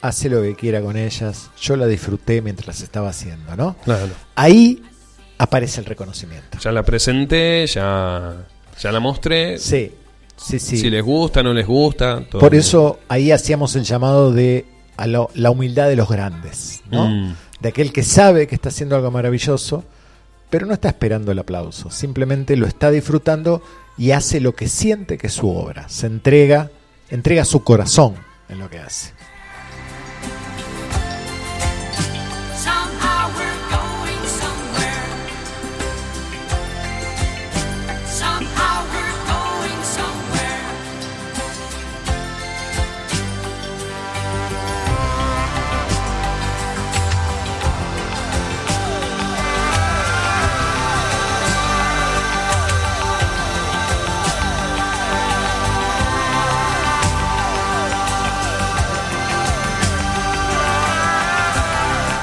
hace 0.00 0.28
lo 0.28 0.42
que 0.42 0.54
quiera 0.56 0.80
con 0.80 0.96
ellas. 0.96 1.50
Yo 1.60 1.76
la 1.76 1.86
disfruté 1.86 2.42
mientras 2.42 2.66
las 2.66 2.80
estaba 2.82 3.08
haciendo, 3.10 3.54
¿no? 3.56 3.76
Claro. 3.84 4.08
Ahí 4.34 4.82
aparece 5.38 5.80
el 5.80 5.86
reconocimiento. 5.86 6.58
Ya 6.58 6.72
la 6.72 6.82
presenté, 6.82 7.66
ya, 7.66 8.34
ya 8.80 8.92
la 8.92 9.00
mostré. 9.00 9.58
Sí, 9.58 9.92
sí, 10.36 10.58
sí. 10.58 10.76
Si 10.76 10.90
les 10.90 11.02
gusta, 11.04 11.42
no 11.42 11.52
les 11.52 11.66
gusta. 11.66 12.24
todo 12.28 12.40
Por 12.40 12.54
eso 12.54 13.00
ahí 13.08 13.30
hacíamos 13.32 13.76
el 13.76 13.84
llamado 13.84 14.32
de 14.32 14.66
a 14.96 15.06
lo- 15.06 15.30
la 15.34 15.50
humildad 15.50 15.88
de 15.88 15.96
los 15.96 16.08
grandes, 16.08 16.82
¿no? 16.90 17.08
Mm. 17.08 17.36
De 17.60 17.68
aquel 17.68 17.92
que 17.92 18.02
sabe 18.02 18.46
que 18.46 18.54
está 18.56 18.68
haciendo 18.70 18.96
algo 18.96 19.10
maravilloso, 19.10 19.84
pero 20.50 20.66
no 20.66 20.74
está 20.74 20.88
esperando 20.88 21.30
el 21.32 21.38
aplauso, 21.38 21.90
simplemente 21.90 22.56
lo 22.56 22.66
está 22.66 22.90
disfrutando 22.90 23.62
y 23.96 24.12
hace 24.12 24.40
lo 24.40 24.54
que 24.54 24.68
siente 24.68 25.18
que 25.18 25.26
es 25.28 25.32
su 25.32 25.50
obra, 25.50 25.88
se 25.88 26.06
entrega, 26.06 26.70
entrega 27.10 27.44
su 27.44 27.62
corazón 27.62 28.14
en 28.48 28.58
lo 28.58 28.70
que 28.70 28.78
hace. 28.78 29.12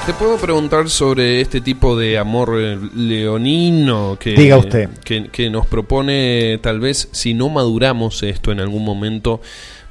¿Te 0.10 0.16
puedo 0.16 0.38
preguntar 0.38 0.90
sobre 0.90 1.40
este 1.40 1.62
tipo 1.62 1.96
de 1.96 2.18
amor 2.18 2.58
eh, 2.60 2.80
leonino 2.96 4.18
que, 4.20 4.32
Diga 4.32 4.58
usted. 4.58 4.90
que, 5.06 5.28
que 5.30 5.52
nos 5.52 5.68
propone 5.68 6.58
tal 6.64 6.80
vez 6.80 7.10
si 7.12 7.36
no 7.36 7.48
maduramos 7.50 8.24
esto 8.24 8.52
en 8.52 8.60
algún 8.60 8.84
momento, 8.84 9.40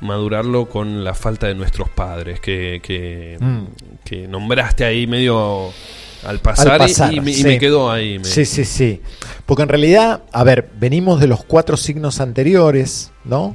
madurarlo 0.00 0.68
con 0.68 1.04
la 1.04 1.14
falta 1.14 1.46
de 1.46 1.54
nuestros 1.54 1.88
padres 1.88 2.40
que, 2.40 2.80
que, 2.82 3.36
Mm. 3.40 3.62
que 4.04 4.26
nombraste 4.26 4.84
ahí 4.84 5.06
medio 5.06 5.70
al 6.26 6.40
pasar, 6.40 6.72
Al 6.72 6.78
pasar, 6.78 7.14
y, 7.14 7.18
y 7.30 7.34
sí. 7.34 7.44
me 7.44 7.58
quedó 7.60 7.88
ahí. 7.88 8.18
me- 8.18 8.24
Sí, 8.24 8.44
sí, 8.44 8.64
sí. 8.64 9.00
Porque 9.46 9.62
en 9.62 9.68
realidad, 9.68 10.24
a 10.32 10.42
ver, 10.42 10.68
venimos 10.80 11.20
de 11.20 11.28
los 11.28 11.44
cuatro 11.44 11.76
signos 11.76 12.18
anteriores, 12.20 13.12
¿no? 13.24 13.54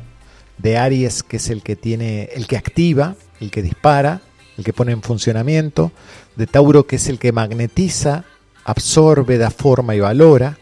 De 0.60 0.78
Aries, 0.78 1.24
que 1.24 1.36
es 1.38 1.50
el 1.50 1.62
que 1.62 1.76
tiene, 1.76 2.30
el 2.34 2.48
que 2.48 2.56
activa, 2.56 3.18
el 3.42 3.52
que 3.52 3.62
dispara, 3.62 4.22
el 4.58 4.64
que 4.64 4.72
pone 4.72 4.94
en 4.94 5.02
funcionamiento. 5.02 5.92
De 6.36 6.48
Tauro, 6.48 6.88
que 6.88 6.96
es 6.98 7.08
el 7.08 7.20
que 7.20 7.32
magnetiza 7.32 8.26
absorbe, 8.66 9.38
da 9.38 9.52
forma 9.52 9.96
y 9.96 10.00
valora, 10.00 10.58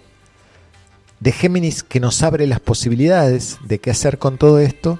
de 1.20 1.32
Géminis 1.32 1.84
que 1.84 2.00
nos 2.00 2.24
abre 2.24 2.48
las 2.48 2.60
posibilidades 2.60 3.58
de 3.64 3.80
qué 3.80 3.92
hacer 3.92 4.18
con 4.18 4.38
todo 4.38 4.60
esto, 4.60 5.00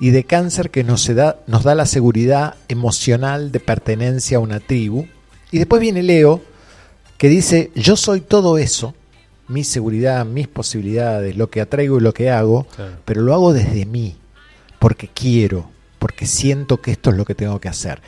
y 0.00 0.10
de 0.10 0.24
Cáncer 0.24 0.70
que 0.70 0.82
nos 0.82 1.14
da, 1.14 1.40
nos 1.46 1.62
da 1.62 1.74
la 1.74 1.86
seguridad 1.86 2.56
emocional 2.68 3.52
de 3.52 3.60
pertenencia 3.60 4.38
a 4.38 4.40
una 4.40 4.58
tribu. 4.58 5.06
Y 5.52 5.58
después 5.58 5.80
viene 5.80 6.02
Leo 6.02 6.40
que 7.18 7.28
dice, 7.28 7.70
yo 7.74 7.96
soy 7.96 8.22
todo 8.22 8.56
eso, 8.56 8.94
mi 9.46 9.62
seguridad, 9.62 10.24
mis 10.24 10.48
posibilidades, 10.48 11.36
lo 11.36 11.50
que 11.50 11.60
atraigo 11.60 11.98
y 11.98 12.00
lo 12.00 12.14
que 12.14 12.30
hago, 12.30 12.66
pero 13.04 13.20
lo 13.20 13.34
hago 13.34 13.52
desde 13.52 13.84
mí, 13.84 14.16
porque 14.78 15.08
quiero, 15.08 15.68
porque 15.98 16.26
siento 16.26 16.80
que 16.80 16.92
esto 16.92 17.10
es 17.10 17.16
lo 17.16 17.26
que 17.26 17.34
tengo 17.34 17.60
que 17.60 17.68
hacer. 17.68 18.00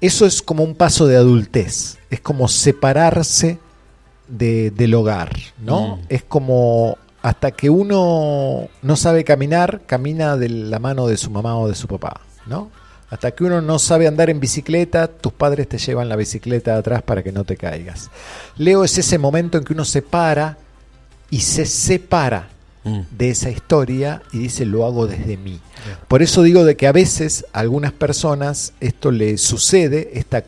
Eso 0.00 0.26
es 0.26 0.42
como 0.42 0.62
un 0.64 0.74
paso 0.74 1.06
de 1.06 1.16
adultez, 1.16 1.98
es 2.10 2.20
como 2.20 2.48
separarse 2.48 3.58
de- 4.28 4.70
del 4.70 4.94
hogar, 4.94 5.30
¿no? 5.58 5.96
Mm. 5.96 6.00
Es 6.08 6.22
como 6.24 6.98
hasta 7.22 7.52
que 7.52 7.70
uno 7.70 8.68
no 8.82 8.96
sabe 8.96 9.24
caminar, 9.24 9.80
camina 9.86 10.36
de 10.36 10.48
la 10.50 10.78
mano 10.78 11.06
de 11.06 11.16
su 11.16 11.30
mamá 11.30 11.56
o 11.58 11.68
de 11.68 11.74
su 11.74 11.88
papá, 11.88 12.20
¿no? 12.46 12.70
Hasta 13.08 13.30
que 13.30 13.44
uno 13.44 13.60
no 13.62 13.78
sabe 13.78 14.06
andar 14.06 14.28
en 14.28 14.40
bicicleta, 14.40 15.06
tus 15.08 15.32
padres 15.32 15.68
te 15.68 15.78
llevan 15.78 16.08
la 16.08 16.16
bicicleta 16.16 16.76
atrás 16.76 17.02
para 17.02 17.22
que 17.22 17.32
no 17.32 17.44
te 17.44 17.56
caigas. 17.56 18.10
Leo 18.56 18.84
es 18.84 18.98
ese 18.98 19.18
momento 19.18 19.56
en 19.56 19.64
que 19.64 19.72
uno 19.72 19.84
se 19.84 20.02
para 20.02 20.58
y 21.30 21.40
se 21.40 21.64
separa 21.64 22.48
Mm. 22.84 23.00
de 23.16 23.30
esa 23.30 23.48
historia 23.48 24.22
y 24.30 24.38
dice 24.38 24.66
lo 24.66 24.84
hago 24.84 25.06
desde 25.06 25.38
mí. 25.38 25.58
Por 26.06 26.22
eso 26.22 26.42
digo 26.42 26.64
de 26.64 26.76
que 26.76 26.86
a 26.86 26.92
veces 26.92 27.46
a 27.54 27.60
algunas 27.60 27.92
personas 27.92 28.74
esto 28.80 29.10
le 29.10 29.38
sucede, 29.38 30.18
esta, 30.18 30.44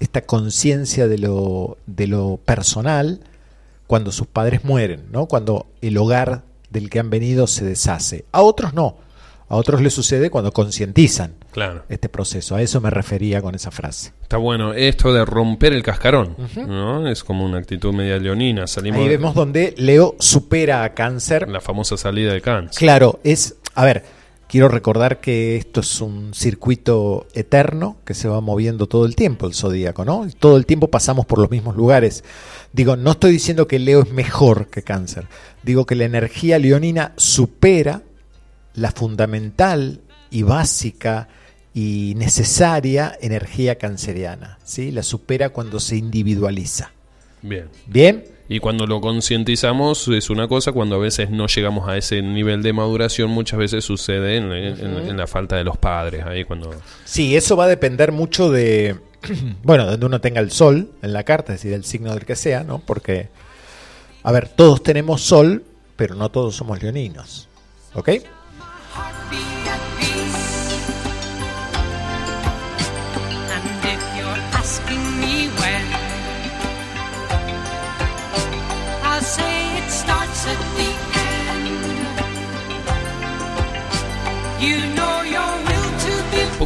esta 0.00 0.20
conciencia 0.20 1.08
de 1.08 1.16
lo, 1.16 1.78
de 1.86 2.08
lo 2.08 2.38
personal, 2.44 3.20
cuando 3.86 4.12
sus 4.12 4.26
padres 4.26 4.64
mueren, 4.64 5.04
¿no? 5.10 5.26
cuando 5.26 5.66
el 5.80 5.96
hogar 5.96 6.42
del 6.68 6.90
que 6.90 7.00
han 7.00 7.08
venido 7.08 7.46
se 7.46 7.64
deshace. 7.64 8.26
A 8.32 8.42
otros 8.42 8.74
no, 8.74 8.98
a 9.48 9.56
otros 9.56 9.80
les 9.80 9.94
sucede 9.94 10.28
cuando 10.28 10.52
concientizan 10.52 11.32
Claro. 11.50 11.84
este 11.88 12.08
proceso. 12.08 12.54
A 12.54 12.62
eso 12.62 12.80
me 12.80 12.90
refería 12.90 13.42
con 13.42 13.54
esa 13.54 13.70
frase. 13.70 14.12
Está 14.22 14.36
bueno. 14.36 14.72
Esto 14.72 15.12
de 15.12 15.24
romper 15.24 15.72
el 15.72 15.82
cascarón, 15.82 16.36
¿no? 16.56 17.08
Es 17.08 17.24
como 17.24 17.44
una 17.44 17.58
actitud 17.58 17.92
media 17.92 18.18
leonina. 18.18 18.66
Salimos 18.66 18.98
Ahí 19.00 19.08
de 19.08 19.16
vemos 19.16 19.34
donde 19.34 19.74
Leo 19.76 20.16
supera 20.18 20.84
a 20.84 20.94
Cáncer 20.94 21.48
la 21.48 21.60
famosa 21.60 21.96
salida 21.96 22.32
de 22.32 22.40
cáncer. 22.40 22.78
Claro, 22.78 23.20
es, 23.24 23.56
a 23.74 23.84
ver, 23.84 24.04
quiero 24.48 24.68
recordar 24.68 25.20
que 25.20 25.56
esto 25.56 25.80
es 25.80 26.00
un 26.00 26.34
circuito 26.34 27.26
eterno 27.34 27.96
que 28.04 28.14
se 28.14 28.28
va 28.28 28.40
moviendo 28.40 28.86
todo 28.86 29.06
el 29.06 29.14
tiempo, 29.14 29.46
el 29.46 29.54
zodíaco, 29.54 30.04
¿no? 30.04 30.26
Todo 30.38 30.56
el 30.56 30.66
tiempo 30.66 30.88
pasamos 30.88 31.24
por 31.26 31.38
los 31.38 31.50
mismos 31.50 31.76
lugares. 31.76 32.24
Digo, 32.72 32.96
no 32.96 33.12
estoy 33.12 33.32
diciendo 33.32 33.68
que 33.68 33.78
Leo 33.78 34.02
es 34.02 34.12
mejor 34.12 34.66
que 34.68 34.82
Cáncer, 34.82 35.26
digo 35.62 35.86
que 35.86 35.94
la 35.94 36.04
energía 36.04 36.58
leonina 36.58 37.12
supera 37.16 38.02
la 38.74 38.92
fundamental 38.92 40.00
y 40.30 40.42
básica 40.42 41.28
y 41.74 42.14
necesaria 42.16 43.16
energía 43.20 43.76
canceriana, 43.76 44.58
¿sí? 44.64 44.90
La 44.90 45.02
supera 45.02 45.50
cuando 45.50 45.78
se 45.80 45.96
individualiza. 45.96 46.92
Bien. 47.42 47.68
¿Bien? 47.86 48.24
Y 48.48 48.58
cuando 48.58 48.84
lo 48.86 49.00
concientizamos 49.00 50.08
es 50.08 50.28
una 50.28 50.48
cosa, 50.48 50.72
cuando 50.72 50.96
a 50.96 50.98
veces 50.98 51.30
no 51.30 51.46
llegamos 51.46 51.88
a 51.88 51.96
ese 51.96 52.20
nivel 52.20 52.62
de 52.64 52.72
maduración, 52.72 53.30
muchas 53.30 53.60
veces 53.60 53.84
sucede 53.84 54.38
en, 54.38 54.50
en- 54.52 55.08
en 55.08 55.16
la 55.16 55.28
falta 55.28 55.54
de 55.56 55.62
los 55.62 55.78
padres. 55.78 56.24
Ahí 56.26 56.44
cuando. 56.44 56.74
Sí, 57.04 57.36
eso 57.36 57.56
va 57.56 57.66
a 57.66 57.68
depender 57.68 58.10
mucho 58.10 58.50
de, 58.50 58.96
bueno, 59.62 59.86
donde 59.86 60.04
uno 60.04 60.20
tenga 60.20 60.40
el 60.40 60.50
sol 60.50 60.90
en 61.00 61.12
la 61.12 61.22
carta, 61.22 61.54
es 61.54 61.60
decir, 61.60 61.72
el 61.74 61.84
signo 61.84 62.12
del 62.12 62.24
que 62.26 62.34
sea, 62.34 62.64
¿no? 62.64 62.80
Porque, 62.80 63.28
a 64.24 64.32
ver, 64.32 64.48
todos 64.48 64.82
tenemos 64.82 65.22
sol, 65.22 65.62
pero 65.94 66.16
no 66.16 66.28
todos 66.30 66.56
somos 66.56 66.82
leoninos, 66.82 67.48
¿ok? 67.94 68.08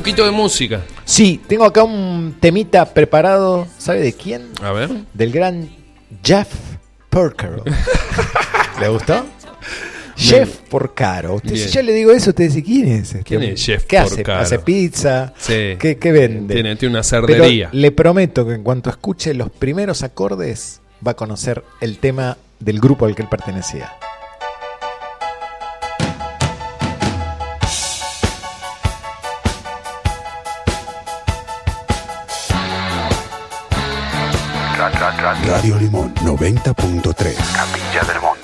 Poquito 0.04 0.26
de 0.26 0.32
música. 0.32 0.82
Sí, 1.06 1.40
tengo 1.46 1.64
acá 1.64 1.82
un 1.82 2.36
temita 2.38 2.84
preparado, 2.84 3.66
¿sabe 3.78 4.00
de 4.00 4.12
quién? 4.12 4.50
A 4.62 4.70
ver. 4.70 4.90
Del 5.14 5.32
gran 5.32 5.70
Jeff 6.22 6.46
Porcaro. 7.08 7.64
¿Le 8.82 8.88
gustó? 8.88 9.24
Jeff 10.14 10.58
Porcaro. 10.68 11.36
Usted, 11.36 11.52
Bien. 11.52 11.66
si 11.66 11.74
yo 11.74 11.80
le 11.80 11.92
digo 11.94 12.12
eso, 12.12 12.30
usted 12.30 12.44
dice, 12.48 12.62
¿quién 12.62 12.86
es? 12.88 13.14
este 13.14 13.22
¿Quién 13.22 13.44
es 13.44 13.64
Jeff 13.64 13.84
¿Qué 13.84 13.96
hace? 13.96 14.16
Porcaro? 14.16 14.40
¿Hace 14.42 14.58
pizza? 14.58 15.32
Sí. 15.38 15.76
¿Qué, 15.78 15.96
qué 15.98 16.12
vende? 16.12 16.52
Tiene, 16.52 16.76
tiene 16.76 16.96
una 16.96 17.02
Pero 17.02 17.26
cerdería. 17.26 17.70
le 17.72 17.90
prometo 17.90 18.46
que 18.46 18.52
en 18.52 18.62
cuanto 18.62 18.90
escuche 18.90 19.32
los 19.32 19.48
primeros 19.48 20.02
acordes 20.02 20.82
va 21.04 21.12
a 21.12 21.16
conocer 21.16 21.64
el 21.80 21.96
tema 21.96 22.36
del 22.60 22.78
grupo 22.78 23.06
al 23.06 23.14
que 23.14 23.22
él 23.22 23.28
pertenecía. 23.30 23.90
Radio 35.46 35.76
Limón 35.76 36.14
90.3. 36.14 37.34
Capilla 37.52 38.02
del 38.04 38.20
Monte. 38.20 38.43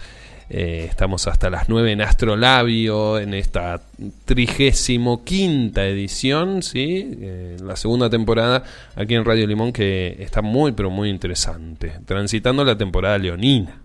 Eh, 0.53 0.85
estamos 0.89 1.27
hasta 1.27 1.49
las 1.49 1.69
9 1.69 1.93
en 1.93 2.01
Astrolabio, 2.01 3.17
en 3.19 3.33
esta 3.33 3.79
trigésimo 4.25 5.23
quinta 5.23 5.85
edición, 5.85 6.61
¿sí? 6.61 7.17
Eh, 7.21 7.55
la 7.63 7.77
segunda 7.77 8.09
temporada 8.09 8.61
aquí 8.97 9.15
en 9.15 9.23
Radio 9.23 9.47
Limón 9.47 9.71
que 9.71 10.17
está 10.19 10.41
muy, 10.41 10.73
pero 10.73 10.89
muy 10.89 11.07
interesante. 11.09 11.93
Transitando 12.05 12.65
la 12.65 12.77
temporada 12.77 13.17
leonina. 13.17 13.79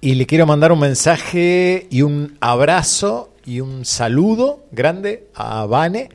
Y 0.00 0.14
le 0.14 0.24
quiero 0.24 0.46
mandar 0.46 0.72
un 0.72 0.80
mensaje 0.80 1.86
y 1.90 2.00
un 2.00 2.38
abrazo 2.40 3.34
y 3.44 3.60
un 3.60 3.84
saludo 3.84 4.64
grande 4.72 5.26
a 5.34 5.66
Vane 5.66 6.08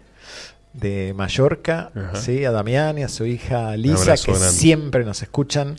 de 0.74 1.14
Mallorca. 1.14 1.92
¿sí? 2.16 2.44
a 2.44 2.50
Damián 2.50 2.98
y 2.98 3.04
a 3.04 3.08
su 3.08 3.28
hija 3.28 3.78
Lisa, 3.78 4.16
que 4.18 4.32
grande. 4.32 4.50
siempre 4.50 5.06
nos 5.06 5.22
escuchan 5.22 5.76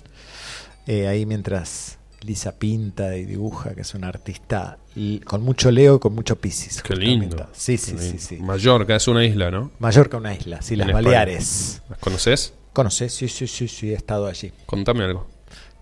eh, 0.87 1.09
ahí 1.09 1.27
mientras 1.27 1.90
Lisa 2.23 2.59
pinta 2.59 3.17
y 3.17 3.25
dibuja, 3.25 3.75
que 3.75 3.81
es 3.81 3.95
una 3.95 4.09
artista 4.09 4.79
con 5.25 5.43
mucho 5.43 5.71
Leo 5.71 5.97
y 5.97 5.99
con 5.99 6.15
mucho 6.15 6.37
Piscis. 6.37 6.83
Qué 6.83 6.95
lindo. 6.95 7.49
Sí, 7.53 7.79
sí, 7.79 7.95
sí, 7.99 8.19
sí. 8.19 8.37
Mallorca 8.37 8.97
es 8.97 9.09
una 9.09 9.25
isla, 9.25 9.51
¿no? 9.51 9.71
Mallorca, 9.79 10.17
una 10.19 10.35
isla, 10.35 10.61
sí, 10.61 10.77
las 10.77 10.89
España. 10.89 11.05
Baleares. 11.05 11.83
¿Las 11.89 11.99
conoces? 11.99 12.53
¿Conoces? 12.73 13.15
Sí, 13.15 13.29
sí, 13.29 13.47
sí, 13.47 13.69
sí, 13.69 13.91
he 13.91 13.95
estado 13.95 14.27
allí. 14.27 14.53
Contame 14.67 15.05
algo. 15.05 15.27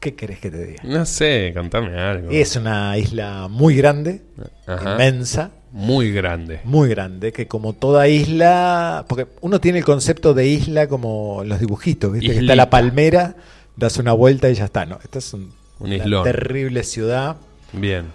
¿Qué 0.00 0.14
querés 0.14 0.38
que 0.38 0.50
te 0.50 0.64
diga? 0.64 0.82
No 0.84 1.04
sé, 1.06 1.52
contame 1.56 1.98
algo. 1.98 2.30
Es 2.30 2.54
una 2.54 2.96
isla 2.96 3.48
muy 3.48 3.74
grande, 3.74 4.22
Ajá. 4.66 4.92
inmensa, 4.92 5.50
Muy 5.72 6.12
grande. 6.12 6.60
muy 6.62 6.88
grande, 6.88 7.32
que 7.32 7.48
como 7.48 7.72
toda 7.72 8.06
isla, 8.06 9.04
porque 9.08 9.26
uno 9.40 9.60
tiene 9.60 9.78
el 9.78 9.84
concepto 9.84 10.34
de 10.34 10.46
isla 10.46 10.86
como 10.86 11.42
los 11.44 11.58
dibujitos, 11.58 12.12
¿viste? 12.12 12.32
Que 12.32 12.38
está 12.38 12.54
la 12.54 12.70
palmera, 12.70 13.34
das 13.74 13.96
una 13.96 14.12
vuelta 14.12 14.48
y 14.48 14.54
ya 14.54 14.66
está. 14.66 14.86
No, 14.86 15.00
esta 15.02 15.18
es 15.18 15.34
un- 15.34 15.52
Un 15.80 15.92
una 15.92 16.22
terrible 16.22 16.82
ciudad 16.82 17.36
Bien. 17.72 18.06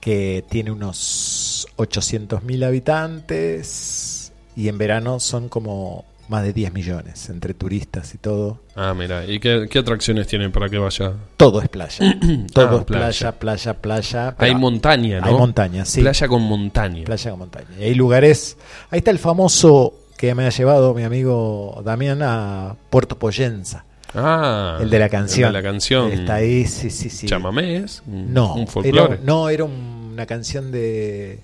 que 0.00 0.44
tiene 0.48 0.70
unos 0.70 1.68
800.000 1.76 2.64
habitantes 2.66 4.32
y 4.56 4.68
en 4.68 4.78
verano 4.78 5.20
son 5.20 5.48
como 5.48 6.04
más 6.28 6.42
de 6.44 6.52
10 6.52 6.72
millones 6.72 7.28
entre 7.28 7.52
turistas 7.52 8.14
y 8.14 8.18
todo. 8.18 8.60
Ah, 8.74 8.94
mira. 8.94 9.26
¿Y 9.26 9.38
qué, 9.38 9.66
qué 9.70 9.80
atracciones 9.80 10.26
tienen 10.26 10.50
para 10.50 10.68
que 10.68 10.78
vaya? 10.78 11.12
Todo 11.36 11.60
es 11.60 11.68
playa. 11.68 12.16
todo 12.52 12.76
Ah, 12.76 12.80
es 12.80 12.84
playa, 12.86 13.32
playa, 13.32 13.74
playa. 13.74 14.34
Hay 14.38 14.54
montaña, 14.54 15.20
¿no? 15.20 15.26
Hay 15.26 15.34
montaña, 15.34 15.84
sí. 15.84 16.00
Playa 16.00 16.28
con 16.28 16.42
montaña. 16.42 17.04
Playa 17.04 17.30
con 17.30 17.40
montaña. 17.40 17.68
Y 17.78 17.84
hay 17.84 17.94
lugares. 17.94 18.56
Ahí 18.90 18.98
está 18.98 19.10
el 19.10 19.18
famoso 19.18 19.94
que 20.16 20.34
me 20.34 20.46
ha 20.46 20.50
llevado 20.50 20.94
mi 20.94 21.02
amigo 21.02 21.82
Damián 21.84 22.22
a 22.22 22.76
Puerto 22.90 23.18
Poyenza. 23.18 23.84
Ah, 24.14 24.78
el 24.80 24.90
de 24.90 24.98
la 24.98 25.08
canción. 25.08 25.48
el 25.48 25.52
de 25.54 25.62
la 25.62 25.68
canción. 25.68 26.12
Está 26.12 26.34
ahí, 26.34 26.66
sí, 26.66 26.90
sí, 26.90 27.08
sí. 27.10 27.26
Chamamé 27.26 27.76
es. 27.78 28.02
Un- 28.06 28.32
No, 28.32 28.54
Un 28.54 28.62
era, 28.62 28.70
folclore. 28.70 29.18
no, 29.24 29.48
era 29.48 29.64
una 29.64 30.26
canción 30.26 30.70
de, 30.70 31.38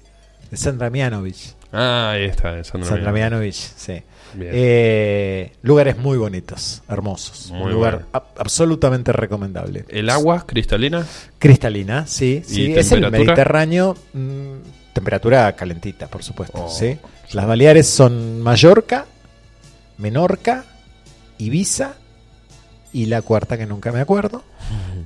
de 0.51 0.57
Sandra 0.57 0.91
Mianovich. 0.91 1.55
Ah, 1.73 2.11
ahí 2.13 2.25
está, 2.25 2.53
de 2.53 2.65
Sandra 2.65 2.89
Sandra 2.91 3.13
Mianovich. 3.13 3.55
Sí. 3.77 4.03
Eh, 4.41 5.53
lugares 5.63 5.97
muy 5.97 6.19
bonitos, 6.19 6.83
hermosos. 6.89 7.51
Muy 7.51 7.63
un 7.69 7.73
lugar 7.73 7.95
bueno. 7.95 8.09
ab- 8.13 8.39
absolutamente 8.39 9.11
recomendable. 9.13 9.87
¿El 9.89 10.11
agua 10.11 10.45
cristalina? 10.47 11.07
Cristalina, 11.39 12.07
sí, 12.07 12.43
¿Y 12.47 12.51
sí. 12.55 12.73
Es 12.75 12.93
el? 12.93 13.11
Mediterráneo, 13.11 13.97
mm, 14.13 14.93
temperatura 14.93 15.51
calentita, 15.57 16.09
por 16.09 16.23
supuesto. 16.23 16.65
Oh, 16.67 16.69
sí. 16.69 16.99
Las 17.33 17.47
Baleares 17.47 17.87
son 17.87 18.43
Mallorca, 18.43 19.07
Menorca, 19.97 20.65
Ibiza 21.39 21.95
y 22.93 23.07
la 23.07 23.23
cuarta 23.23 23.57
que 23.59 23.67
nunca 23.67 23.93
me 23.93 24.01
acuerdo. 24.01 24.43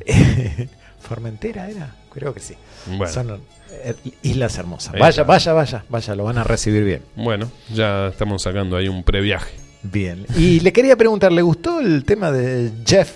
Formentera 1.00 1.68
era, 1.68 1.94
creo 2.12 2.32
que 2.32 2.40
sí. 2.40 2.54
Bueno. 2.86 3.08
Son 3.08 3.40
eh, 3.70 3.94
islas 4.22 4.56
hermosas. 4.58 4.98
Vaya, 4.98 5.22
vaya, 5.24 5.52
vaya, 5.52 5.84
vaya, 5.88 6.14
lo 6.14 6.24
van 6.24 6.38
a 6.38 6.44
recibir 6.44 6.84
bien. 6.84 7.02
Bueno, 7.16 7.50
ya 7.72 8.08
estamos 8.08 8.42
sacando 8.42 8.76
ahí 8.76 8.88
un 8.88 9.02
previaje. 9.02 9.52
Bien. 9.82 10.26
Y 10.36 10.60
le 10.60 10.72
quería 10.72 10.96
preguntar, 10.96 11.32
¿le 11.32 11.42
gustó 11.42 11.80
el 11.80 12.04
tema 12.04 12.30
de 12.30 12.70
Jeff 12.86 13.10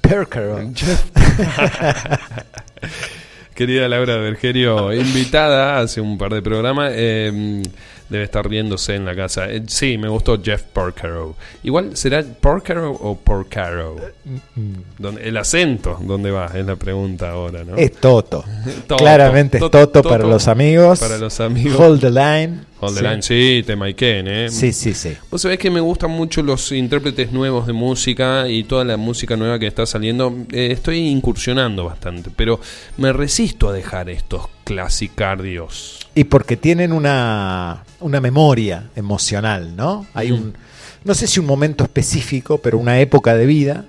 Perker? 0.00 0.68
Querida 3.54 3.88
Laura 3.88 4.16
Bergerio, 4.16 4.92
invitada 4.92 5.78
hace 5.78 6.00
un 6.00 6.18
par 6.18 6.34
de 6.34 6.42
programas, 6.42 6.92
eh, 6.94 7.62
debe 8.08 8.24
estar 8.24 8.48
riéndose 8.48 8.94
en 8.94 9.04
la 9.04 9.14
casa. 9.14 9.50
Eh, 9.50 9.62
sí, 9.66 9.98
me 9.98 10.08
gustó 10.08 10.40
Jeff 10.42 10.62
Porcaro. 10.62 11.36
Igual, 11.62 11.96
¿será 11.96 12.22
Porcaro 12.22 12.90
o 12.92 13.16
Porcaro? 13.16 13.96
Donde- 14.98 15.28
el 15.28 15.36
acento, 15.36 15.98
¿dónde 16.02 16.30
va? 16.30 16.46
Es 16.54 16.64
la 16.66 16.76
pregunta 16.76 17.30
ahora, 17.30 17.64
¿no? 17.64 17.76
Es 17.76 17.92
Toto. 17.92 18.44
Toto, 18.86 18.96
Claramente 19.02 19.58
Toto, 19.58 19.78
es 19.78 19.92
Toto, 19.92 20.08
para 20.08 20.26
los 20.26 20.48
amigos. 20.48 21.00
Para 21.00 21.18
los 21.18 21.40
amigos. 21.40 21.78
Hold 21.78 22.00
the 22.00 22.10
line. 22.10 22.60
Hold 22.80 22.96
the 22.96 23.02
line, 23.02 23.22
sí, 23.22 23.62
tema 23.64 23.86
Iken, 23.86 24.26
¿eh? 24.26 24.48
Sí, 24.50 24.72
sí, 24.72 24.92
sí. 24.92 25.16
Vos 25.30 25.40
sabés 25.40 25.58
que 25.60 25.70
me 25.70 25.80
gustan 25.80 26.10
mucho 26.10 26.42
los 26.42 26.72
intérpretes 26.72 27.30
nuevos 27.30 27.68
de 27.68 27.72
música 27.72 28.48
y 28.48 28.64
toda 28.64 28.84
la 28.84 28.96
música 28.96 29.36
nueva 29.36 29.60
que 29.60 29.68
está 29.68 29.86
saliendo. 29.86 30.34
Eh, 30.50 30.70
estoy 30.72 30.98
incursionando 31.08 31.84
bastante, 31.84 32.30
pero 32.34 32.58
me 32.96 33.12
resisto 33.12 33.68
a 33.68 33.72
dejar 33.72 34.10
estos 34.10 34.48
clasicardios. 34.64 36.06
Y 36.14 36.24
porque 36.24 36.56
tienen 36.56 36.92
una, 36.92 37.84
una 38.00 38.20
memoria 38.20 38.90
emocional, 38.96 39.76
¿no? 39.76 40.06
Hay 40.14 40.32
un, 40.32 40.54
no 41.04 41.14
sé 41.14 41.26
si 41.26 41.40
un 41.40 41.46
momento 41.46 41.84
específico, 41.84 42.58
pero 42.58 42.78
una 42.78 43.00
época 43.00 43.34
de 43.34 43.46
vida 43.46 43.84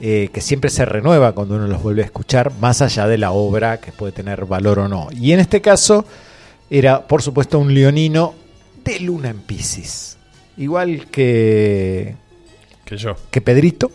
eh, 0.00 0.30
que 0.32 0.40
siempre 0.40 0.70
se 0.70 0.84
renueva 0.84 1.32
cuando 1.32 1.56
uno 1.56 1.66
los 1.66 1.82
vuelve 1.82 2.02
a 2.02 2.06
escuchar, 2.06 2.52
más 2.60 2.82
allá 2.82 3.06
de 3.06 3.18
la 3.18 3.32
obra 3.32 3.80
que 3.80 3.92
puede 3.92 4.12
tener 4.12 4.44
valor 4.44 4.78
o 4.80 4.88
no. 4.88 5.08
Y 5.12 5.32
en 5.32 5.40
este 5.40 5.60
caso 5.60 6.04
era, 6.70 7.06
por 7.06 7.22
supuesto, 7.22 7.58
un 7.58 7.74
leonino 7.74 8.34
de 8.84 9.00
Luna 9.00 9.30
en 9.30 9.40
Pisces. 9.40 10.16
Igual 10.56 11.06
que, 11.06 12.16
Que 12.84 12.96
yo. 12.96 13.16
que 13.30 13.40
Pedrito 13.40 13.90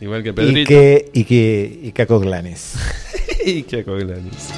Igual 0.00 0.22
que 0.22 0.30
y 0.30 0.32
Pedrito. 0.32 0.68
que, 0.68 1.10
y 1.12 1.24
que, 1.24 1.80
y 1.82 1.92
Caco 1.92 2.20
Glanes. 2.20 2.74
y 3.44 3.62
que 3.62 3.84
Coglanis. 3.84 4.50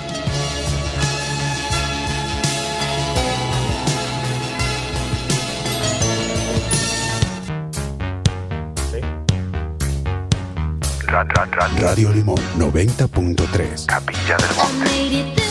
Radio 11.11 12.13
Limón 12.13 12.39
90.3. 12.59 13.87
Capilla 13.87 14.37
del 14.37 14.49
I 14.57 14.79
made 14.79 15.15
it 15.15 15.35
through 15.37 15.49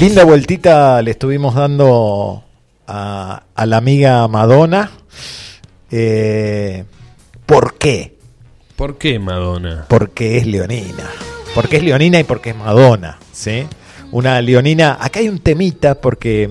Linda 0.00 0.24
vueltita 0.24 1.02
le 1.02 1.10
estuvimos 1.10 1.54
dando 1.54 2.42
a, 2.86 3.42
a 3.54 3.66
la 3.66 3.76
amiga 3.76 4.26
Madonna. 4.28 4.92
Eh, 5.90 6.84
¿Por 7.44 7.76
qué? 7.76 8.16
¿Por 8.76 8.96
qué 8.96 9.18
Madonna? 9.18 9.84
Porque 9.90 10.38
es 10.38 10.46
leonina. 10.46 11.10
Porque 11.54 11.76
es 11.76 11.82
leonina 11.82 12.18
y 12.18 12.24
porque 12.24 12.48
es 12.48 12.56
Madonna. 12.56 13.18
¿sí? 13.30 13.66
Una 14.10 14.40
leonina. 14.40 14.96
Acá 14.98 15.20
hay 15.20 15.28
un 15.28 15.38
temita 15.38 16.00
porque 16.00 16.50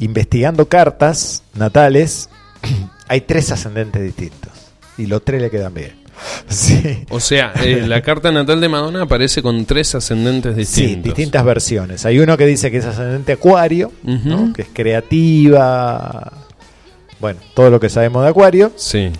investigando 0.00 0.68
cartas 0.68 1.44
natales 1.54 2.30
hay 3.06 3.20
tres 3.20 3.52
ascendentes 3.52 4.02
distintos. 4.02 4.50
Y 4.98 5.06
los 5.06 5.24
tres 5.24 5.40
le 5.40 5.52
quedan 5.52 5.72
bien. 5.72 6.03
Sí. 6.48 7.04
O 7.10 7.20
sea, 7.20 7.52
eh, 7.62 7.84
la 7.86 8.00
carta 8.02 8.30
natal 8.30 8.60
de 8.60 8.68
Madonna 8.68 9.02
aparece 9.02 9.42
con 9.42 9.64
tres 9.64 9.94
ascendentes 9.94 10.54
Sí, 10.68 10.82
distintos. 10.82 11.04
distintas 11.04 11.44
versiones. 11.44 12.06
Hay 12.06 12.18
uno 12.18 12.36
que 12.36 12.46
dice 12.46 12.70
que 12.70 12.78
es 12.78 12.84
ascendente 12.84 13.32
Acuario, 13.32 13.92
que 14.54 14.62
es 14.62 14.68
creativa. 14.72 16.32
Bueno, 17.20 17.40
todo 17.54 17.70
lo 17.70 17.80
que 17.80 17.88
sabemos 17.88 18.22
de 18.24 18.30
Acuario. 18.30 18.72
Sí. 18.76 19.10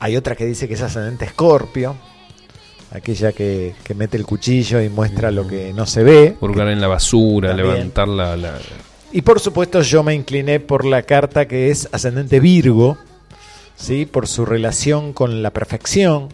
Hay 0.00 0.16
otra 0.16 0.34
que 0.36 0.46
dice 0.46 0.68
que 0.68 0.74
es 0.74 0.82
ascendente 0.82 1.24
Escorpio, 1.24 1.96
aquella 2.92 3.32
que, 3.32 3.74
que 3.82 3.94
mete 3.94 4.16
el 4.16 4.24
cuchillo 4.24 4.80
y 4.80 4.88
muestra 4.88 5.30
lo 5.30 5.46
que 5.46 5.72
no 5.72 5.86
se 5.86 6.02
ve. 6.02 6.36
Hurgar 6.40 6.68
en 6.68 6.80
la 6.80 6.88
basura, 6.88 7.48
También. 7.50 7.68
levantar 7.74 8.08
la, 8.08 8.36
la- 8.36 8.58
Y 9.12 9.22
por 9.22 9.40
supuesto 9.40 9.82
yo 9.82 10.02
me 10.02 10.14
incliné 10.14 10.60
por 10.60 10.84
la 10.84 11.02
carta 11.02 11.46
que 11.48 11.70
es 11.70 11.88
ascendente 11.92 12.38
Virgo, 12.40 12.96
¿sí? 13.78 14.06
por 14.06 14.26
su 14.26 14.44
relación 14.44 15.12
con 15.12 15.42
la 15.42 15.50
perfección 15.50 16.28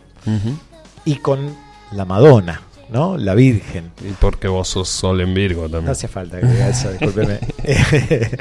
y 1.05 1.17
con 1.17 1.55
la 1.93 2.05
Madonna, 2.05 2.63
¿no? 2.91 3.17
la 3.17 3.35
Virgen. 3.35 3.93
Y 4.03 4.13
porque 4.13 4.49
vos 4.49 4.69
sos 4.69 4.89
sol 4.89 5.21
en 5.21 5.35
Virgo 5.35 5.63
también. 5.63 5.85
No 5.87 5.93
hacía 5.93 6.09
falta 6.09 6.41
que 6.41 6.47
diga 6.47 6.69
eso, 6.69 6.91
discúlpeme. 6.91 7.39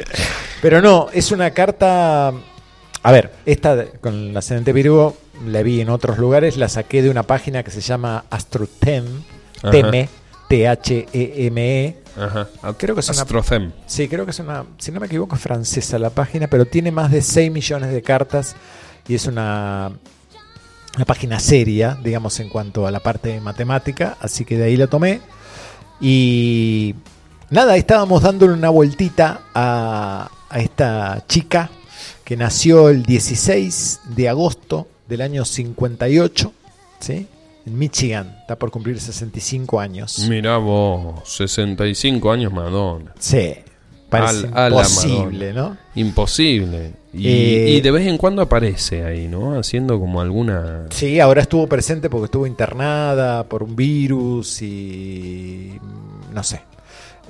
Pero 0.61 0.81
no, 0.81 1.07
es 1.13 1.31
una 1.31 1.51
carta. 1.51 2.31
A 3.05 3.11
ver, 3.11 3.33
esta 3.45 3.85
con 3.99 4.29
el 4.29 4.37
ascendente 4.37 4.71
Virgo 4.71 5.17
la 5.45 5.61
vi 5.61 5.81
en 5.81 5.89
otros 5.89 6.17
lugares, 6.17 6.55
la 6.55 6.69
saqué 6.69 7.01
de 7.01 7.09
una 7.09 7.23
página 7.23 7.63
que 7.63 7.71
se 7.71 7.81
llama 7.81 8.23
Astrotem, 8.29 9.05
Ajá. 9.57 9.71
Teme, 9.71 10.07
T-H-E-M-E. 10.47 11.97
Ajá. 12.15 12.47
Creo 12.77 12.95
que 12.95 13.01
es 13.01 13.09
una-. 13.09 13.25
Sí, 13.87 14.07
creo 14.07 14.23
que 14.23 14.31
es 14.31 14.39
una, 14.39 14.63
si 14.77 14.91
no 14.91 15.01
me 15.01 15.07
equivoco, 15.07 15.35
es 15.35 15.41
francesa 15.41 15.99
la 15.99 16.11
página, 16.11 16.47
pero 16.47 16.65
tiene 16.65 16.91
más 16.91 17.11
de 17.11 17.21
6 17.21 17.51
millones 17.51 17.91
de 17.91 18.01
cartas 18.01 18.55
y 19.07 19.15
es 19.15 19.25
una, 19.25 19.91
una 20.95 21.05
página 21.05 21.39
seria, 21.39 21.97
digamos, 22.01 22.39
en 22.39 22.49
cuanto 22.49 22.87
a 22.87 22.91
la 22.91 22.99
parte 22.99 23.39
matemática, 23.41 24.17
así 24.19 24.45
que 24.45 24.57
de 24.57 24.65
ahí 24.65 24.77
la 24.77 24.87
tomé. 24.87 25.21
Y 25.99 26.95
nada, 27.49 27.75
estábamos 27.75 28.21
dándole 28.21 28.53
una 28.53 28.69
vueltita 28.69 29.41
a, 29.53 30.29
a 30.49 30.59
esta 30.59 31.23
chica 31.27 31.69
que 32.23 32.37
nació 32.37 32.89
el 32.89 33.03
16 33.03 34.01
de 34.15 34.29
agosto 34.29 34.87
del 35.07 35.21
año 35.21 35.45
58, 35.45 36.53
¿sí? 36.99 37.27
En 37.65 37.77
Michigan, 37.77 38.37
está 38.41 38.57
por 38.57 38.71
cumplir 38.71 38.99
65 38.99 39.79
años. 39.79 40.19
Mirá 40.29 40.57
vos, 40.57 41.21
65 41.29 42.31
años 42.31 42.51
Madonna. 42.51 43.13
Sí, 43.19 43.53
parece 44.19 44.47
Al- 44.47 44.53
a 44.57 44.69
la 44.69 44.75
imposible. 44.77 45.53
¿no? 45.53 45.77
Imposible. 45.95 46.91
Y, 47.13 47.27
Eh, 47.27 47.69
y 47.77 47.81
de 47.81 47.91
vez 47.91 48.07
en 48.07 48.17
cuando 48.17 48.41
aparece 48.41 49.03
ahí, 49.05 49.27
¿no? 49.27 49.59
Haciendo 49.59 49.99
como 49.99 50.19
alguna... 50.21 50.87
Sí, 50.89 51.19
ahora 51.19 51.41
estuvo 51.41 51.67
presente 51.67 52.09
porque 52.09 52.25
estuvo 52.25 52.47
internada 52.47 53.43
por 53.43 53.61
un 53.63 53.75
virus 53.75 54.61
y 54.63 55.77
mm, 55.79 56.33
no 56.33 56.43
sé. 56.43 56.61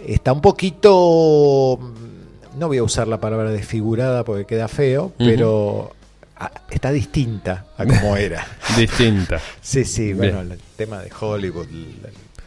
Está 0.08 0.32
un 0.34 0.40
poquito, 0.42 1.78
mm, 1.82 2.60
no 2.60 2.68
voy 2.68 2.78
a 2.78 2.84
usar 2.84 3.08
la 3.08 3.20
palabra 3.20 3.52
desfigurada 3.52 4.24
porque 4.24 4.46
queda 4.46 4.68
feo, 4.68 5.12
pero 5.18 5.92
ah, 6.38 6.52
está 6.70 6.92
distinta 6.92 7.66
a 7.78 7.86
como 7.86 8.16
era. 8.18 8.46
Distinta. 8.78 9.40
Sí, 9.62 9.84
sí, 9.84 10.14
bueno, 10.14 10.40
Bien. 10.42 10.52
el 10.54 10.60
tema 10.78 11.00
de 11.02 11.10
Hollywood, 11.20 11.68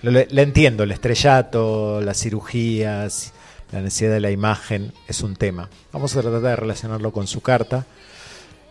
lo, 0.03 0.11
lo- 0.11 0.25
lo 0.31 0.41
entiendo, 0.43 0.85
el 0.85 0.93
estrellato, 0.93 2.01
las 2.01 2.19
cirugías, 2.19 3.33
la 3.73 3.81
necesidad 3.81 4.13
de 4.13 4.21
la 4.21 4.31
imagen 4.31 4.93
es 5.09 5.23
un 5.23 5.37
tema. 5.37 5.69
Vamos 5.93 6.17
a 6.17 6.23
tratar 6.23 6.41
de 6.41 6.57
relacionarlo 6.57 7.13
con 7.13 7.27
su 7.27 7.41
carta. 7.41 7.87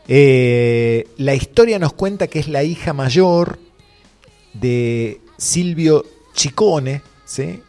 Eh, 0.07 1.07
la 1.17 1.35
historia 1.35 1.79
nos 1.79 1.93
cuenta 1.93 2.27
que 2.27 2.39
es 2.39 2.47
la 2.47 2.63
hija 2.63 2.93
mayor 2.93 3.59
de 4.53 5.19
Silvio 5.37 6.05
Chicone 6.33 7.01
¿sí? 7.25 7.61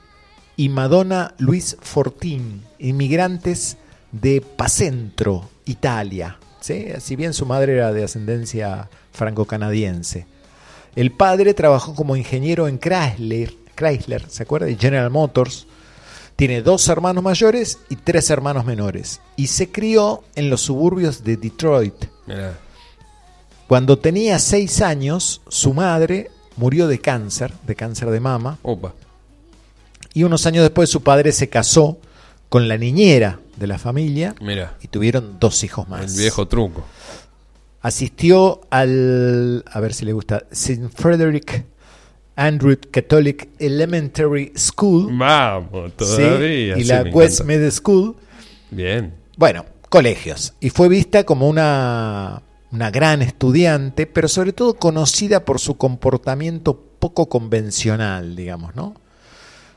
y 0.57 0.69
Madonna 0.69 1.35
Luis 1.39 1.77
Fortín, 1.81 2.63
inmigrantes 2.79 3.77
de 4.13 4.41
Pacentro, 4.41 5.49
Italia. 5.65 6.39
¿sí? 6.61 6.87
Si 7.01 7.17
bien 7.17 7.33
su 7.33 7.47
madre 7.47 7.75
era 7.75 7.93
de 7.93 8.05
ascendencia 8.05 8.89
franco-canadiense. 9.13 10.27
El 10.95 11.11
padre 11.13 11.55
trabajó 11.55 11.95
como 11.95 12.17
ingeniero 12.17 12.69
en 12.69 12.79
Chrysler, 12.79 13.53
Chrysler, 13.75 14.25
¿se 14.29 14.45
acuerda? 14.45 14.67
General 14.79 15.11
Motors. 15.11 15.67
Tiene 16.37 16.61
dos 16.63 16.87
hermanos 16.89 17.25
mayores 17.25 17.79
y 17.89 17.97
tres 17.97 18.29
hermanos 18.31 18.67
menores. 18.67 19.21
Y 19.37 19.47
se 19.47 19.71
crió 19.71 20.23
en 20.35 20.51
los 20.51 20.61
suburbios 20.61 21.25
de 21.25 21.39
Detroit. 21.39 21.95
Mirá. 22.27 22.59
Cuando 23.67 23.99
tenía 23.99 24.39
seis 24.39 24.81
años, 24.83 25.41
su 25.49 25.73
madre 25.73 26.31
murió 26.57 26.87
de 26.87 27.01
cáncer, 27.01 27.53
de 27.67 27.75
cáncer 27.75 28.11
de 28.11 28.21
mama. 28.21 28.59
Opa. 28.63 28.95
Y 30.15 30.25
unos 30.25 30.47
años 30.47 30.63
después 30.63 30.89
su 30.89 31.03
padre 31.03 31.33
se 31.33 31.49
casó 31.49 31.99
con 32.49 32.69
la 32.69 32.79
niñera 32.79 33.41
de 33.57 33.67
la 33.67 33.79
familia 33.79 34.35
Mira. 34.41 34.77
y 34.83 34.89
tuvieron 34.89 35.39
dos 35.41 35.65
hijos 35.65 35.89
más. 35.89 36.13
El 36.13 36.19
viejo 36.19 36.47
truco. 36.47 36.85
Asistió 37.81 38.61
al, 38.71 39.65
a 39.71 39.81
ver 39.81 39.95
si 39.95 40.05
le 40.05 40.13
gusta, 40.13 40.45
St. 40.51 40.89
Frederick 40.95 41.65
Andrew 42.37 42.77
Catholic 42.91 43.49
Elementary 43.59 44.53
School. 44.57 45.17
Vamos, 45.17 45.91
¿sí? 45.91 45.95
todavía. 45.97 46.77
Y 46.79 46.83
sí, 46.83 46.89
la 46.89 47.05
me 47.05 47.11
West 47.11 47.41
encanta. 47.41 47.53
Middle 47.53 47.71
School. 47.71 48.17
Bien. 48.71 49.15
Bueno, 49.37 49.65
colegios. 49.89 50.55
Y 50.61 50.71
fue 50.71 50.89
vista 50.89 51.25
como 51.25 51.49
una, 51.49 52.43
una 52.71 52.91
gran 52.91 53.23
estudiante, 53.23 54.07
pero 54.07 54.29
sobre 54.29 54.53
todo 54.53 54.75
conocida 54.75 55.45
por 55.45 55.59
su 55.59 55.77
comportamiento 55.77 56.79
poco 56.99 57.29
convencional, 57.29 58.37
digamos, 58.37 58.75
¿no? 58.75 58.95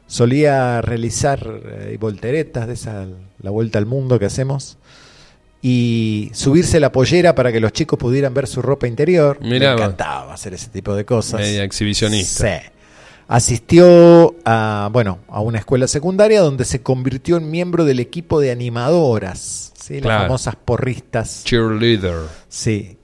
Solía 0.07 0.81
realizar 0.81 1.61
eh, 1.65 1.98
volteretas 1.99 2.68
de 2.68 2.73
esa, 2.73 3.07
la 3.40 3.52
vuelta 3.52 3.77
al 3.77 3.86
mundo 3.86 4.18
que 4.18 4.26
hacemos, 4.26 4.77
y 5.61 6.31
subirse 6.34 6.80
la 6.80 6.91
pollera 6.91 7.36
para 7.36 7.52
que 7.52 7.60
los 7.60 7.73
chicos 7.73 7.99
pudieran 7.99 8.34
ver 8.34 8.48
su 8.48 8.61
ropa 8.61 8.88
interior. 8.88 9.38
Mirá 9.41 9.76
Me 9.76 9.81
encantaba 9.81 10.34
hacer 10.34 10.53
ese 10.53 10.69
tipo 10.69 10.95
de 10.95 11.06
cosas. 11.06 11.41
Media 11.41 11.64
exhibicionista. 11.64 12.60
Sí. 12.61 12.68
Asistió 13.27 14.36
a, 14.44 14.90
bueno, 14.91 15.19
a 15.27 15.41
una 15.41 15.60
escuela 15.60 15.88
secundaria 15.88 16.41
donde 16.41 16.65
se 16.65 16.81
convirtió 16.81 17.38
en 17.38 17.52
miembro 17.52 17.86
del 17.86 17.99
equipo 17.99 18.40
de 18.40 18.49
animadoras, 18.49 19.72
¿sí? 19.80 20.02
las 20.02 20.23
famosas 20.23 20.56
porristas. 20.56 21.44
Cheerleader. 21.44 22.22
Sí, 22.48 22.98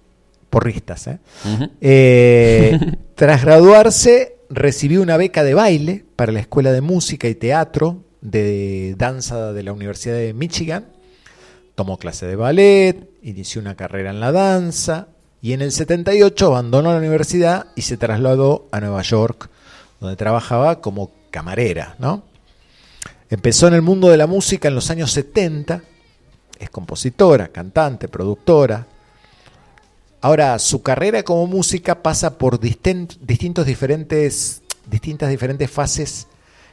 porristas. 0.50 1.08
¿eh? 1.08 1.20
Eh, 1.80 2.80
tras 3.16 3.44
graduarse, 3.44 4.38
recibió 4.50 5.04
una 5.04 5.18
beca 5.18 5.44
de 5.44 5.54
baile 5.54 6.06
para 6.16 6.32
la 6.32 6.40
Escuela 6.40 6.72
de 6.72 6.82
Música 6.82 7.28
y 7.28 7.36
Teatro 7.36 8.04
de 8.22 8.96
Danza 8.98 9.54
de 9.54 9.62
la 9.62 9.74
Universidad 9.74 10.16
de 10.16 10.34
Michigan. 10.34 10.88
Tomó 11.76 11.98
clase 11.98 12.26
de 12.26 12.36
ballet, 12.36 13.10
inició 13.22 13.62
una 13.62 13.76
carrera 13.76 14.10
en 14.10 14.20
la 14.20 14.32
danza 14.32 15.08
y 15.42 15.54
en 15.54 15.62
el 15.62 15.72
78 15.72 16.48
abandonó 16.48 16.92
la 16.92 17.00
universidad 17.00 17.68
y 17.76 17.82
se 17.82 17.98
trasladó 17.98 18.68
a 18.72 18.80
Nueva 18.80 19.02
York, 19.02 19.50
donde 20.00 20.16
trabajaba 20.16 20.82
como 20.82 21.12
camarera. 21.32 21.96
¿no? 22.00 22.24
Empezó 23.30 23.68
en 23.68 23.74
el 23.74 23.82
mundo 23.82 24.08
de 24.10 24.18
la 24.18 24.28
música 24.28 24.70
en 24.70 24.76
los 24.76 24.90
años 24.90 25.12
70, 25.12 25.82
es 26.60 26.70
compositora, 26.70 27.50
cantante, 27.50 28.08
productora, 28.08 28.88
Ahora, 30.26 30.58
su 30.58 30.82
carrera 30.82 31.22
como 31.22 31.46
música 31.46 32.02
pasa 32.02 32.40
por 32.40 32.60
distin- 32.60 33.16
distintos 33.22 33.64
diferentes, 33.68 34.64
distintas 34.90 35.30
diferentes 35.30 35.70
fases 35.70 36.26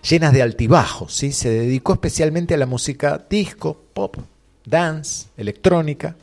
llenas 0.09 0.33
de 0.33 0.41
altibajos. 0.41 1.13
¿sí? 1.13 1.33
Se 1.33 1.51
dedicó 1.51 1.93
especialmente 1.93 2.55
a 2.55 2.57
la 2.57 2.65
música 2.65 3.23
disco, 3.29 3.79
pop, 3.93 4.17
dance, 4.65 5.29
electrónica. 5.37 6.17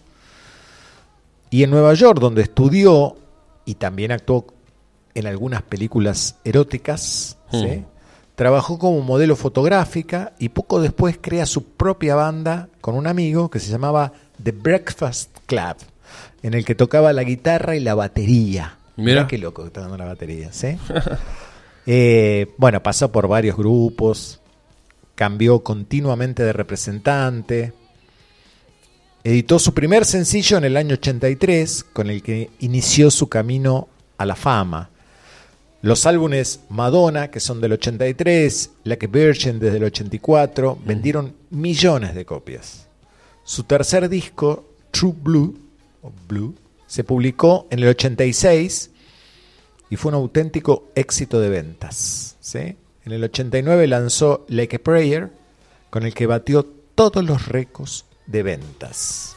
Y 1.49 1.63
en 1.63 1.71
Nueva 1.71 1.93
York, 1.93 2.19
donde 2.19 2.43
estudió 2.43 3.17
y 3.65 3.75
también 3.75 4.11
actuó 4.11 4.45
en 5.15 5.27
algunas 5.27 5.61
películas 5.63 6.37
eróticas, 6.43 7.37
¿sí? 7.51 7.57
Hmm. 7.57 7.85
trabajó 8.35 8.77
como 8.79 9.01
modelo 9.01 9.35
fotográfica 9.35 10.33
y 10.39 10.49
poco 10.49 10.81
después 10.81 11.17
crea 11.19 11.45
su 11.45 11.63
propia 11.63 12.15
banda 12.15 12.69
con 12.81 12.95
un 12.95 13.07
amigo 13.07 13.49
que 13.49 13.59
se 13.59 13.71
llamaba 13.71 14.13
The 14.41 14.51
Breakfast 14.51 15.29
Club, 15.45 15.75
en 16.43 16.53
el 16.53 16.63
que 16.63 16.75
tocaba 16.75 17.11
la 17.13 17.23
guitarra 17.23 17.75
y 17.75 17.79
la 17.79 17.95
batería. 17.95 18.77
Mirá 18.95 19.27
qué 19.27 19.37
loco 19.37 19.63
que 19.63 19.67
está 19.67 19.81
dando 19.81 19.97
la 19.97 20.05
batería, 20.05 20.51
¿sí? 20.51 20.77
Eh, 21.91 22.53
bueno, 22.57 22.83
pasó 22.83 23.11
por 23.11 23.27
varios 23.27 23.57
grupos, 23.57 24.39
cambió 25.15 25.63
continuamente 25.63 26.43
de 26.43 26.53
representante. 26.53 27.73
Editó 29.23 29.59
su 29.59 29.73
primer 29.73 30.05
sencillo 30.05 30.57
en 30.57 30.63
el 30.63 30.77
año 30.77 30.93
83, 30.93 31.85
con 31.91 32.09
el 32.09 32.23
que 32.23 32.49
inició 32.59 33.11
su 33.11 33.27
camino 33.27 33.89
a 34.17 34.25
la 34.25 34.35
fama. 34.35 34.89
Los 35.81 36.05
álbumes 36.05 36.61
Madonna, 36.69 37.29
que 37.29 37.41
son 37.41 37.59
del 37.59 37.73
83, 37.73 38.71
Like 38.85 39.05
a 39.05 39.09
Virgin 39.09 39.59
desde 39.59 39.77
el 39.77 39.83
84, 39.83 40.77
vendieron 40.85 41.35
millones 41.49 42.15
de 42.15 42.25
copias. 42.25 42.87
Su 43.43 43.63
tercer 43.63 44.07
disco, 44.07 44.69
True 44.91 45.13
Blue, 45.21 45.59
o 46.01 46.11
Blue, 46.27 46.55
se 46.87 47.03
publicó 47.03 47.67
en 47.71 47.79
el 47.79 47.89
86 47.89 48.91
y 49.89 49.95
fue 49.97 50.09
un 50.09 50.15
auténtico 50.15 50.91
éxito 50.95 51.41
de 51.41 51.49
ventas. 51.49 52.37
¿sí? 52.39 52.77
En 53.05 53.11
el 53.11 53.23
89 53.23 53.85
lanzó 53.87 54.45
Like 54.47 54.77
a 54.77 54.79
Prayer, 54.79 55.29
con 55.89 56.03
el 56.03 56.13
que 56.13 56.25
batió 56.25 56.65
todos 56.95 57.23
los 57.23 57.47
récords 57.47 58.05
de 58.29 58.43
ventas. 58.43 59.35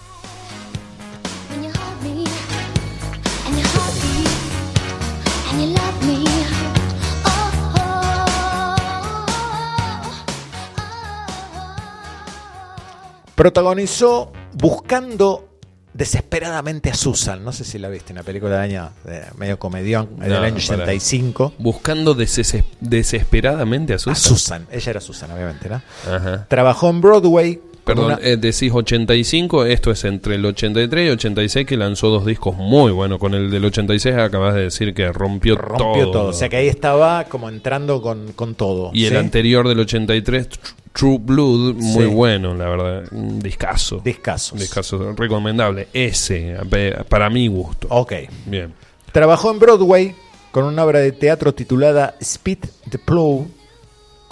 Protagonizó 13.35 14.32
Buscando 14.55 15.48
desesperadamente 15.94 16.90
a 16.90 16.94
Susan. 16.94 17.43
No 17.43 17.52
sé 17.52 17.64
si 17.64 17.78
la 17.78 17.89
viste, 17.89 18.12
una 18.12 18.23
película 18.23 18.52
del 18.60 18.70
año 18.70 18.90
de 19.05 19.24
medio 19.36 19.59
comedión, 19.59 20.19
del 20.19 20.32
año 20.35 20.56
para. 20.69 20.82
85. 20.85 21.55
Buscando 21.59 22.14
deses- 22.14 22.64
desesperadamente 22.81 23.94
a 23.94 23.98
Susan. 23.98 24.12
A 24.12 24.16
Susan, 24.16 24.66
ella 24.70 24.90
era 24.90 25.01
Susan, 25.01 25.31
obviamente, 25.31 25.69
¿no? 25.70 25.81
Ajá. 26.10 26.47
Trabajó 26.48 26.90
en 26.90 27.01
Broadway. 27.01 27.60
Perdón, 27.85 28.05
una- 28.07 28.19
eh, 28.23 28.37
decís 28.37 28.71
85, 28.73 29.65
esto 29.65 29.91
es 29.91 30.05
entre 30.05 30.37
el 30.37 30.45
83 30.47 31.07
y 31.09 31.11
86 31.11 31.67
que 31.67 31.77
lanzó 31.77 32.09
dos 32.11 32.25
discos 32.25 32.57
muy 32.57 32.93
buenos. 32.93 33.19
Con 33.19 33.35
el 33.35 33.51
del 33.51 33.65
86 33.65 34.15
acabas 34.17 34.55
de 34.55 34.63
decir 34.63 34.95
que 34.95 35.11
rompió, 35.13 35.57
rompió 35.57 36.11
todo. 36.11 36.27
O 36.29 36.33
sea 36.33 36.49
que 36.49 36.57
ahí 36.57 36.69
estaba 36.69 37.25
como 37.25 37.49
entrando 37.49 38.01
con, 38.01 38.33
con 38.33 38.55
todo. 38.55 38.91
Y 38.95 39.07
el 39.07 39.17
anterior 39.17 39.67
del 39.69 39.81
83, 39.81 40.49
Tr- 40.49 40.59
True 40.93 41.19
Blood, 41.21 41.75
muy 41.75 42.05
Sí. 42.05 42.11
bueno, 42.11 42.55
la 42.55 42.69
verdad. 42.69 43.05
Un 43.13 43.41
discazo. 43.41 44.01
Discazos. 44.05 44.61
Discazo 44.61 45.13
recomendable. 45.15 45.89
Ese, 45.93 46.55
pe- 46.71 46.97
para 47.09 47.31
mi 47.31 47.49
gusto. 47.49 47.89
Ok. 47.91 48.13
Bien. 48.47 48.73
Trabajó 49.11 49.51
en 49.51 49.59
Broadway 49.59 50.15
con 50.53 50.65
una 50.65 50.85
obra 50.85 51.01
de 51.01 51.13
teatro 51.13 51.53
titulada 51.55 52.15
Speed 52.21 52.59
the 52.91 52.99
Plow, 52.99 53.49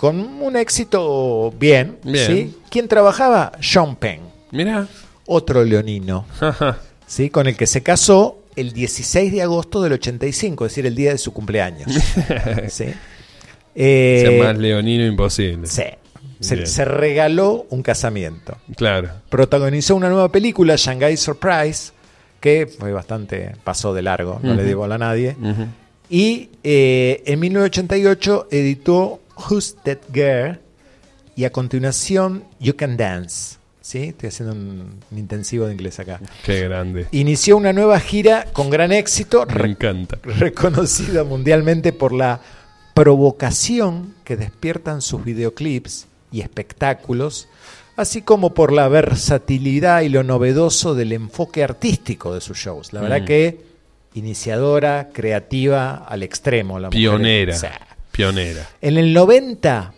con 0.01 0.19
un 0.19 0.57
éxito 0.57 1.53
bien. 1.59 1.99
Bien. 2.03 2.27
¿sí? 2.27 2.57
¿Quién 2.71 2.89
trabajaba? 2.89 3.53
Sean 3.61 3.97
Penn, 3.97 4.21
Mira. 4.51 4.89
otro 5.27 5.63
leonino, 5.63 6.25
¿sí? 7.07 7.29
con 7.29 7.47
el 7.47 7.55
que 7.55 7.67
se 7.67 7.83
casó 7.83 8.39
el 8.57 8.73
16 8.73 9.31
de 9.31 9.43
agosto 9.43 9.83
del 9.83 9.93
85, 9.93 10.65
es 10.65 10.73
decir, 10.73 10.87
el 10.87 10.95
día 10.95 11.11
de 11.11 11.19
su 11.19 11.35
cumpleaños. 11.35 11.93
¿sí? 12.69 12.87
Eh, 13.75 14.25
Sea 14.27 14.43
más 14.43 14.57
leonino 14.57 15.05
imposible. 15.05 15.67
sí. 15.67 15.83
Se, 16.41 16.87
regaló 16.87 17.67
un 17.69 17.83
casamiento. 17.83 18.57
Claro. 18.77 19.11
Protagonizó 19.29 19.97
una 19.97 20.09
nueva 20.09 20.33
película, 20.33 20.77
Shanghai 20.77 21.19
Surprise, 21.19 21.93
que 22.41 22.67
fue 22.67 22.91
bastante, 22.93 23.55
pasó 23.65 23.93
de 23.93 24.01
largo, 24.01 24.41
no 24.43 24.55
le 24.55 24.65
dio 24.65 24.79
bola 24.79 24.95
a 24.95 24.99
nadie. 24.99 25.37
Ujú. 25.39 25.67
Y 26.09 26.49
eh, 26.65 27.23
en 27.27 27.39
1988 27.39 28.49
editó 28.51 29.21
Who's 29.49 29.77
That 29.85 29.99
Girl 30.13 30.59
y 31.37 31.45
a 31.45 31.51
continuación 31.51 32.45
You 32.59 32.75
Can 32.77 32.97
Dance. 32.97 33.57
¿Sí? 33.83 34.05
Estoy 34.11 34.29
haciendo 34.29 34.55
un, 34.55 35.01
un 35.11 35.19
intensivo 35.19 35.67
de 35.67 35.73
inglés 35.73 35.99
acá. 35.99 36.21
Qué 36.45 36.61
grande. 36.69 37.07
Inició 37.13 37.57
una 37.57 37.73
nueva 37.73 37.99
gira 37.99 38.47
con 38.53 38.69
gran 38.71 38.93
éxito, 38.93 39.47
Me 39.47 39.71
encanta. 39.71 40.19
reconocida 40.23 41.25
mundialmente 41.25 41.93
por 41.93 42.13
la 42.13 42.41
provocación 42.95 44.15
que 44.25 44.37
despiertan 44.37 45.03
sus 45.03 45.25
videoclips 45.25 46.07
y 46.31 46.43
espectáculos, 46.43 47.49
así 47.97 48.23
como 48.23 48.55
por 48.55 48.73
la 48.73 48.87
versatilidad 48.89 50.03
y 50.03 50.09
lo 50.11 50.23
novedoso 50.23 50.95
del 50.95 51.13
enfoque 51.13 51.65
artístico 51.65 52.33
de 52.35 52.41
sus 52.41 52.59
shows. 52.59 52.93
La 52.93 53.01
verdad 53.01 53.23
Mm. 53.23 53.25
que 53.25 53.61
iniciadora, 54.15 55.09
creativa 55.13 55.95
al 55.97 56.23
extremo. 56.23 56.79
La 56.79 56.89
mujer. 56.89 57.01
Pionera. 57.01 57.55
O 57.55 57.59
sea, 57.59 57.81
Pionera. 58.21 58.69
en 58.81 58.99
el 58.99 59.13
90 59.13 59.93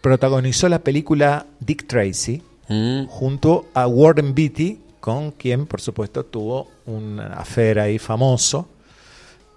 protagonizó 0.00 0.68
la 0.68 0.80
película 0.80 1.46
Dick 1.60 1.86
Tracy 1.86 2.42
Mm. 2.68 3.06
junto 3.06 3.66
a 3.74 3.86
Warren 3.86 4.34
Beatty, 4.34 4.80
con 4.98 5.30
quien 5.30 5.66
por 5.66 5.80
supuesto 5.80 6.24
tuvo 6.24 6.68
un 6.86 7.20
affair 7.20 7.78
ahí 7.78 7.98
famoso, 8.00 8.68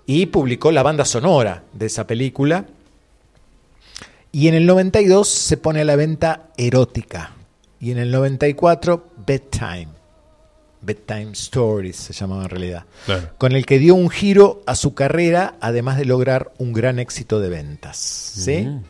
y 0.06 0.28
publicó 0.28 0.72
la 0.72 0.84
banda 0.84 1.06
sonora 1.06 1.64
de 1.74 1.88
esa 1.88 2.06
película. 2.06 2.66
Y 4.32 4.48
en 4.48 4.54
el 4.54 4.68
92 4.68 5.28
se 5.28 5.58
pone 5.58 5.82
a 5.82 5.86
la 5.86 5.96
venta 5.96 6.50
Erótica. 6.56 7.32
Y 7.80 7.90
en 7.92 7.98
el 7.98 8.12
94 8.12 9.04
Bedtime. 9.26 9.88
Bedtime 10.82 11.32
Stories 11.34 11.96
se 11.96 12.14
llamaba 12.14 12.44
en 12.44 12.50
realidad. 12.50 12.86
Claro. 13.06 13.30
Con 13.38 13.54
el 13.54 13.66
que 13.66 13.80
dio 13.80 13.96
un 13.96 14.10
giro 14.10 14.62
a 14.66 14.76
su 14.76 14.94
carrera, 14.94 15.56
además 15.60 15.98
de 15.98 16.06
lograr 16.06 16.52
un 16.58 16.74
gran 16.74 17.00
éxito 17.00 17.40
de 17.40 17.50
ventas. 17.50 17.98
¿sí? 17.98 18.62
Mm. 18.62 18.84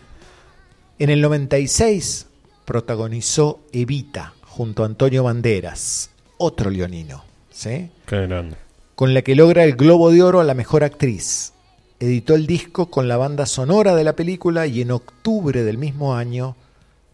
En 1.00 1.10
el 1.10 1.22
96 1.22 2.28
protagonizó 2.66 3.62
Evita 3.72 4.34
junto 4.44 4.84
a 4.84 4.86
Antonio 4.86 5.24
Banderas, 5.24 6.12
otro 6.38 6.70
leonino, 6.70 7.24
¿sí? 7.50 7.90
Qué 8.06 8.28
grande. 8.28 8.58
con 8.96 9.14
la 9.14 9.22
que 9.22 9.36
logra 9.36 9.64
el 9.64 9.76
Globo 9.76 10.12
de 10.12 10.22
Oro 10.22 10.42
a 10.42 10.44
la 10.44 10.54
mejor 10.54 10.84
actriz. 10.84 11.54
Editó 12.02 12.36
el 12.36 12.46
disco 12.46 12.90
con 12.90 13.08
la 13.08 13.18
banda 13.18 13.46
sonora 13.46 13.96
de 13.96 14.04
la 14.04 14.14
película 14.14 14.68
y 14.68 14.82
en 14.82 14.92
octubre 14.92 15.64
del 15.64 15.78
mismo 15.78 16.16
año 16.16 16.56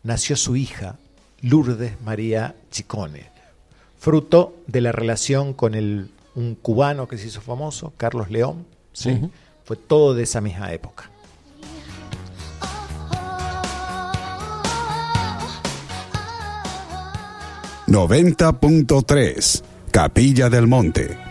nació 0.03 0.35
su 0.35 0.55
hija, 0.55 0.97
Lourdes 1.41 2.01
María 2.01 2.55
Chicone, 2.71 3.29
fruto 4.05 4.53
de 4.67 4.81
la 4.81 4.91
relación 4.91 5.55
con 5.55 5.73
el, 5.73 6.11
un 6.35 6.53
cubano 6.53 7.07
que 7.07 7.17
se 7.17 7.25
hizo 7.25 7.41
famoso, 7.41 7.91
Carlos 7.97 8.29
León. 8.29 8.67
¿sí? 8.93 9.19
Fue 9.63 9.77
todo 9.77 10.13
de 10.13 10.21
esa 10.21 10.41
misma 10.41 10.71
época. 10.71 11.09
90.3 17.87 19.63
Capilla 19.89 20.49
del 20.49 20.67
Monte. 20.67 21.24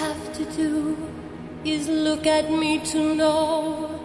Have 0.00 0.32
to 0.32 0.44
do 0.56 0.96
is 1.62 1.86
look 1.86 2.26
at 2.26 2.50
me 2.50 2.78
to 2.92 3.14
know 3.14 4.00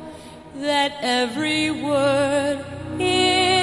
that 0.55 0.91
every 1.01 1.71
word 1.71 2.65
is 2.99 3.54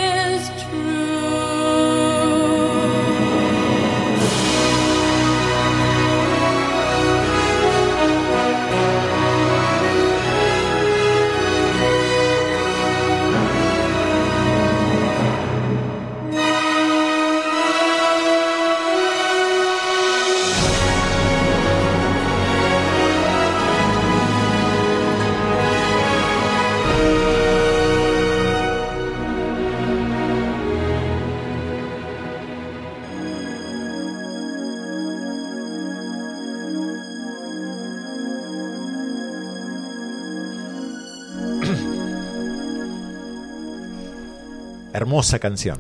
Hermosa 45.13 45.39
canción. 45.39 45.79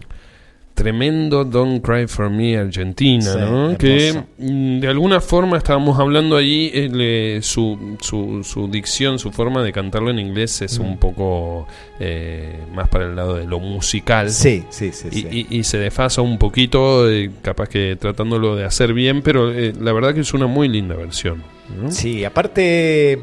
Tremendo 0.74 1.44
Don't 1.44 1.82
Cry 1.84 2.06
for 2.06 2.28
Me 2.30 2.56
Argentina, 2.58 3.32
Sí, 3.32 3.38
¿no? 3.38 3.76
Que 3.78 4.22
mm, 4.38 4.80
de 4.80 4.88
alguna 4.88 5.20
forma 5.20 5.56
estábamos 5.58 5.98
hablando 5.98 6.36
allí, 6.36 6.70
eh, 6.72 7.40
su, 7.42 7.96
su, 8.00 8.42
su 8.42 8.68
dicción, 8.68 9.18
su 9.18 9.32
forma 9.32 9.62
de 9.62 9.72
cantarlo 9.72 10.10
en 10.10 10.18
inglés 10.18 10.60
es 10.62 10.78
Mm. 10.78 10.82
un 10.82 10.96
poco 10.98 11.66
eh, 12.00 12.58
más 12.74 12.88
para 12.88 13.04
el 13.06 13.16
lado 13.16 13.34
de 13.36 13.44
lo 13.46 13.58
musical. 13.58 14.30
Sí, 14.30 14.64
sí, 14.70 14.92
sí. 14.92 15.08
Y, 15.12 15.14
sí. 15.14 15.46
y- 15.50 15.58
y 15.58 15.64
se 15.64 15.78
desfasa 15.78 16.20
un 16.22 16.36
poquito, 16.38 17.08
eh, 17.10 17.30
capaz 17.42 17.68
que 17.68 17.96
tratándolo 17.98 18.56
de 18.56 18.64
hacer 18.64 18.92
bien, 18.94 19.20
pero 19.22 19.50
eh, 19.52 19.72
la 19.78 19.92
verdad 19.92 20.14
que 20.14 20.20
es 20.20 20.32
una 20.34 20.46
muy 20.46 20.68
linda 20.68 20.94
versión. 20.94 21.42
¿no? 21.80 21.90
Sí, 21.90 22.22
aparte 22.24 23.18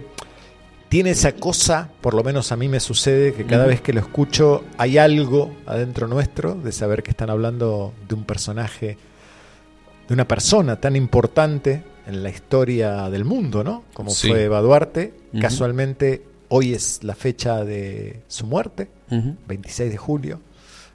tiene 0.89 1.11
esa 1.11 1.33
cosa, 1.33 1.89
por 2.01 2.13
lo 2.15 2.23
menos 2.23 2.51
a 2.51 2.55
mí 2.55 2.67
me 2.67 2.79
sucede, 2.79 3.33
que 3.33 3.45
cada 3.45 3.65
vez 3.67 3.79
que 3.81 3.93
lo 3.93 3.99
escucho 3.99 4.63
hay 4.77 4.97
algo 4.97 5.55
adentro 5.65 6.07
nuestro 6.07 6.55
de 6.55 6.71
saber 6.71 7.03
que 7.03 7.11
están 7.11 7.29
hablando 7.29 7.93
de 8.07 8.15
un 8.15 8.23
personaje, 8.25 8.97
de 10.07 10.13
una 10.13 10.27
persona 10.27 10.77
tan 10.81 10.95
importante 10.95 11.83
en 12.07 12.23
la 12.23 12.29
historia 12.31 13.07
del 13.11 13.23
mundo, 13.23 13.63
¿no? 13.63 13.83
Como 13.93 14.09
Sí. 14.09 14.29
fue 14.29 14.43
Eva 14.45 14.61
Duarte. 14.61 15.13
Ujú. 15.31 15.41
Casualmente 15.43 16.23
hoy 16.47 16.73
es 16.73 17.03
la 17.03 17.13
fecha 17.13 17.63
de 17.63 18.21
su 18.27 18.47
muerte, 18.47 18.89
Ujú. 19.11 19.35
26 19.47 19.91
de 19.91 19.97
julio. 19.97 20.39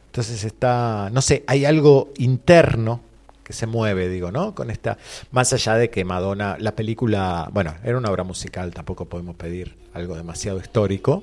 Entonces 0.07 0.43
está, 0.43 1.09
no 1.13 1.23
sé, 1.23 1.45
hay 1.47 1.65
algo 1.65 2.11
interno 2.19 3.01
que 3.45 3.53
se 3.53 3.67
mueve, 3.67 4.09
digo, 4.09 4.33
¿no? 4.33 4.55
Con 4.55 4.71
esta, 4.71 4.99
más 5.31 5.53
allá 5.53 5.75
de 5.77 5.91
que 5.91 6.05
Madonna, 6.05 6.57
la 6.59 6.75
película, 6.75 7.49
bueno, 7.53 7.75
era 7.85 7.97
una 7.99 8.11
obra 8.11 8.25
musical, 8.25 8.73
tampoco 8.73 9.05
podemos 9.05 9.37
pedir 9.37 9.75
algo 9.93 10.17
demasiado 10.17 10.59
histórico, 10.59 11.23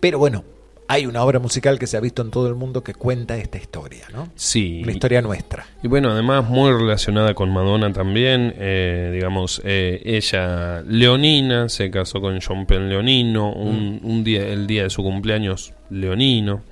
pero 0.00 0.18
bueno, 0.18 0.42
hay 0.86 1.06
una 1.06 1.22
obra 1.24 1.38
musical 1.38 1.78
que 1.78 1.86
se 1.86 1.96
ha 1.96 2.00
visto 2.00 2.20
en 2.20 2.30
todo 2.30 2.46
el 2.48 2.54
mundo 2.54 2.82
que 2.84 2.92
cuenta 2.92 3.36
esta 3.38 3.56
historia, 3.56 4.04
¿no? 4.12 4.28
Sí. 4.34 4.80
Una 4.82 4.92
historia 4.92 5.22
nuestra. 5.22 5.66
Y 5.82 5.88
bueno, 5.88 6.10
además 6.10 6.46
muy 6.48 6.70
relacionada 6.72 7.32
con 7.34 7.50
Madonna 7.50 7.90
también, 7.92 8.54
eh, 8.58 9.10
digamos, 9.14 9.62
eh, 9.64 10.02
ella, 10.04 10.82
Leonina, 10.82 11.68
se 11.70 11.90
casó 11.90 12.20
con 12.20 12.38
John 12.40 12.66
Penn 12.66 12.88
Leonino, 12.90 13.50
un, 13.52 14.00
un 14.02 14.24
día, 14.24 14.46
el 14.46 14.66
día 14.66 14.82
de 14.82 14.90
su 14.90 15.02
cumpleaños, 15.02 15.72
Leonino. 15.88 16.62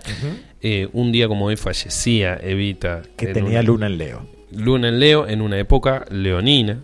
Eh, 0.61 0.89
un 0.93 1.11
día 1.11 1.27
como 1.27 1.47
hoy 1.47 1.57
fallecía 1.57 2.37
Evita. 2.41 3.03
Que 3.17 3.27
en 3.29 3.33
tenía 3.33 3.51
una- 3.61 3.63
luna 3.63 3.87
en 3.87 3.99
Leo. 3.99 4.27
Luna 4.55 4.89
en 4.89 5.01
Leo 5.01 5.27
en 5.27 5.41
una 5.43 5.59
época 5.59 6.05
leonina, 6.11 6.81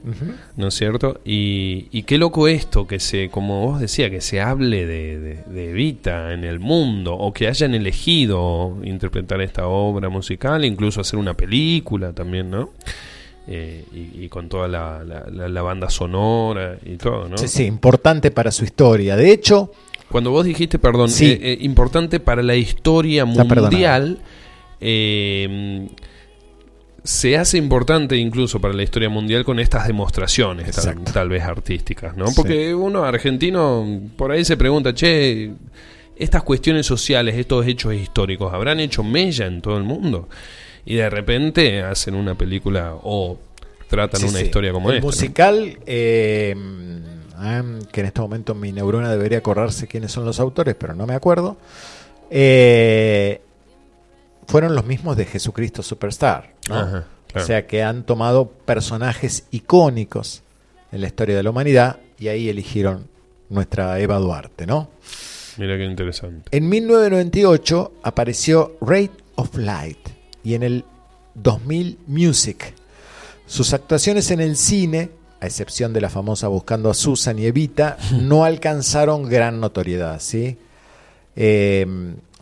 ¿no 0.57 0.69
es 0.69 0.75
cierto? 0.75 1.21
Y, 1.25 1.87
y 1.93 2.03
qué 2.05 2.19
loco 2.19 2.49
esto, 2.49 2.87
que 2.87 2.99
se, 3.01 3.29
como 3.31 3.67
vos 3.67 3.81
decías, 3.81 4.11
que 4.11 4.21
se 4.21 4.41
hable 4.41 4.87
de, 4.87 5.19
de- 5.21 5.45
de 5.45 5.71
Evita 5.71 6.33
en 6.33 6.45
el 6.45 6.61
mundo, 6.61 7.15
o 7.15 7.33
que 7.33 7.47
hayan 7.49 7.75
elegido 7.75 8.77
interpretar 8.85 9.41
esta 9.41 9.67
obra 9.67 10.09
musical, 10.09 10.65
incluso 10.65 11.01
hacer 11.01 11.19
una 11.19 11.35
película 11.35 12.13
también, 12.13 12.51
¿no? 12.51 12.71
Eh, 13.47 13.85
y, 13.95 14.25
y 14.25 14.29
con 14.29 14.49
toda 14.49 14.69
la, 14.69 15.03
la- 15.05 15.63
banda 15.63 15.89
sonora 15.91 16.79
y 16.85 16.97
todo, 16.97 17.29
¿no? 17.29 17.39
Sí, 17.39 17.49
sí, 17.49 17.65
importante 17.65 18.31
para 18.31 18.51
su 18.51 18.65
historia. 18.65 19.17
De 19.17 19.33
hecho, 19.33 19.73
Cuando 20.11 20.31
vos 20.31 20.45
dijiste, 20.47 20.79
perdón, 20.79 21.11
Sí. 21.11 21.27
eh, 21.27 21.39
eh, 21.43 21.59
importante 21.61 22.19
para 22.21 22.43
la 22.43 22.57
historia 22.57 23.25
mundial, 23.27 24.19
se 27.09 27.39
hace 27.39 27.57
importante 27.57 28.19
incluso 28.19 28.61
para 28.61 28.75
la 28.75 28.83
historia 28.83 29.09
mundial 29.09 29.43
con 29.43 29.59
estas 29.59 29.87
demostraciones, 29.87 30.77
tal, 31.11 31.31
vez 31.31 31.43
artísticas, 31.43 32.15
¿no? 32.19 32.27
Sí. 32.27 32.35
Porque 32.37 32.75
uno 32.75 33.03
argentino 33.03 34.03
por 34.15 34.31
ahí 34.31 34.45
se 34.45 34.59
pregunta, 34.59 34.93
che, 34.93 35.53
estas 36.19 36.43
cuestiones 36.43 36.85
sociales, 36.85 37.35
estos 37.37 37.67
hechos 37.67 37.95
históricos, 37.95 38.53
¿habrán 38.53 38.79
hecho 38.79 39.03
mella 39.03 39.47
en 39.47 39.63
todo 39.63 39.79
el 39.79 39.85
mundo? 39.85 40.29
Y 40.85 40.97
de 40.97 41.09
repente 41.09 41.81
hacen 41.83 42.15
una 42.15 42.35
película 42.37 42.95
o 43.03 43.39
tratan 43.89 44.21
Sí, 44.21 44.27
una 44.27 44.41
sí. 44.41 44.45
historia 44.45 44.73
como 44.73 44.91
el 44.91 44.97
esta. 44.97 45.07
¿no? 45.07 45.11
musical, 45.11 45.79
eh, 45.87 46.55
ah, 47.37 47.63
que 47.91 48.01
en 48.01 48.07
este 48.07 48.21
momento 48.21 48.55
mi 48.55 48.71
neurona 48.71 49.11
debería 49.11 49.39
acordarse 49.39 49.87
quiénes 49.87 50.13
son 50.13 50.27
los 50.27 50.39
autores, 50.41 50.75
pero 50.79 50.95
no 50.95 51.07
me 51.07 51.15
acuerdo. 51.15 51.57
eh, 52.31 53.41
fueron 54.49 54.75
los 54.75 54.87
mismos 54.87 55.17
de 55.17 55.27
Jesucristo 55.27 55.83
Superstar. 55.83 56.55
¿no? 56.69 56.75
Ajá, 56.75 57.07
claro. 57.29 57.45
O 57.45 57.47
sea 57.47 57.67
que 57.67 57.83
han 57.83 58.03
tomado 58.03 58.49
personajes 58.49 59.45
icónicos 59.51 60.43
en 60.91 61.03
la 61.03 61.07
historia 61.07 61.37
de 61.37 61.43
la 61.43 61.51
humanidad 61.51 62.01
y 62.19 62.29
ahí 62.29 62.49
eligieron 62.49 63.09
nuestra 63.51 64.01
Eva 64.01 64.19
Duarte, 64.19 64.67
¿no? 64.67 64.91
Mira 65.59 65.77
qué 65.77 65.85
interesante. 65.85 66.57
En 66.57 66.69
1998 66.69 67.93
apareció 68.03 68.77
Rate 68.81 69.11
of 69.37 69.57
Light 69.57 69.99
y 70.43 70.55
en 70.55 70.63
el 70.63 70.85
2000 71.35 71.99
Music. 72.07 72.75
Sus 73.47 73.73
actuaciones 73.75 74.31
en 74.31 74.41
el 74.41 74.57
cine, 74.57 75.11
a 75.41 75.47
excepción 75.47 75.93
de 75.93 76.01
la 76.01 76.11
famosa 76.11 76.49
Buscando 76.49 76.91
a 76.91 76.95
Susan 76.95 77.39
y 77.39 77.47
Evita, 77.47 77.99
no 78.13 78.45
alcanzaron 78.45 79.29
gran 79.29 79.61
notoriedad. 79.61 80.21
¿sí? 80.21 80.57
Eh, 81.37 81.87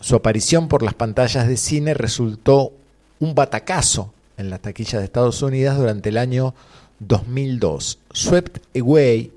su 0.07 0.15
aparición 0.15 0.69
por 0.69 0.83
las 0.85 0.95
pantallas 0.95 1.49
de 1.49 1.57
cine 1.57 1.93
resultó 1.93 2.73
un 3.19 3.35
batacazo 3.35 4.13
en 4.39 4.51
la 4.51 4.59
taquilla 4.59 5.01
de 5.01 5.05
Estados 5.07 5.43
Unidos 5.43 5.77
durante 5.79 6.11
el 6.11 6.19
año 6.19 6.55
2002. 7.01 7.99
Swept 8.13 8.59
Away 8.79 9.33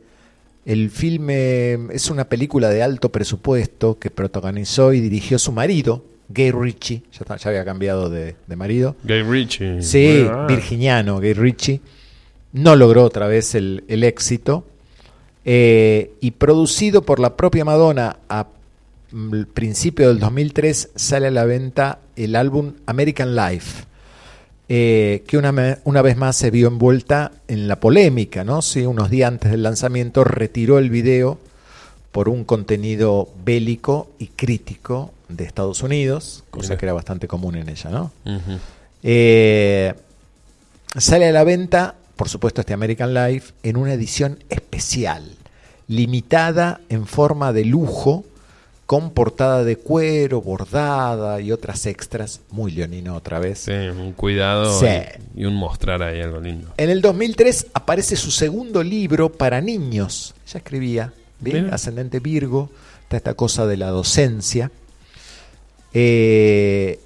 el 0.66 0.92
filme 0.92 1.74
es 1.92 2.12
una 2.12 2.26
película 2.30 2.70
de 2.70 2.84
alto 2.84 3.10
presupuesto 3.12 3.98
que 3.98 4.12
protagonizó 4.12 4.94
y 4.94 5.00
dirigió 5.02 5.40
su 5.40 5.52
marido, 5.52 6.04
Gay 6.28 6.52
Ritchie. 6.52 7.02
Ya, 7.14 7.20
está- 7.22 7.38
ya 7.38 7.50
había 7.50 7.66
cambiado 7.66 8.08
de, 8.12 8.36
de 8.46 8.56
marido. 8.56 8.96
Gay 9.04 9.24
Ritchie. 9.24 9.82
Sí, 9.82 10.22
Bueno, 10.26 10.46
virginiano, 10.46 11.20
Gay 11.20 11.34
Ritchie. 11.34 11.82
No 12.54 12.76
logró 12.76 13.04
otra 13.06 13.26
vez 13.28 13.56
el, 13.56 13.84
el 13.88 14.04
éxito. 14.04 14.66
Eh, 15.46 16.12
y 16.22 16.32
producido 16.32 17.02
por 17.02 17.20
la 17.20 17.36
propia 17.36 17.66
Madonna 17.66 18.18
a 18.30 18.46
el 19.12 19.48
principio 19.48 20.08
del 20.10 20.20
2003 20.20 20.90
sale 20.96 21.28
a 21.28 21.32
la 21.32 21.46
venta 21.46 22.00
el 22.16 22.36
álbum 22.36 22.74
American 22.86 23.36
Life. 23.36 23.84
eh, 24.72 25.24
que 25.26 25.38
una, 25.38 26.02
vez 26.02 26.18
más 26.18 26.36
se 26.36 26.52
vio 26.52 26.68
envuelta 26.68 27.32
en 27.48 27.68
la 27.68 27.80
polémica, 27.80 28.44
¿no? 28.44 28.62
Sí, 28.62 28.86
unos 28.86 29.10
días 29.10 29.28
antes 29.28 29.50
del 29.50 29.64
lanzamiento 29.64 30.24
retiró 30.24 30.78
el 30.78 30.92
video 30.92 31.40
por 32.12 32.30
un 32.30 32.44
contenido 32.44 33.30
bélico 33.44 34.12
y 34.20 34.28
crítico 34.28 35.12
de 35.28 35.44
Estados 35.44 35.82
Unidos, 35.82 36.44
cosa 36.52 36.78
que 36.78 36.86
era 36.86 36.94
bastante 36.94 37.28
común 37.28 37.56
en 37.56 37.68
ella, 37.68 37.90
¿no? 37.90 38.12
Eh, 39.02 39.94
sale 40.96 41.28
a 41.28 41.32
la 41.32 41.44
venta, 41.44 41.96
por 42.16 42.30
supuesto, 42.30 42.62
este 42.62 42.74
American 42.74 43.14
Life 43.14 43.54
en 43.64 43.76
una 43.76 43.94
edición 43.94 44.44
especial, 44.50 45.24
limitada 45.88 46.82
en 46.90 47.08
forma 47.08 47.54
de 47.54 47.66
lujo, 47.66 48.24
con 48.90 49.12
portada 49.12 49.64
de 49.64 49.76
cuero, 49.76 50.42
bordada 50.42 51.40
y 51.42 51.52
otras 51.52 51.86
extras. 51.86 52.42
Muy 52.50 52.72
leonino 52.72 53.16
otra 53.16 53.38
vez. 53.38 53.60
Sí, 53.60 53.72
un 53.72 54.14
cuidado 54.14 54.80
Sí. 54.80 54.88
y, 55.36 55.44
y 55.44 55.46
un 55.46 55.54
mostrar 55.54 56.02
ahí 56.02 56.20
algo 56.22 56.40
lindo. 56.40 56.74
En 56.76 56.90
el 56.90 57.00
2003 57.00 57.68
aparece 57.76 58.16
su 58.16 58.32
segundo 58.32 58.82
libro 58.82 59.32
para 59.32 59.62
niños. 59.62 60.34
Ya 60.52 60.58
escribía, 60.58 61.14
¿bien? 61.40 61.66
Mira. 61.66 61.76
Ascendente 61.76 62.20
Virgo, 62.20 62.72
está 63.04 63.18
esta 63.18 63.36
cosa 63.36 63.68
de 63.68 63.78
la 63.78 63.90
docencia. 63.92 64.72
Eh, 65.94 67.00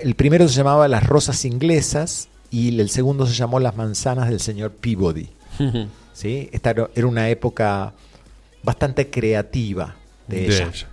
el 0.00 0.14
primero 0.16 0.48
se 0.48 0.56
llamaba 0.56 0.88
Las 0.88 1.06
Rosas 1.06 1.44
Inglesas 1.44 2.28
y 2.50 2.80
el 2.80 2.90
segundo 2.90 3.26
se 3.26 3.34
llamó 3.34 3.60
Las 3.60 3.76
Manzanas 3.76 4.28
del 4.28 4.40
señor 4.40 4.72
Peabody. 4.72 5.28
¿sí? 6.14 6.48
Esta 6.50 6.70
era- 6.70 6.90
era 6.96 7.06
una 7.06 7.28
época 7.30 7.92
bastante 8.64 9.08
creativa 9.08 9.94
de, 10.26 10.36
De 10.36 10.46
ella. 10.46 10.68
ella. 10.72 10.88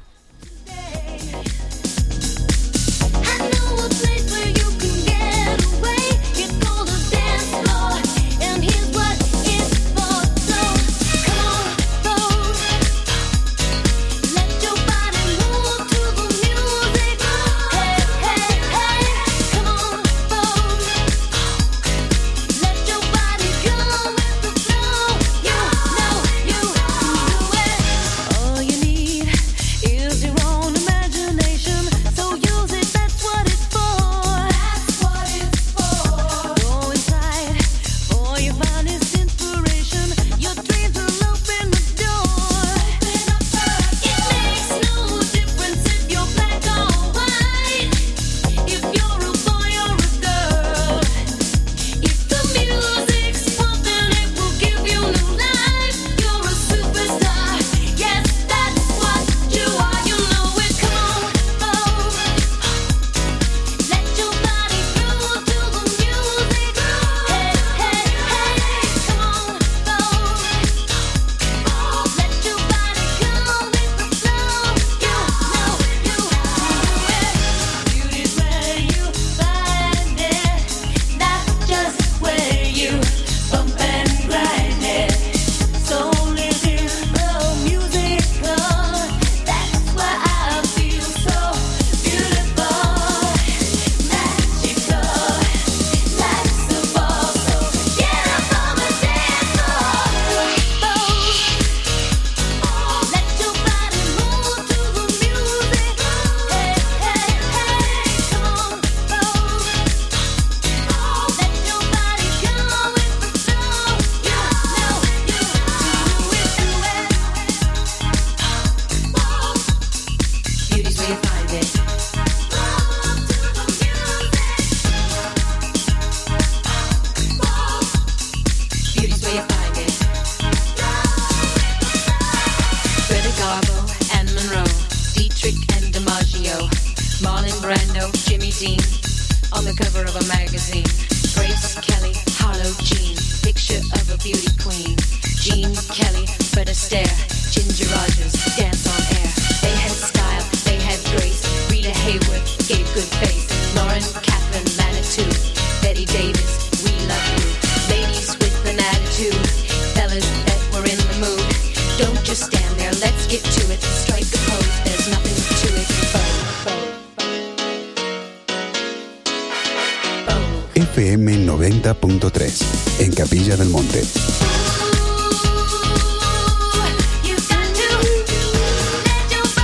Queen, 144.60 144.96
Gene 145.40 145.76
Kelly, 145.94 146.26
Fred 146.52 146.68
Astaire, 146.68 147.08
Ginger 147.52 147.86
Rogers, 147.96 148.34
Dance 148.56 148.88
on 148.88 149.18
Air. 149.18 149.33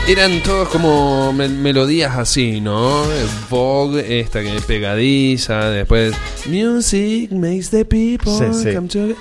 Eran 0.10 0.42
todos 0.42 0.70
como 0.70 1.32
mel- 1.34 1.52
melodías 1.56 2.18
así, 2.18 2.62
¿no? 2.62 3.04
Vogue, 3.48 4.20
esta 4.20 4.42
que 4.42 4.56
es 4.58 4.64
pegadiza, 4.66 5.70
después 5.70 6.16
Music 6.48 7.32
makes 7.32 7.70
the 7.70 7.86
people 7.86 8.32
Sí, 8.32 8.46
sí. 8.64 8.76
come 8.76 8.88
together. 8.88 9.16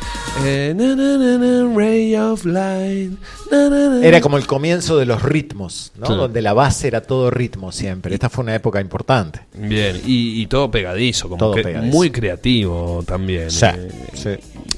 Eh, 0.47 0.73
na, 0.74 0.94
na, 0.97 1.74
ray 1.77 2.15
of 2.16 2.47
light. 2.47 3.12
Era 4.02 4.23
como 4.23 4.39
el 4.39 4.47
comienzo 4.47 4.97
de 4.97 5.05
los 5.05 5.20
ritmos, 5.23 5.93
¿no? 5.98 6.15
Donde 6.16 6.40
la 6.40 6.55
base 6.55 6.89
era 6.89 7.02
todo 7.02 7.31
ritmo 7.31 7.70
siempre. 7.70 8.15
Esta 8.15 8.31
fue 8.31 8.44
una 8.44 8.55
época 8.55 8.81
importante. 8.81 9.40
Bien, 9.55 10.01
y, 10.06 10.40
y 10.40 10.47
todo 10.47 10.70
pegadizo, 10.70 11.28
como 11.28 11.39
Todo 11.39 11.55
que 11.55 11.62
pegadizo. 11.65 11.94
muy 11.94 12.10
creativo 12.10 13.02
también. 13.06 13.51
Sí, 13.51 13.66
Eh, 13.66 13.89
sí. 14.15 14.31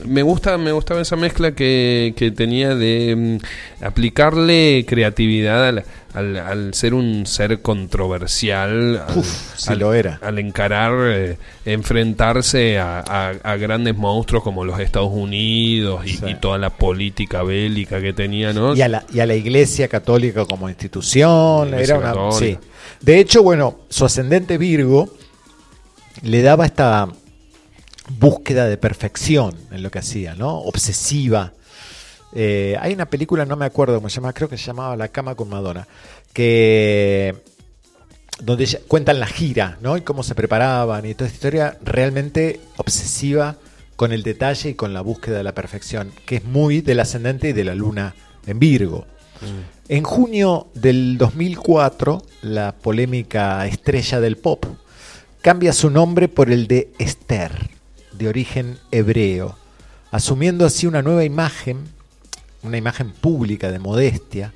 Me 0.06 0.22
gusta, 0.22 0.56
me 0.58 0.72
gustaba 0.72 1.00
esa 1.00 1.16
mezcla 1.16 1.52
que, 1.52 2.14
que 2.16 2.30
tenía 2.30 2.74
de 2.74 3.38
mm, 3.80 3.84
aplicarle 3.84 4.84
creatividad 4.86 5.68
al, 5.68 5.84
al, 6.14 6.36
al 6.36 6.74
ser 6.74 6.94
un 6.94 7.26
ser 7.26 7.60
controversial, 7.62 9.02
al, 9.08 9.18
Uf, 9.18 9.68
al- 9.68 9.78
lo 9.78 9.94
era. 9.94 10.18
al 10.22 10.38
encarar, 10.38 10.92
eh, 11.12 11.36
enfrentarse 11.64 12.78
a, 12.78 13.00
a- 13.00 13.30
a 13.42 13.56
grandes 13.56 13.96
monstruos 13.96 14.42
como 14.42 14.64
los 14.64 14.78
Estados 14.80 15.10
Unidos 15.12 16.04
y, 16.06 16.10
Sí. 16.10 16.24
y 16.28 16.34
toda 16.34 16.58
la 16.58 16.70
política 16.70 17.42
bélica 17.42 18.00
que 18.00 18.12
tenía, 18.12 18.52
¿no? 18.52 18.74
Y 18.74 18.82
a, 18.82 18.88
la, 18.88 19.04
y 19.12 19.20
a 19.20 19.26
la 19.26 19.34
Iglesia 19.34 19.88
Católica 19.88 20.44
como 20.46 20.68
institución. 20.68 21.74
Era 21.74 21.98
una, 21.98 22.32
sí. 22.32 22.56
De 23.00 23.18
hecho, 23.18 23.42
bueno, 23.42 23.80
su 23.88 24.04
ascendente 24.04 24.58
Virgo 24.58 25.08
le 26.22 26.42
daba 26.42 26.66
esta 26.66 27.08
búsqueda 28.18 28.66
de 28.66 28.76
perfección 28.76 29.54
en 29.70 29.82
lo 29.82 29.90
que 29.90 30.00
hacía, 30.00 30.34
¿no? 30.34 30.58
Obsesiva. 30.58 31.52
Eh, 32.32 32.76
hay 32.80 32.92
una 32.92 33.06
película, 33.06 33.44
no 33.44 33.56
me 33.56 33.66
acuerdo 33.66 33.96
cómo 33.96 34.08
se 34.08 34.16
llama, 34.16 34.32
creo 34.32 34.48
que 34.48 34.56
se 34.56 34.64
llamaba 34.64 34.96
La 34.96 35.08
cama 35.08 35.34
con 35.34 35.48
Madonna, 35.48 35.86
que 36.32 37.34
donde 38.40 38.66
cuentan 38.88 39.20
la 39.20 39.26
gira, 39.26 39.78
¿no? 39.80 39.96
Y 39.96 40.02
cómo 40.02 40.22
se 40.22 40.34
preparaban 40.34 41.04
y 41.06 41.14
toda 41.14 41.26
esta 41.26 41.36
historia 41.36 41.78
realmente 41.82 42.60
obsesiva 42.76 43.56
con 43.96 44.12
el 44.12 44.22
detalle 44.22 44.70
y 44.70 44.74
con 44.74 44.94
la 44.94 45.02
búsqueda 45.02 45.38
de 45.38 45.44
la 45.44 45.54
perfección, 45.54 46.12
que 46.24 46.36
es 46.36 46.44
muy 46.44 46.80
del 46.80 47.00
ascendente 47.00 47.50
y 47.50 47.52
de 47.52 47.64
la 47.64 47.74
luna 47.74 48.14
en 48.46 48.58
Virgo. 48.58 49.06
En 49.88 50.04
junio 50.04 50.68
del 50.74 51.18
2004, 51.18 52.22
la 52.42 52.72
polémica 52.72 53.66
estrella 53.66 54.20
del 54.20 54.36
pop 54.36 54.64
cambia 55.40 55.72
su 55.72 55.90
nombre 55.90 56.28
por 56.28 56.50
el 56.50 56.66
de 56.66 56.92
Esther, 56.98 57.70
de 58.20 58.28
origen 58.28 58.78
hebreo, 58.92 59.56
asumiendo 60.12 60.66
así 60.66 60.86
una 60.86 61.00
nueva 61.00 61.24
imagen, 61.24 61.78
una 62.62 62.76
imagen 62.76 63.10
pública 63.10 63.72
de 63.72 63.78
modestia, 63.78 64.52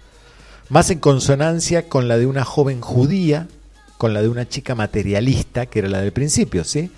más 0.69 0.91
en 0.91 0.99
consonancia 1.01 1.89
con 1.89 2.07
la 2.07 2.19
de 2.19 2.27
una 2.27 2.45
joven 2.45 2.83
judía, 2.83 3.49
con 3.97 4.13
la 4.13 4.21
de 4.21 4.29
una 4.29 4.47
chica 4.47 4.75
materialista, 4.75 5.65
que 5.65 5.79
era 5.79 5.89
la 5.89 6.03
del 6.03 6.13
principio, 6.13 6.63
¿sí? 6.63 6.91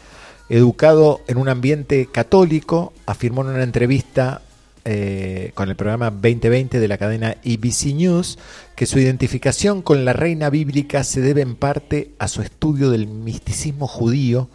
Educado 0.49 1.21
en 1.29 1.39
un 1.39 1.49
ambiente 1.49 2.09
católico, 2.11 2.93
afirmó 3.07 3.43
en 3.43 3.49
una 3.49 3.63
entrevista 3.63 4.43
eh, 4.85 5.53
con 5.55 5.69
el 5.69 5.77
programa 5.77 6.11
2020 6.11 6.81
de 6.81 6.89
la 6.89 6.99
cadena 6.99 7.37
ABC 7.45 7.95
News 7.95 8.39
que 8.75 8.87
su 8.87 8.99
identificación 8.99 9.83
con 9.83 10.05
la 10.05 10.13
reina 10.13 10.51
bíblica 10.51 11.05
se 11.05 11.21
debe 11.21 11.43
en 11.43 11.55
parte 11.55 12.11
a 12.19 12.27
su 12.29 12.43
estudio 12.43 12.91
del 12.91 13.07
misticismo 13.07 13.87
judío, 13.87 14.49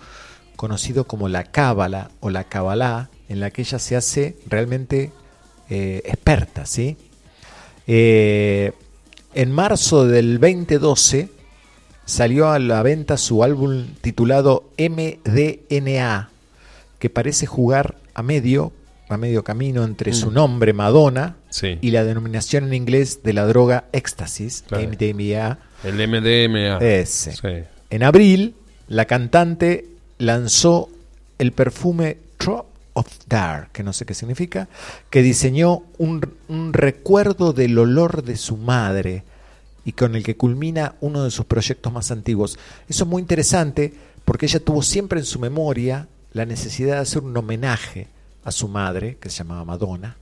conocido 0.62 1.06
como 1.08 1.28
la 1.28 1.46
Cábala 1.46 2.12
o 2.20 2.30
la 2.30 2.44
Kabbalah, 2.44 3.10
en 3.30 3.40
la 3.40 3.50
que 3.50 3.64
ella 3.64 3.80
se 3.80 3.96
hace 3.96 4.38
realmente 4.48 5.12
eh, 5.72 6.04
experta, 6.06 6.68
¿sí? 6.68 6.98
Eh, 7.88 8.72
en 9.34 9.52
marzo 9.52 10.06
del 10.06 10.40
2012 10.40 11.30
salió 12.06 12.52
a 12.52 12.60
la 12.60 12.84
venta 12.84 13.18
su 13.18 13.44
álbum 13.44 13.88
titulado 14.02 14.70
MDNA, 14.78 16.30
que 17.00 17.10
parece 17.10 17.48
jugar 17.48 17.96
a 18.14 18.22
medio, 18.22 18.72
a 19.10 19.18
medio 19.18 19.44
camino 19.44 19.84
entre 19.84 20.14
su 20.14 20.30
Mm. 20.30 20.34
nombre 20.36 20.74
Madonna 20.74 21.38
Sí. 21.50 21.80
y 21.82 21.90
la 21.90 22.04
denominación 22.04 22.66
en 22.66 22.74
inglés 22.76 23.24
de 23.24 23.34
la 23.34 23.48
droga 23.48 23.86
éxtasis, 23.94 24.64
Claro. 24.68 24.84
MDMA. 24.84 25.58
El 25.84 25.96
MDMA. 26.08 26.78
Ese. 26.78 27.32
Sí. 27.32 27.66
En 27.90 28.04
abril, 28.04 28.54
la 28.88 29.06
cantante 29.06 29.88
lanzó 30.22 30.90
el 31.38 31.52
perfume 31.52 32.18
Drop 32.40 32.68
of 32.94 33.08
Dark, 33.28 33.72
que 33.72 33.84
no 33.84 33.94
sé 33.94 34.06
qué 34.06 34.14
significa, 34.14 34.68
que 35.10 35.22
diseñó 35.22 35.84
un, 35.98 36.22
un 36.48 36.74
recuerdo 36.74 37.54
del 37.54 37.78
olor 37.78 38.24
de 38.24 38.38
su 38.38 38.58
madre 38.58 39.24
y 39.86 39.94
con 39.94 40.16
el 40.16 40.24
que 40.24 40.38
culmina 40.38 40.96
uno 41.02 41.24
de 41.24 41.32
sus 41.32 41.46
proyectos 41.46 41.92
más 41.92 42.12
antiguos. 42.12 42.60
Eso 42.88 43.04
es 43.04 43.10
muy 43.10 43.22
interesante 43.22 43.94
porque 44.26 44.46
ella 44.46 44.60
tuvo 44.60 44.84
siempre 44.84 45.20
en 45.20 45.26
su 45.26 45.40
memoria 45.40 46.08
la 46.34 46.46
necesidad 46.46 46.96
de 46.96 47.02
hacer 47.02 47.24
un 47.24 47.36
homenaje 47.36 48.08
a 48.44 48.52
su 48.52 48.68
madre, 48.68 49.18
que 49.20 49.30
se 49.30 49.40
llamaba 49.40 49.66
Madonna, 49.66 50.18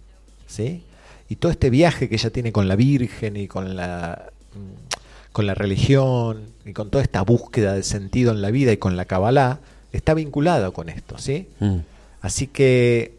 ¿sí? 0.47 0.83
Y 1.29 1.35
todo 1.35 1.51
este 1.51 1.69
viaje 1.69 2.09
que 2.09 2.15
ella 2.15 2.31
tiene 2.31 2.51
con 2.51 2.67
la 2.67 2.75
Virgen 2.75 3.37
y 3.37 3.47
con 3.47 3.75
la 3.75 4.31
mm, 4.53 4.89
con 5.31 5.45
la 5.45 5.53
religión 5.53 6.47
y 6.65 6.73
con 6.73 6.89
toda 6.89 7.03
esta 7.03 7.21
búsqueda 7.21 7.73
de 7.73 7.83
sentido 7.83 8.31
en 8.31 8.41
la 8.41 8.51
vida 8.51 8.71
y 8.71 8.77
con 8.77 8.97
la 8.97 9.05
Kabbalah 9.05 9.59
está 9.91 10.13
vinculado 10.13 10.73
con 10.73 10.89
esto, 10.89 11.17
¿sí? 11.17 11.47
Mm. 11.59 11.77
Así 12.21 12.47
que 12.47 13.13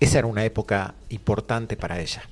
esa 0.00 0.18
era 0.18 0.26
una 0.26 0.44
época 0.44 0.94
importante 1.10 1.76
para 1.76 2.00
ella. 2.00 2.22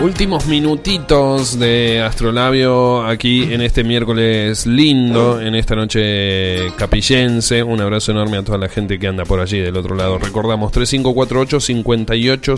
Últimos 0.00 0.46
minutitos 0.46 1.58
de 1.58 2.00
Astrolabio 2.00 3.04
aquí 3.06 3.52
en 3.52 3.60
este 3.60 3.84
miércoles 3.84 4.66
lindo, 4.66 5.38
en 5.38 5.54
esta 5.54 5.76
noche 5.76 6.72
capillense. 6.78 7.62
Un 7.62 7.82
abrazo 7.82 8.12
enorme 8.12 8.38
a 8.38 8.42
toda 8.42 8.56
la 8.56 8.70
gente 8.70 8.98
que 8.98 9.06
anda 9.06 9.26
por 9.26 9.40
allí 9.40 9.58
del 9.58 9.76
otro 9.76 9.94
lado. 9.94 10.18
Recordamos 10.18 10.72
3548 10.72 11.60
58 11.60 12.54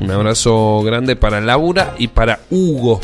Un 0.00 0.10
abrazo 0.10 0.82
grande 0.82 1.14
para 1.14 1.40
Laura 1.40 1.94
y 1.96 2.08
para 2.08 2.40
Hugo 2.50 3.00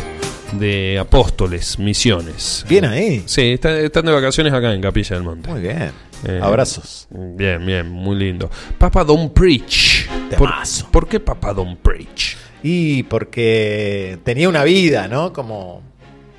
de 0.52 0.98
Apóstoles, 0.98 1.78
Misiones. 1.78 2.66
Bien 2.68 2.86
ahí. 2.86 3.22
Sí, 3.26 3.52
están, 3.52 3.76
están 3.76 4.04
de 4.06 4.10
vacaciones 4.12 4.52
acá 4.52 4.74
en 4.74 4.80
Capilla 4.80 5.14
del 5.14 5.24
Monte. 5.24 5.48
Muy 5.48 5.60
bien. 5.60 6.09
Eh, 6.26 6.38
Abrazos. 6.42 7.06
Bien, 7.10 7.64
bien, 7.64 7.88
muy 7.88 8.16
lindo. 8.16 8.50
Papa 8.78 9.04
Don't 9.04 9.32
Preach. 9.32 10.06
¿Por. 10.36 10.50
¿Por 10.90 11.08
qué 11.08 11.20
Papa 11.20 11.52
Don't 11.54 11.78
Preach? 11.80 12.36
Y 12.62 13.02
porque 13.04 14.18
tenía 14.24 14.48
una 14.48 14.64
vida, 14.64 15.08
¿no? 15.08 15.32
Como 15.32 15.82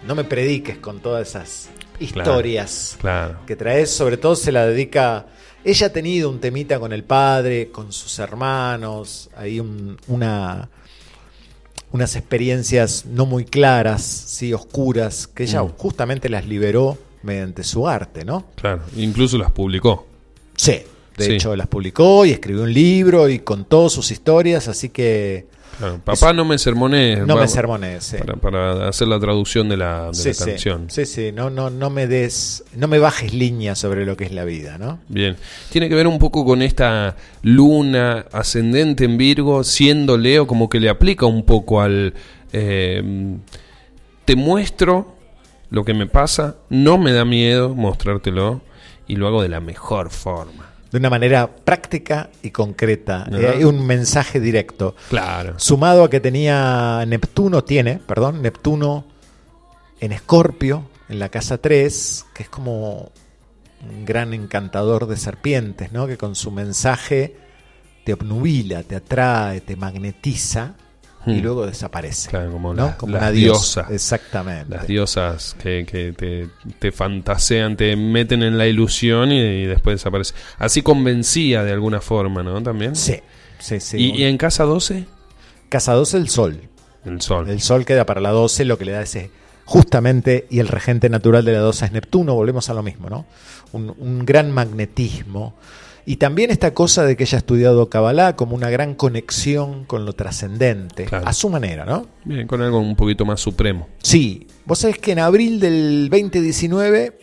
no 0.08 0.16
me 0.16 0.24
prediques 0.24 0.78
con 0.78 1.00
todas 1.00 1.28
esas 1.30 1.70
historias 2.00 2.98
Claro. 3.00 3.40
que 3.46 3.56
traes. 3.56 3.90
Sobre 3.92 4.18
todo 4.18 4.36
se 4.36 4.52
la 4.52 4.66
dedica. 4.68 5.26
Ella 5.64 5.88
ha 5.88 5.94
tenido 5.94 6.30
un 6.30 6.40
temita 6.40 6.80
con 6.80 6.94
el 6.94 7.04
padre, 7.04 7.70
con 7.72 7.92
sus 7.92 8.18
hermanos. 8.20 9.30
Hay 9.36 9.60
un- 9.60 9.98
una 10.08 10.70
unas 11.94 12.16
experiencias 12.16 13.06
no 13.06 13.26
muy 13.26 13.44
claras, 13.44 14.02
sí, 14.02 14.54
oscuras, 14.54 15.28
que 15.28 15.44
ella 15.44 15.62
Mm. 15.62 15.74
justamente 15.78 16.30
las 16.30 16.46
liberó 16.48 16.98
mediante 17.24 17.64
su 17.64 17.88
arte, 17.88 18.26
¿no? 18.26 18.46
Claro, 18.56 18.82
incluso 18.98 19.38
las 19.38 19.52
publicó. 19.52 20.08
Sí, 20.56 20.80
de 21.18 21.26
Sí. 21.26 21.32
hecho 21.34 21.56
las 21.56 21.68
publicó 21.68 22.26
y 22.26 22.32
escribió 22.32 22.64
un 22.64 22.74
libro 22.74 23.28
y 23.30 23.40
contó 23.40 23.90
sus 23.90 24.12
historias, 24.12 24.68
así 24.68 24.90
que 24.90 25.48
Claro, 25.78 26.00
Papá 26.04 26.32
no 26.34 26.46
me 26.46 26.58
sermones. 26.60 27.26
no 27.26 27.36
me 27.38 27.48
sermones. 27.48 28.04
sí. 28.04 28.18
Para, 28.18 28.36
para 28.36 28.88
hacer 28.90 29.08
la 29.08 29.20
traducción 29.20 29.68
de 29.70 29.78
la, 29.78 30.08
de 30.10 30.14
Sí, 30.14 30.28
la 30.28 30.34
sí, 30.36 30.46
canción. 30.46 30.86
sí, 30.90 31.06
sí, 31.06 31.32
no, 31.32 31.50
no, 31.50 31.70
no 31.72 31.90
me 31.90 32.06
des, 32.08 32.64
no 32.76 32.88
me 32.88 33.00
bajes 33.00 33.34
línea 33.34 33.74
sobre 33.76 34.06
lo 34.06 34.16
que 34.16 34.26
es 34.26 34.32
la 34.32 34.44
vida, 34.44 34.78
¿no? 34.78 35.00
Bien. 35.08 35.38
Tiene 35.72 35.90
que 35.90 35.96
ver 35.96 36.06
un 36.08 36.20
poco 36.20 36.46
con 36.46 36.62
esta 36.62 37.16
luna 37.42 38.26
ascendente 38.32 39.06
en 39.06 39.18
Virgo, 39.18 39.64
siendo 39.64 40.18
Leo, 40.18 40.46
como 40.46 40.70
que 40.70 40.80
le 40.80 40.90
aplica 40.90 41.26
un 41.26 41.44
poco 41.46 41.82
al. 41.82 42.14
eh, 42.54 43.02
te 44.26 44.36
muestro 44.36 45.16
lo 45.72 45.86
que 45.86 45.94
me 45.94 46.06
pasa, 46.06 46.58
no 46.70 46.98
me 46.98 47.14
da 47.14 47.26
miedo 47.26 47.74
mostrártelo 47.74 48.62
y 49.08 49.16
lo 49.16 49.28
hago 49.28 49.42
de 49.42 49.50
la 49.50 49.62
mejor 49.62 50.12
forma. 50.12 50.70
De 50.92 50.98
una 50.98 51.10
manera 51.10 51.50
práctica 51.56 52.30
y 52.44 52.52
concreta. 52.52 53.24
Ajá. 53.24 53.40
Eh, 53.40 53.50
hay 53.56 53.64
un 53.64 53.88
mensaje 53.88 54.42
directo. 54.42 54.96
Claro. 55.10 55.58
Sumado 55.58 56.04
a 56.04 56.10
que 56.10 56.20
tenía 56.20 57.04
Neptuno, 57.08 57.64
tiene, 57.64 58.00
perdón, 58.06 58.42
Neptuno 58.42 59.06
en 60.02 60.12
Escorpio, 60.12 60.84
en 61.08 61.20
la 61.20 61.30
casa 61.30 61.58
3, 61.58 62.26
que 62.34 62.44
es 62.44 62.50
como 62.50 63.10
un 63.90 64.06
gran 64.06 64.34
encantador 64.34 65.08
de 65.08 65.16
serpientes, 65.16 65.94
¿no? 65.94 66.06
Que 66.06 66.18
con 66.18 66.36
su 66.36 66.52
mensaje 66.52 67.38
te 68.04 68.12
obnubila, 68.12 68.84
te 68.84 68.98
atrae, 68.98 69.62
te 69.62 69.78
magnetiza 69.78 70.76
y 71.26 71.34
Hmm. 71.34 71.42
luego 71.44 71.66
desaparece. 71.68 72.30
Claro, 72.30 72.52
como, 72.52 72.74
¿no? 72.74 72.86
la- 72.88 72.98
como 72.98 73.14
las 73.14 73.22
una 73.22 73.32
diosa. 73.32 73.88
Exactamente. 73.90 74.74
Las 74.76 74.88
diosas 74.88 75.56
que, 75.62 75.86
que 75.86 76.14
te, 76.14 76.48
te 76.80 76.92
fantasean, 76.92 77.78
te 77.78 77.96
meten 77.96 78.42
en 78.44 78.58
la 78.58 78.68
ilusión 78.68 79.32
y, 79.32 79.40
y 79.40 79.66
después 79.66 79.96
desaparecen. 79.96 80.36
Así 80.58 80.82
convencía 80.82 81.64
de 81.64 81.72
alguna 81.74 82.02
forma, 82.02 82.42
¿no? 82.44 82.62
También. 82.64 82.96
Sí, 82.96 83.18
sí, 83.60 83.80
sí. 83.80 83.98
¿Y, 83.98 84.22
y 84.22 84.24
en 84.24 84.38
casa 84.38 84.64
12? 84.64 85.06
Casa 85.70 85.94
12, 85.94 86.18
el 86.18 86.30
sol. 86.30 86.60
El 87.06 87.22
sol. 87.22 87.50
El 87.50 87.62
sol 87.62 87.86
queda 87.86 88.06
para 88.06 88.22
la 88.22 88.32
12, 88.32 88.66
lo 88.66 88.78
que 88.78 88.86
le 88.86 88.92
da 88.94 89.02
ese 89.02 89.30
justamente, 89.64 90.48
y 90.50 90.60
el 90.60 90.68
regente 90.68 91.08
natural 91.10 91.46
de 91.46 91.54
la 91.54 91.60
12 91.60 91.86
es 91.86 91.92
Neptuno, 91.94 92.34
volvemos 92.34 92.70
a 92.70 92.74
lo 92.74 92.84
mismo, 92.84 93.10
¿no? 93.10 93.26
Un, 93.72 93.94
un 93.98 94.26
gran 94.26 94.52
magnetismo. 94.52 95.56
Y 96.06 96.16
también 96.16 96.50
esta 96.50 96.74
cosa 96.74 97.04
de 97.06 97.16
que 97.16 97.24
ella 97.24 97.38
ha 97.38 97.40
estudiado 97.40 97.90
Kabbalah 97.90 98.36
como 98.36 98.56
una 98.56 98.70
gran 98.70 98.96
conexión 98.96 99.86
con 99.86 100.04
lo 100.06 100.14
trascendente, 100.14 101.06
Claro. 101.06 101.28
a 101.28 101.34
su 101.34 101.50
manera, 101.50 101.86
¿no? 101.86 102.08
Bien, 102.26 102.48
con 102.48 102.62
algo 102.62 102.80
un 102.80 102.96
poquito 102.96 103.24
más 103.26 103.40
supremo. 103.40 103.88
Sí, 104.02 104.48
vos 104.66 104.80
sabés 104.80 104.98
que 104.98 105.12
en 105.12 105.20
abril 105.20 105.60
del 105.60 106.10
2019 106.10 107.20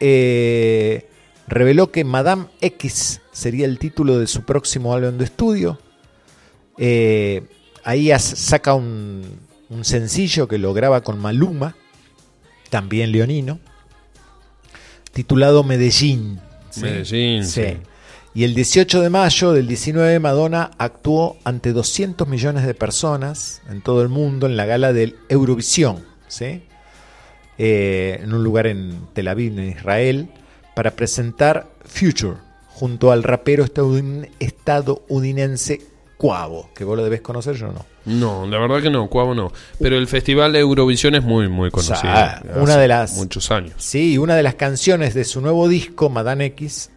eh, 0.00 1.08
reveló 1.48 1.90
que 1.90 2.04
Madame 2.04 2.46
X 2.60 3.22
sería 3.32 3.64
el 3.64 3.78
título 3.78 4.18
de 4.18 4.26
su 4.26 4.42
próximo 4.42 4.92
álbum 4.94 5.16
de 5.16 5.24
estudio. 5.24 5.78
Eh, 6.78 7.44
ahí 7.82 8.10
saca 8.18 8.74
un, 8.74 9.22
un 9.70 9.84
sencillo 9.86 10.48
que 10.48 10.58
lo 10.58 10.74
graba 10.74 11.00
con 11.02 11.18
Maluma, 11.18 11.76
también 12.68 13.10
leonino, 13.12 13.58
titulado 15.12 15.64
Medellín. 15.64 16.40
¿Sí? 16.76 16.82
Medellín, 16.82 17.44
Sí. 17.44 17.62
sí. 17.64 17.76
Y 18.34 18.44
el 18.44 18.54
18 18.54 19.00
de 19.00 19.08
mayo 19.10 19.52
del 19.52 19.66
19 19.66 20.18
Madonna 20.20 20.70
actuó 20.78 21.38
ante 21.44 21.72
200 21.72 22.28
millones 22.28 22.66
de 22.66 22.74
personas 22.74 23.62
en 23.70 23.80
todo 23.80 24.02
el 24.02 24.08
mundo 24.10 24.46
en 24.46 24.56
la 24.58 24.66
gala 24.66 24.92
del 24.92 25.16
Eurovisión, 25.30 26.04
¿sí? 26.28 26.62
Eh, 27.58 28.20
en 28.22 28.34
un 28.34 28.44
lugar 28.44 28.66
en 28.66 29.06
Tel 29.14 29.28
Aviv, 29.28 29.58
en 29.58 29.70
Israel, 29.70 30.28
para 30.74 30.90
presentar 30.90 31.66
Future 31.86 32.36
junto 32.68 33.10
al 33.10 33.22
rapero 33.22 33.64
estadoun- 33.64 34.28
estadounidense 34.38 35.80
Quavo, 36.18 36.68
que 36.74 36.84
vos 36.84 36.96
lo 36.98 37.04
debes 37.04 37.22
conocer, 37.22 37.56
yo 37.56 37.68
no. 37.72 37.86
No, 38.06 38.46
la 38.46 38.58
verdad 38.58 38.80
que 38.80 38.90
no, 38.90 39.08
Cuavo 39.08 39.34
no. 39.34 39.52
Pero 39.80 39.96
el 39.98 40.06
Festival 40.06 40.52
de 40.52 40.60
Eurovisión 40.60 41.14
es 41.16 41.22
muy, 41.24 41.48
muy 41.48 41.70
conocido. 41.70 41.98
sea, 42.00 42.36
Hace 42.38 42.58
una 42.60 42.76
de 42.76 42.88
las- 42.88 43.14
Muchos 43.16 43.50
años. 43.50 43.74
Sí, 43.78 44.16
una 44.16 44.34
de 44.36 44.42
las 44.44 44.54
canciones 44.54 45.12
de 45.14 45.24
su 45.24 45.40
nuevo 45.40 45.68
disco, 45.68 46.08
Madame 46.08 46.46
X, 46.46 46.90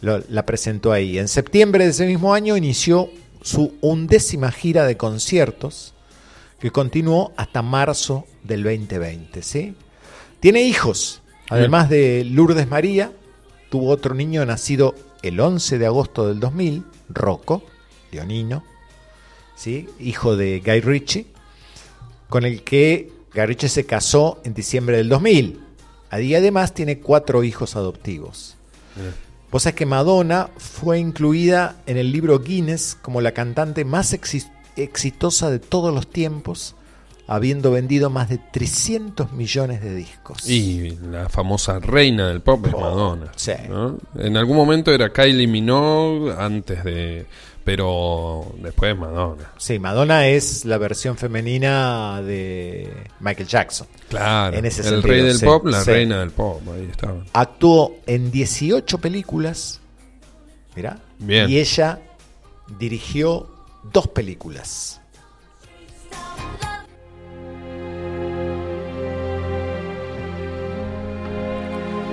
lo- 0.00 0.22
la 0.28 0.44
presentó 0.44 0.92
ahí. 0.92 1.18
En 1.18 1.28
septiembre 1.28 1.84
de 1.84 1.90
ese 1.90 2.06
mismo 2.06 2.34
año 2.34 2.56
inició 2.56 3.08
su 3.42 3.74
undécima 3.80 4.50
gira 4.50 4.84
de 4.86 4.96
conciertos, 4.96 5.94
que 6.58 6.70
continuó 6.72 7.32
hasta 7.36 7.62
marzo 7.62 8.24
del 8.42 8.62
2020. 8.64 9.42
¿sí? 9.42 9.74
Tiene 10.40 10.62
hijos, 10.62 11.22
además 11.48 11.88
de 11.88 12.24
Lourdes 12.28 12.66
María, 12.68 13.12
tuvo 13.70 13.90
otro 13.90 14.14
niño 14.14 14.44
nacido 14.46 14.94
el 15.22 15.38
11 15.38 15.78
de 15.78 15.86
agosto 15.86 16.26
del 16.26 16.40
2000, 16.40 16.82
Rocco, 17.08 17.62
leonino, 18.10 18.64
¿sí? 19.56 19.88
hijo 19.98 20.36
de 20.36 20.60
Guy 20.64 20.80
Ritchie, 20.80 21.26
con 22.28 22.44
el 22.44 22.62
que 22.62 23.10
Guy 23.34 23.46
Ritchie 23.46 23.68
se 23.68 23.84
casó 23.86 24.40
en 24.44 24.54
diciembre 24.54 24.96
del 24.98 25.08
2000. 25.08 25.60
Y 26.20 26.34
además 26.34 26.72
tiene 26.72 27.00
cuatro 27.00 27.42
hijos 27.42 27.74
adoptivos. 27.76 28.56
Vos 29.50 29.62
sabés 29.64 29.74
que 29.76 29.86
Madonna 29.86 30.48
fue 30.56 30.98
incluida 30.98 31.76
en 31.86 31.96
el 31.98 32.10
libro 32.12 32.38
Guinness 32.40 32.96
como 33.00 33.20
la 33.20 33.32
cantante 33.32 33.84
más 33.84 34.12
exi- 34.14 34.50
exitosa 34.76 35.50
de 35.50 35.58
todos 35.58 35.92
los 35.94 36.08
tiempos, 36.08 36.74
habiendo 37.26 37.70
vendido 37.72 38.08
más 38.08 38.28
de 38.28 38.38
300 38.38 39.32
millones 39.32 39.82
de 39.82 39.94
discos. 39.94 40.48
Y 40.48 40.90
la 41.10 41.28
famosa 41.28 41.78
reina 41.80 42.28
del 42.28 42.40
pop 42.40 42.64
es 42.66 42.72
Madonna. 42.72 43.26
Oh, 43.26 43.32
sí. 43.36 43.52
¿no? 43.68 43.98
En 44.16 44.36
algún 44.36 44.56
momento 44.56 44.92
era 44.92 45.12
Kylie 45.12 45.46
Minogue 45.48 46.32
antes 46.38 46.82
de... 46.84 47.26
Pero 47.66 48.54
después 48.60 48.96
Madonna. 48.96 49.50
Sí, 49.56 49.80
Madonna 49.80 50.28
es 50.28 50.64
la 50.64 50.78
versión 50.78 51.16
femenina 51.16 52.22
de 52.22 52.88
Michael 53.18 53.48
Jackson. 53.48 53.88
Claro. 54.08 54.56
En 54.56 54.64
ese 54.66 54.82
el 54.82 54.88
sentido, 54.88 55.12
rey 55.12 55.22
del 55.22 55.36
sí, 55.36 55.44
pop, 55.44 55.66
la 55.66 55.82
sí. 55.82 55.90
reina 55.90 56.20
del 56.20 56.30
pop. 56.30 56.62
Ahí 56.72 56.88
estaba. 56.88 57.24
Actuó 57.32 57.96
en 58.06 58.30
18 58.30 58.98
películas. 58.98 59.80
Mirá. 60.76 61.00
Bien. 61.18 61.50
Y 61.50 61.58
ella 61.58 61.98
dirigió 62.78 63.50
dos 63.82 64.06
películas. 64.06 65.00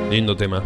Lindo 0.10 0.36
tema. 0.36 0.64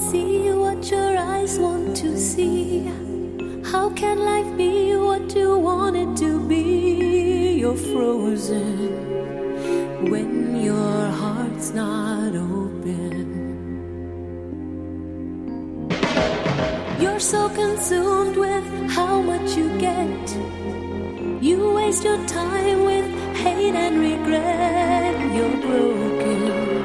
see 0.00 0.50
what 0.50 0.90
your 0.90 1.16
eyes 1.16 1.58
want 1.58 1.96
to 1.96 2.18
see. 2.18 2.84
How 3.64 3.90
can 3.90 4.18
life 4.18 4.56
be 4.56 4.96
what 4.96 5.34
you 5.34 5.58
want 5.58 5.96
it 5.96 6.16
to 6.18 6.40
be? 6.48 7.58
You're 7.60 7.76
frozen 7.76 8.88
when 10.10 10.62
your 10.62 11.06
heart's 11.20 11.70
not 11.72 12.34
open. 12.34 13.16
You're 17.00 17.20
so 17.20 17.48
consumed 17.48 18.36
with 18.36 18.90
how 18.90 19.20
much 19.20 19.56
you 19.56 19.68
get. 19.78 20.36
You 21.42 21.72
waste 21.72 22.04
your 22.04 22.24
time 22.26 22.84
with 22.84 23.08
hate 23.36 23.74
and 23.74 23.98
regret. 23.98 25.34
You're 25.34 25.56
broken 25.66 26.81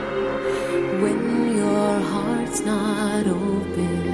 it's 2.57 2.65
not 2.65 3.27
open. 3.27 4.06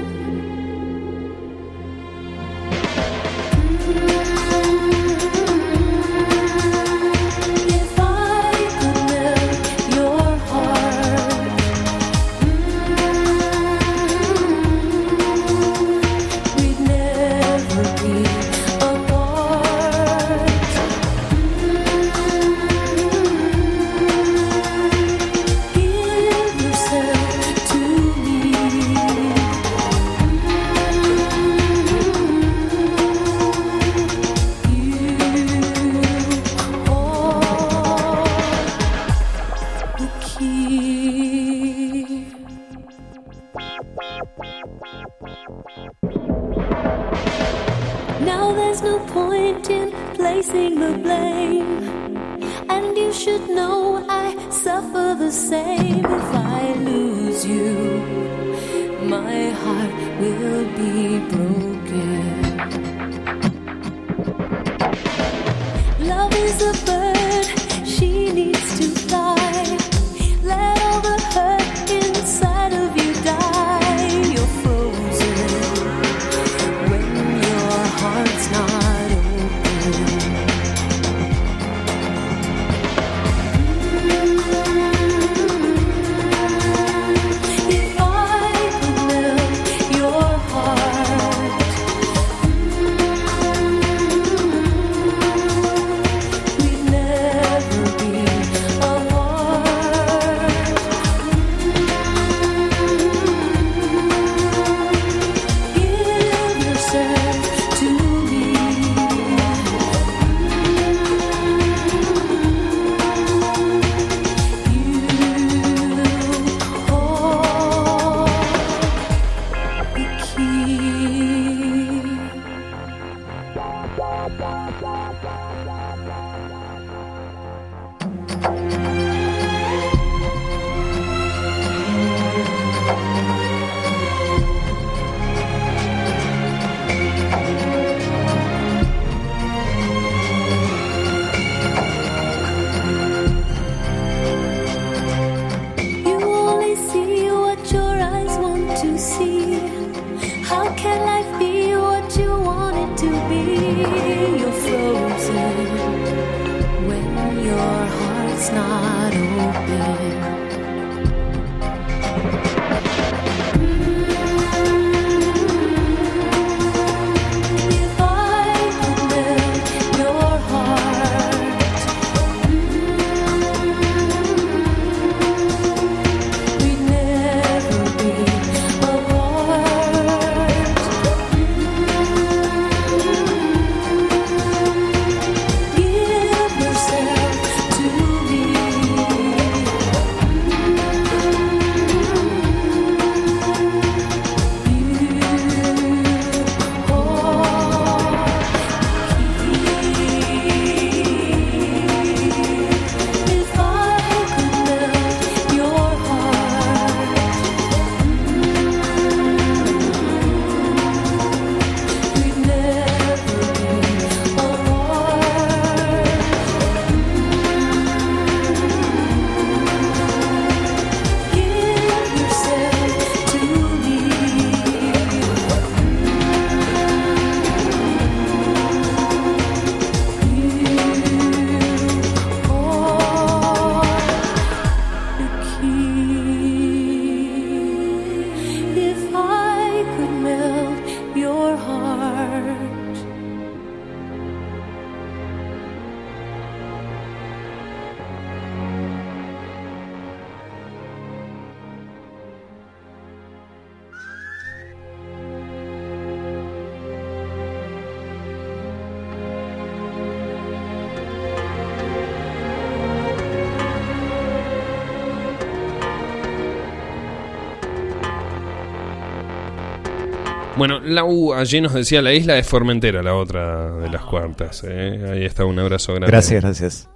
Bueno, 270.64 270.80
la 270.80 271.03
U 271.03 271.34
allí 271.34 271.60
nos 271.60 271.73
decía 271.73 272.02
la 272.02 272.14
isla 272.14 272.35
de 272.35 272.44
Formentera, 272.44 273.03
la 273.03 273.15
otra 273.15 273.69
de 273.80 273.90
las 273.90 274.02
cuartas. 274.03 274.64
¿eh? 274.65 275.10
Ahí 275.11 275.26
está, 275.26 275.44
un 275.44 275.60
abrazo 275.60 275.91
grande. 275.91 276.07
Gracias, 276.07 276.41
gracias. 276.41 276.90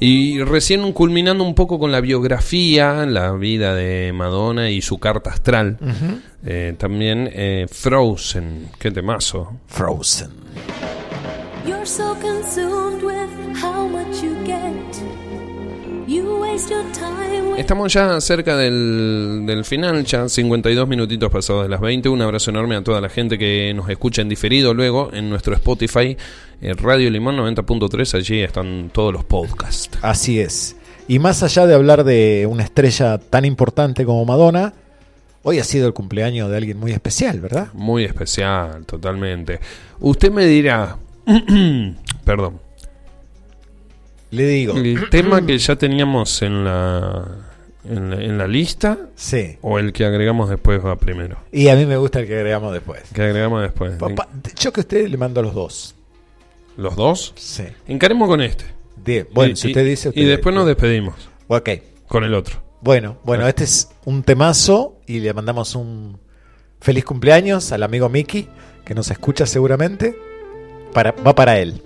Y 0.00 0.42
recién 0.42 0.90
culminando 0.92 1.44
un 1.44 1.54
poco 1.54 1.78
con 1.78 1.92
la 1.92 2.00
biografía, 2.00 3.06
la 3.06 3.30
vida 3.34 3.72
de 3.72 4.12
Madonna 4.12 4.68
y 4.68 4.82
su 4.82 4.98
carta 4.98 5.30
astral. 5.30 5.78
Uh 5.80 5.86
-huh. 5.86 6.20
eh, 6.44 6.74
también 6.76 7.30
eh, 7.32 7.66
Frozen, 7.70 8.70
qué 8.80 8.90
temazo. 8.90 9.52
Frozen. 9.68 10.30
You're 11.68 11.86
so 11.86 12.16
consumed 12.20 13.00
with 13.04 13.17
Estamos 17.56 17.92
ya 17.92 18.20
cerca 18.20 18.56
del, 18.56 19.44
del 19.44 19.64
final, 19.64 20.04
ya 20.04 20.28
52 20.28 20.88
minutitos 20.88 21.30
pasados 21.30 21.64
de 21.64 21.68
las 21.68 21.80
20. 21.80 22.08
Un 22.08 22.22
abrazo 22.22 22.50
enorme 22.50 22.76
a 22.76 22.82
toda 22.82 23.00
la 23.00 23.08
gente 23.08 23.36
que 23.36 23.72
nos 23.74 23.88
escucha 23.90 24.22
en 24.22 24.28
diferido 24.28 24.74
luego 24.74 25.10
en 25.12 25.28
nuestro 25.28 25.54
Spotify, 25.54 26.16
eh, 26.60 26.74
Radio 26.74 27.10
Limón 27.10 27.36
90.3. 27.36 28.14
Allí 28.14 28.40
están 28.42 28.90
todos 28.92 29.12
los 29.12 29.24
podcasts. 29.24 29.98
Así 30.02 30.40
es. 30.40 30.76
Y 31.08 31.18
más 31.18 31.42
allá 31.42 31.66
de 31.66 31.74
hablar 31.74 32.04
de 32.04 32.46
una 32.48 32.62
estrella 32.62 33.18
tan 33.18 33.44
importante 33.44 34.04
como 34.04 34.24
Madonna, 34.24 34.72
hoy 35.42 35.58
ha 35.58 35.64
sido 35.64 35.86
el 35.86 35.94
cumpleaños 35.94 36.50
de 36.50 36.56
alguien 36.56 36.78
muy 36.78 36.92
especial, 36.92 37.40
¿verdad? 37.40 37.68
Muy 37.72 38.04
especial, 38.04 38.84
totalmente. 38.86 39.58
Usted 40.00 40.30
me 40.30 40.46
dirá, 40.46 40.96
perdón, 42.24 42.60
Le 44.30 44.46
digo. 44.46 44.76
el 44.76 45.08
tema 45.10 45.44
que 45.44 45.56
ya 45.58 45.76
teníamos 45.76 46.42
en 46.42 46.64
la, 46.64 47.26
en 47.88 48.10
la, 48.10 48.16
en 48.16 48.38
la 48.38 48.46
lista 48.46 48.98
Sí. 49.14 49.56
o 49.62 49.78
el 49.78 49.92
que 49.92 50.04
agregamos 50.04 50.50
después 50.50 50.84
va 50.84 50.96
primero. 50.96 51.38
Y 51.52 51.68
a 51.68 51.76
mí 51.76 51.86
me 51.86 51.96
gusta 51.96 52.20
el 52.20 52.26
que 52.26 52.36
agregamos 52.36 52.72
después. 52.72 53.02
Que 53.14 53.22
agregamos 53.22 53.62
después. 53.62 53.92
Papá, 53.96 54.28
yo 54.58 54.72
que 54.72 54.80
a 54.80 54.82
usted 54.82 55.08
le 55.08 55.16
mando 55.16 55.40
a 55.40 55.42
los 55.42 55.54
dos. 55.54 55.94
¿Los 56.76 56.94
dos? 56.96 57.32
Sí. 57.36 57.64
Encaremos 57.86 58.28
con 58.28 58.40
este. 58.40 58.64
Die- 59.04 59.26
Bueno, 59.32 59.52
Y- 59.52 59.56
si 59.56 59.68
y- 59.68 59.70
usted 59.70 59.84
dice. 59.84 60.08
Y 60.08 60.10
usted- 60.10 60.28
después 60.28 60.54
nos 60.54 60.66
despedimos 60.66 61.14
Ok. 61.48 61.70
con 62.06 62.24
el 62.24 62.34
otro. 62.34 62.62
Bueno, 62.80 63.18
bueno, 63.24 63.48
este 63.48 63.64
es 63.64 63.88
un 64.04 64.22
temazo 64.22 65.00
y 65.06 65.18
le 65.18 65.32
mandamos 65.34 65.74
un 65.74 66.20
feliz 66.80 67.04
cumpleaños 67.04 67.72
al 67.72 67.82
amigo 67.82 68.08
Mickey, 68.08 68.48
que 68.84 68.94
nos 68.94 69.10
escucha 69.10 69.46
seguramente. 69.46 70.16
Para, 70.92 71.10
va 71.12 71.34
para 71.34 71.58
él. 71.58 71.82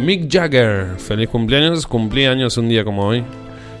Mick 0.00 0.32
Jagger, 0.32 0.98
feliz 0.98 1.28
cumpleaños. 1.28 1.86
Cumplí 1.86 2.24
años 2.24 2.56
un 2.56 2.70
día 2.70 2.84
como 2.84 3.06
hoy. 3.06 3.22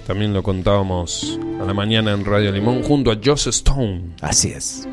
También 0.06 0.34
lo 0.34 0.42
contábamos 0.42 1.38
a 1.60 1.64
la 1.64 1.72
mañana 1.72 2.12
en 2.12 2.26
Radio 2.26 2.52
Limón 2.52 2.82
junto 2.82 3.10
a 3.10 3.16
Joss 3.24 3.46
Stone. 3.46 4.02
Así 4.20 4.50
es. 4.50 4.86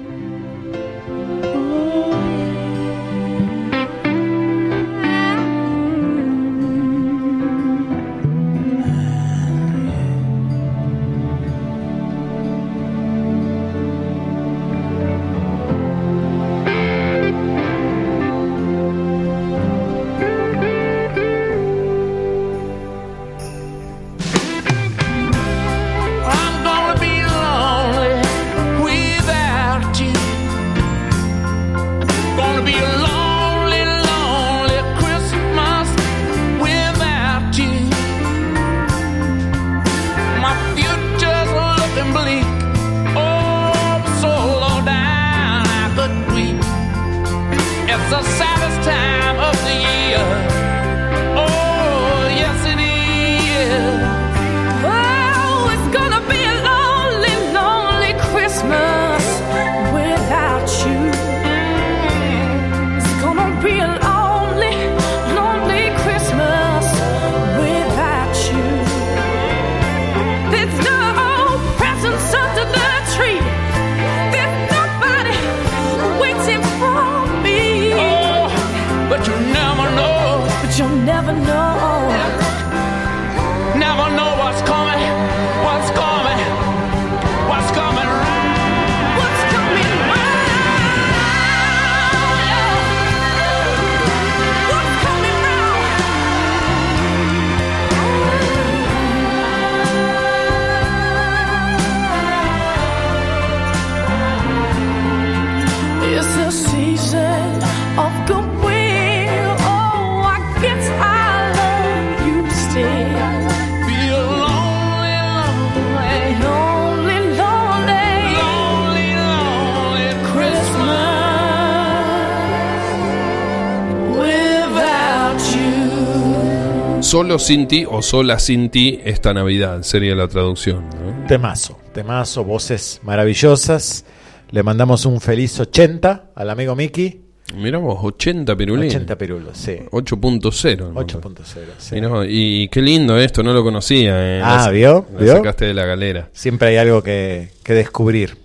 Solo 127.38 127.46
sin 127.46 127.68
ti 127.68 127.86
o 127.88 128.02
sola 128.02 128.40
sin 128.40 128.70
ti 128.72 129.00
esta 129.06 129.32
Navidad 129.32 129.84
sería 129.84 130.16
la 130.16 130.28
traducción. 130.28 130.90
¿no? 130.90 131.28
Temazo, 131.28 131.78
temazo, 131.94 132.44
voces 132.44 133.00
maravillosas. 133.04 134.06
Le 134.50 134.64
mandamos 134.64 135.06
un 135.06 135.22
feliz 135.22 135.60
80 135.60 136.32
al 136.34 136.50
amigo 136.50 136.76
Mickey. 136.76 137.22
Mirá 137.54 137.78
vos, 137.78 138.00
80 138.02 138.56
pirulines. 138.56 138.96
80 138.96 139.18
pirulos, 139.20 139.56
sí. 139.56 139.78
8.0. 139.92 140.78
¿no? 140.94 141.00
8.0. 141.00 141.44
sí. 141.78 141.94
Mirá 141.96 142.08
vos, 142.08 142.26
y 142.28 142.70
qué 142.70 142.82
lindo 142.82 143.16
esto, 143.20 143.44
no 143.44 143.54
lo 143.54 143.62
conocía. 143.64 144.16
eh. 144.38 144.42
Ah, 144.44 144.64
La- 144.66 144.72
¿vio? 144.72 145.06
la 145.14 145.20
¿Vio? 145.20 145.34
sacaste 145.38 145.66
de 145.66 145.74
la 145.76 145.86
galera. 145.86 146.30
Siempre 146.34 146.70
hay 146.70 146.78
algo 146.78 147.04
que, 147.04 147.50
que 147.64 147.74
descubrir. 147.74 148.36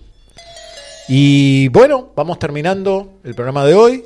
Y 1.09 1.67
bueno, 1.69 2.11
vamos 2.15 2.37
terminando 2.37 3.13
el 3.23 3.33
programa 3.33 3.65
de 3.65 3.73
hoy. 3.73 4.03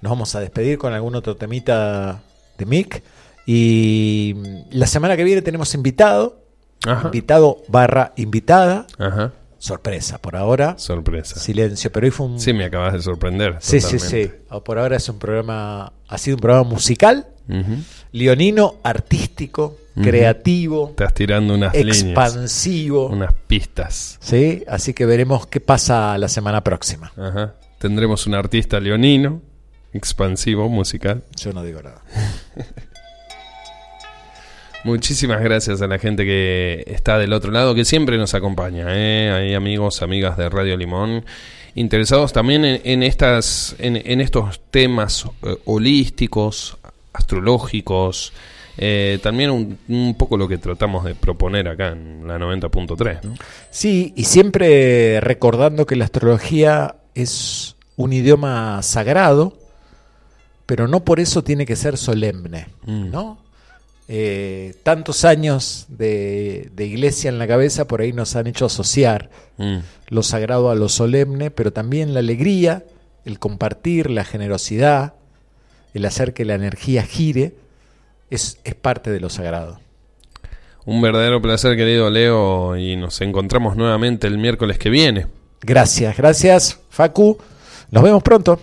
Nos 0.00 0.10
vamos 0.10 0.34
a 0.34 0.40
despedir 0.40 0.76
con 0.76 0.92
algún 0.92 1.14
otro 1.14 1.36
temita 1.36 2.20
de 2.58 2.66
Mick. 2.66 3.00
Y 3.46 4.34
la 4.70 4.86
semana 4.86 5.16
que 5.16 5.24
viene 5.24 5.42
tenemos 5.42 5.74
invitado. 5.74 6.40
Ajá. 6.86 7.06
Invitado 7.06 7.58
barra 7.68 8.12
invitada. 8.16 8.86
Ajá. 8.98 9.32
Sorpresa, 9.58 10.18
por 10.18 10.36
ahora. 10.36 10.76
Sorpresa. 10.78 11.40
Silencio, 11.40 11.90
pero 11.90 12.04
hoy 12.06 12.10
fue 12.10 12.26
un... 12.26 12.38
Sí, 12.38 12.52
me 12.52 12.64
acabas 12.66 12.92
de 12.92 13.00
sorprender. 13.00 13.56
Sí, 13.60 13.80
sí, 13.80 13.96
totalmente. 13.96 14.24
sí. 14.38 14.44
Ah, 14.50 14.60
Por 14.60 14.78
ahora 14.78 14.96
es 14.96 15.08
un 15.08 15.18
programa, 15.18 15.92
ha 16.06 16.18
sido 16.18 16.36
un 16.36 16.40
programa 16.42 16.68
musical, 16.68 17.28
leonino, 18.12 18.74
artístico, 18.82 19.78
Ujú. 19.96 20.04
creativo, 20.04 20.88
Estás 20.90 21.14
tirando 21.14 21.54
unas 21.54 21.72
líneas, 21.74 22.02
expansivo. 22.02 23.06
unas 23.08 23.32
pistas. 23.46 24.18
¿sí? 24.20 24.64
Así 24.68 24.92
que 24.92 25.06
veremos 25.06 25.46
qué 25.46 25.60
pasa 25.60 26.18
la 26.18 26.28
semana 26.28 26.62
próxima. 26.62 27.12
Ajá. 27.16 27.54
Tendremos 27.78 28.26
un 28.26 28.34
artista 28.34 28.78
leonino, 28.80 29.40
expansivo, 29.94 30.68
musical. 30.68 31.22
Yo 31.36 31.52
no 31.54 31.62
digo 31.62 31.80
nada. 31.82 32.02
Muchísimas 34.84 35.40
gracias 35.42 35.80
a 35.82 35.86
la 35.86 35.98
gente 35.98 36.24
que 36.24 36.84
está 36.86 37.18
del 37.18 37.32
otro 37.32 37.50
lado, 37.50 37.74
que 37.74 37.84
siempre 37.84 38.18
nos 38.18 38.34
acompaña. 38.34 38.84
¿eh? 38.90 39.30
Hay 39.32 39.54
amigos, 39.54 40.02
amigas 40.02 40.36
de 40.36 40.48
Radio 40.50 40.76
Limón, 40.76 41.24
interesados 41.74 42.32
también 42.32 42.64
en, 42.64 42.80
en 42.84 43.02
estas, 43.02 43.74
en, 43.78 43.96
en 43.96 44.20
estos 44.20 44.60
temas 44.70 45.24
eh, 45.42 45.56
holísticos, 45.64 46.76
astrológicos. 47.14 48.32
eh, 48.76 49.18
también 49.22 49.50
un, 49.50 49.78
un 49.88 50.14
poco 50.18 50.36
lo 50.36 50.46
que 50.48 50.58
tratamos 50.58 51.04
de 51.04 51.14
proponer 51.14 51.66
acá 51.68 51.88
en 51.92 52.26
la 52.28 52.38
90.3. 52.38 53.22
¿no? 53.22 53.34
Sí, 53.70 54.12
y 54.16 54.24
siempre 54.24 55.18
recordando 55.20 55.86
que 55.86 55.96
la 55.96 56.04
astrología 56.04 56.96
es 57.14 57.76
un 57.96 58.12
idioma 58.12 58.82
sagrado, 58.82 59.56
pero 60.66 60.88
no 60.88 61.04
por 61.04 61.20
eso 61.20 61.42
tiene 61.42 61.64
que 61.64 61.76
ser 61.76 61.96
solemne, 61.96 62.66
Mm. 62.84 63.10
¿no? 63.10 63.38
Eh, 64.06 64.74
tantos 64.82 65.24
años 65.24 65.86
de, 65.88 66.70
de 66.74 66.84
iglesia 66.86 67.30
en 67.30 67.38
la 67.38 67.46
cabeza 67.48 67.86
por 67.86 68.02
ahí 68.02 68.12
nos 68.12 68.36
han 68.36 68.46
hecho 68.46 68.66
asociar 68.66 69.30
Mm. 69.56 69.78
lo 70.08 70.24
sagrado 70.24 70.70
a 70.70 70.74
lo 70.74 70.88
solemne, 70.88 71.50
pero 71.52 71.72
también 71.72 72.12
la 72.12 72.18
alegría, 72.20 72.82
el 73.24 73.38
compartir, 73.38 74.10
la 74.10 74.24
generosidad, 74.24 75.14
el 75.94 76.04
hacer 76.06 76.34
que 76.34 76.44
la 76.44 76.54
energía 76.54 77.04
gire, 77.04 77.54
es, 78.30 78.58
es 78.64 78.74
parte 78.74 79.10
de 79.12 79.20
lo 79.20 79.30
sagrado. 79.30 79.78
Un 80.84 81.00
verdadero 81.00 81.40
placer, 81.40 81.76
querido 81.76 82.10
Leo, 82.10 82.76
y 82.76 82.96
nos 82.96 83.20
encontramos 83.20 83.76
nuevamente 83.76 84.26
el 84.26 84.38
miércoles 84.38 84.76
que 84.76 84.90
viene. 84.90 85.28
Gracias, 85.62 86.16
gracias, 86.16 86.80
Facu. 86.90 87.38
Nos 87.92 88.02
vemos 88.02 88.22
pronto. 88.24 88.60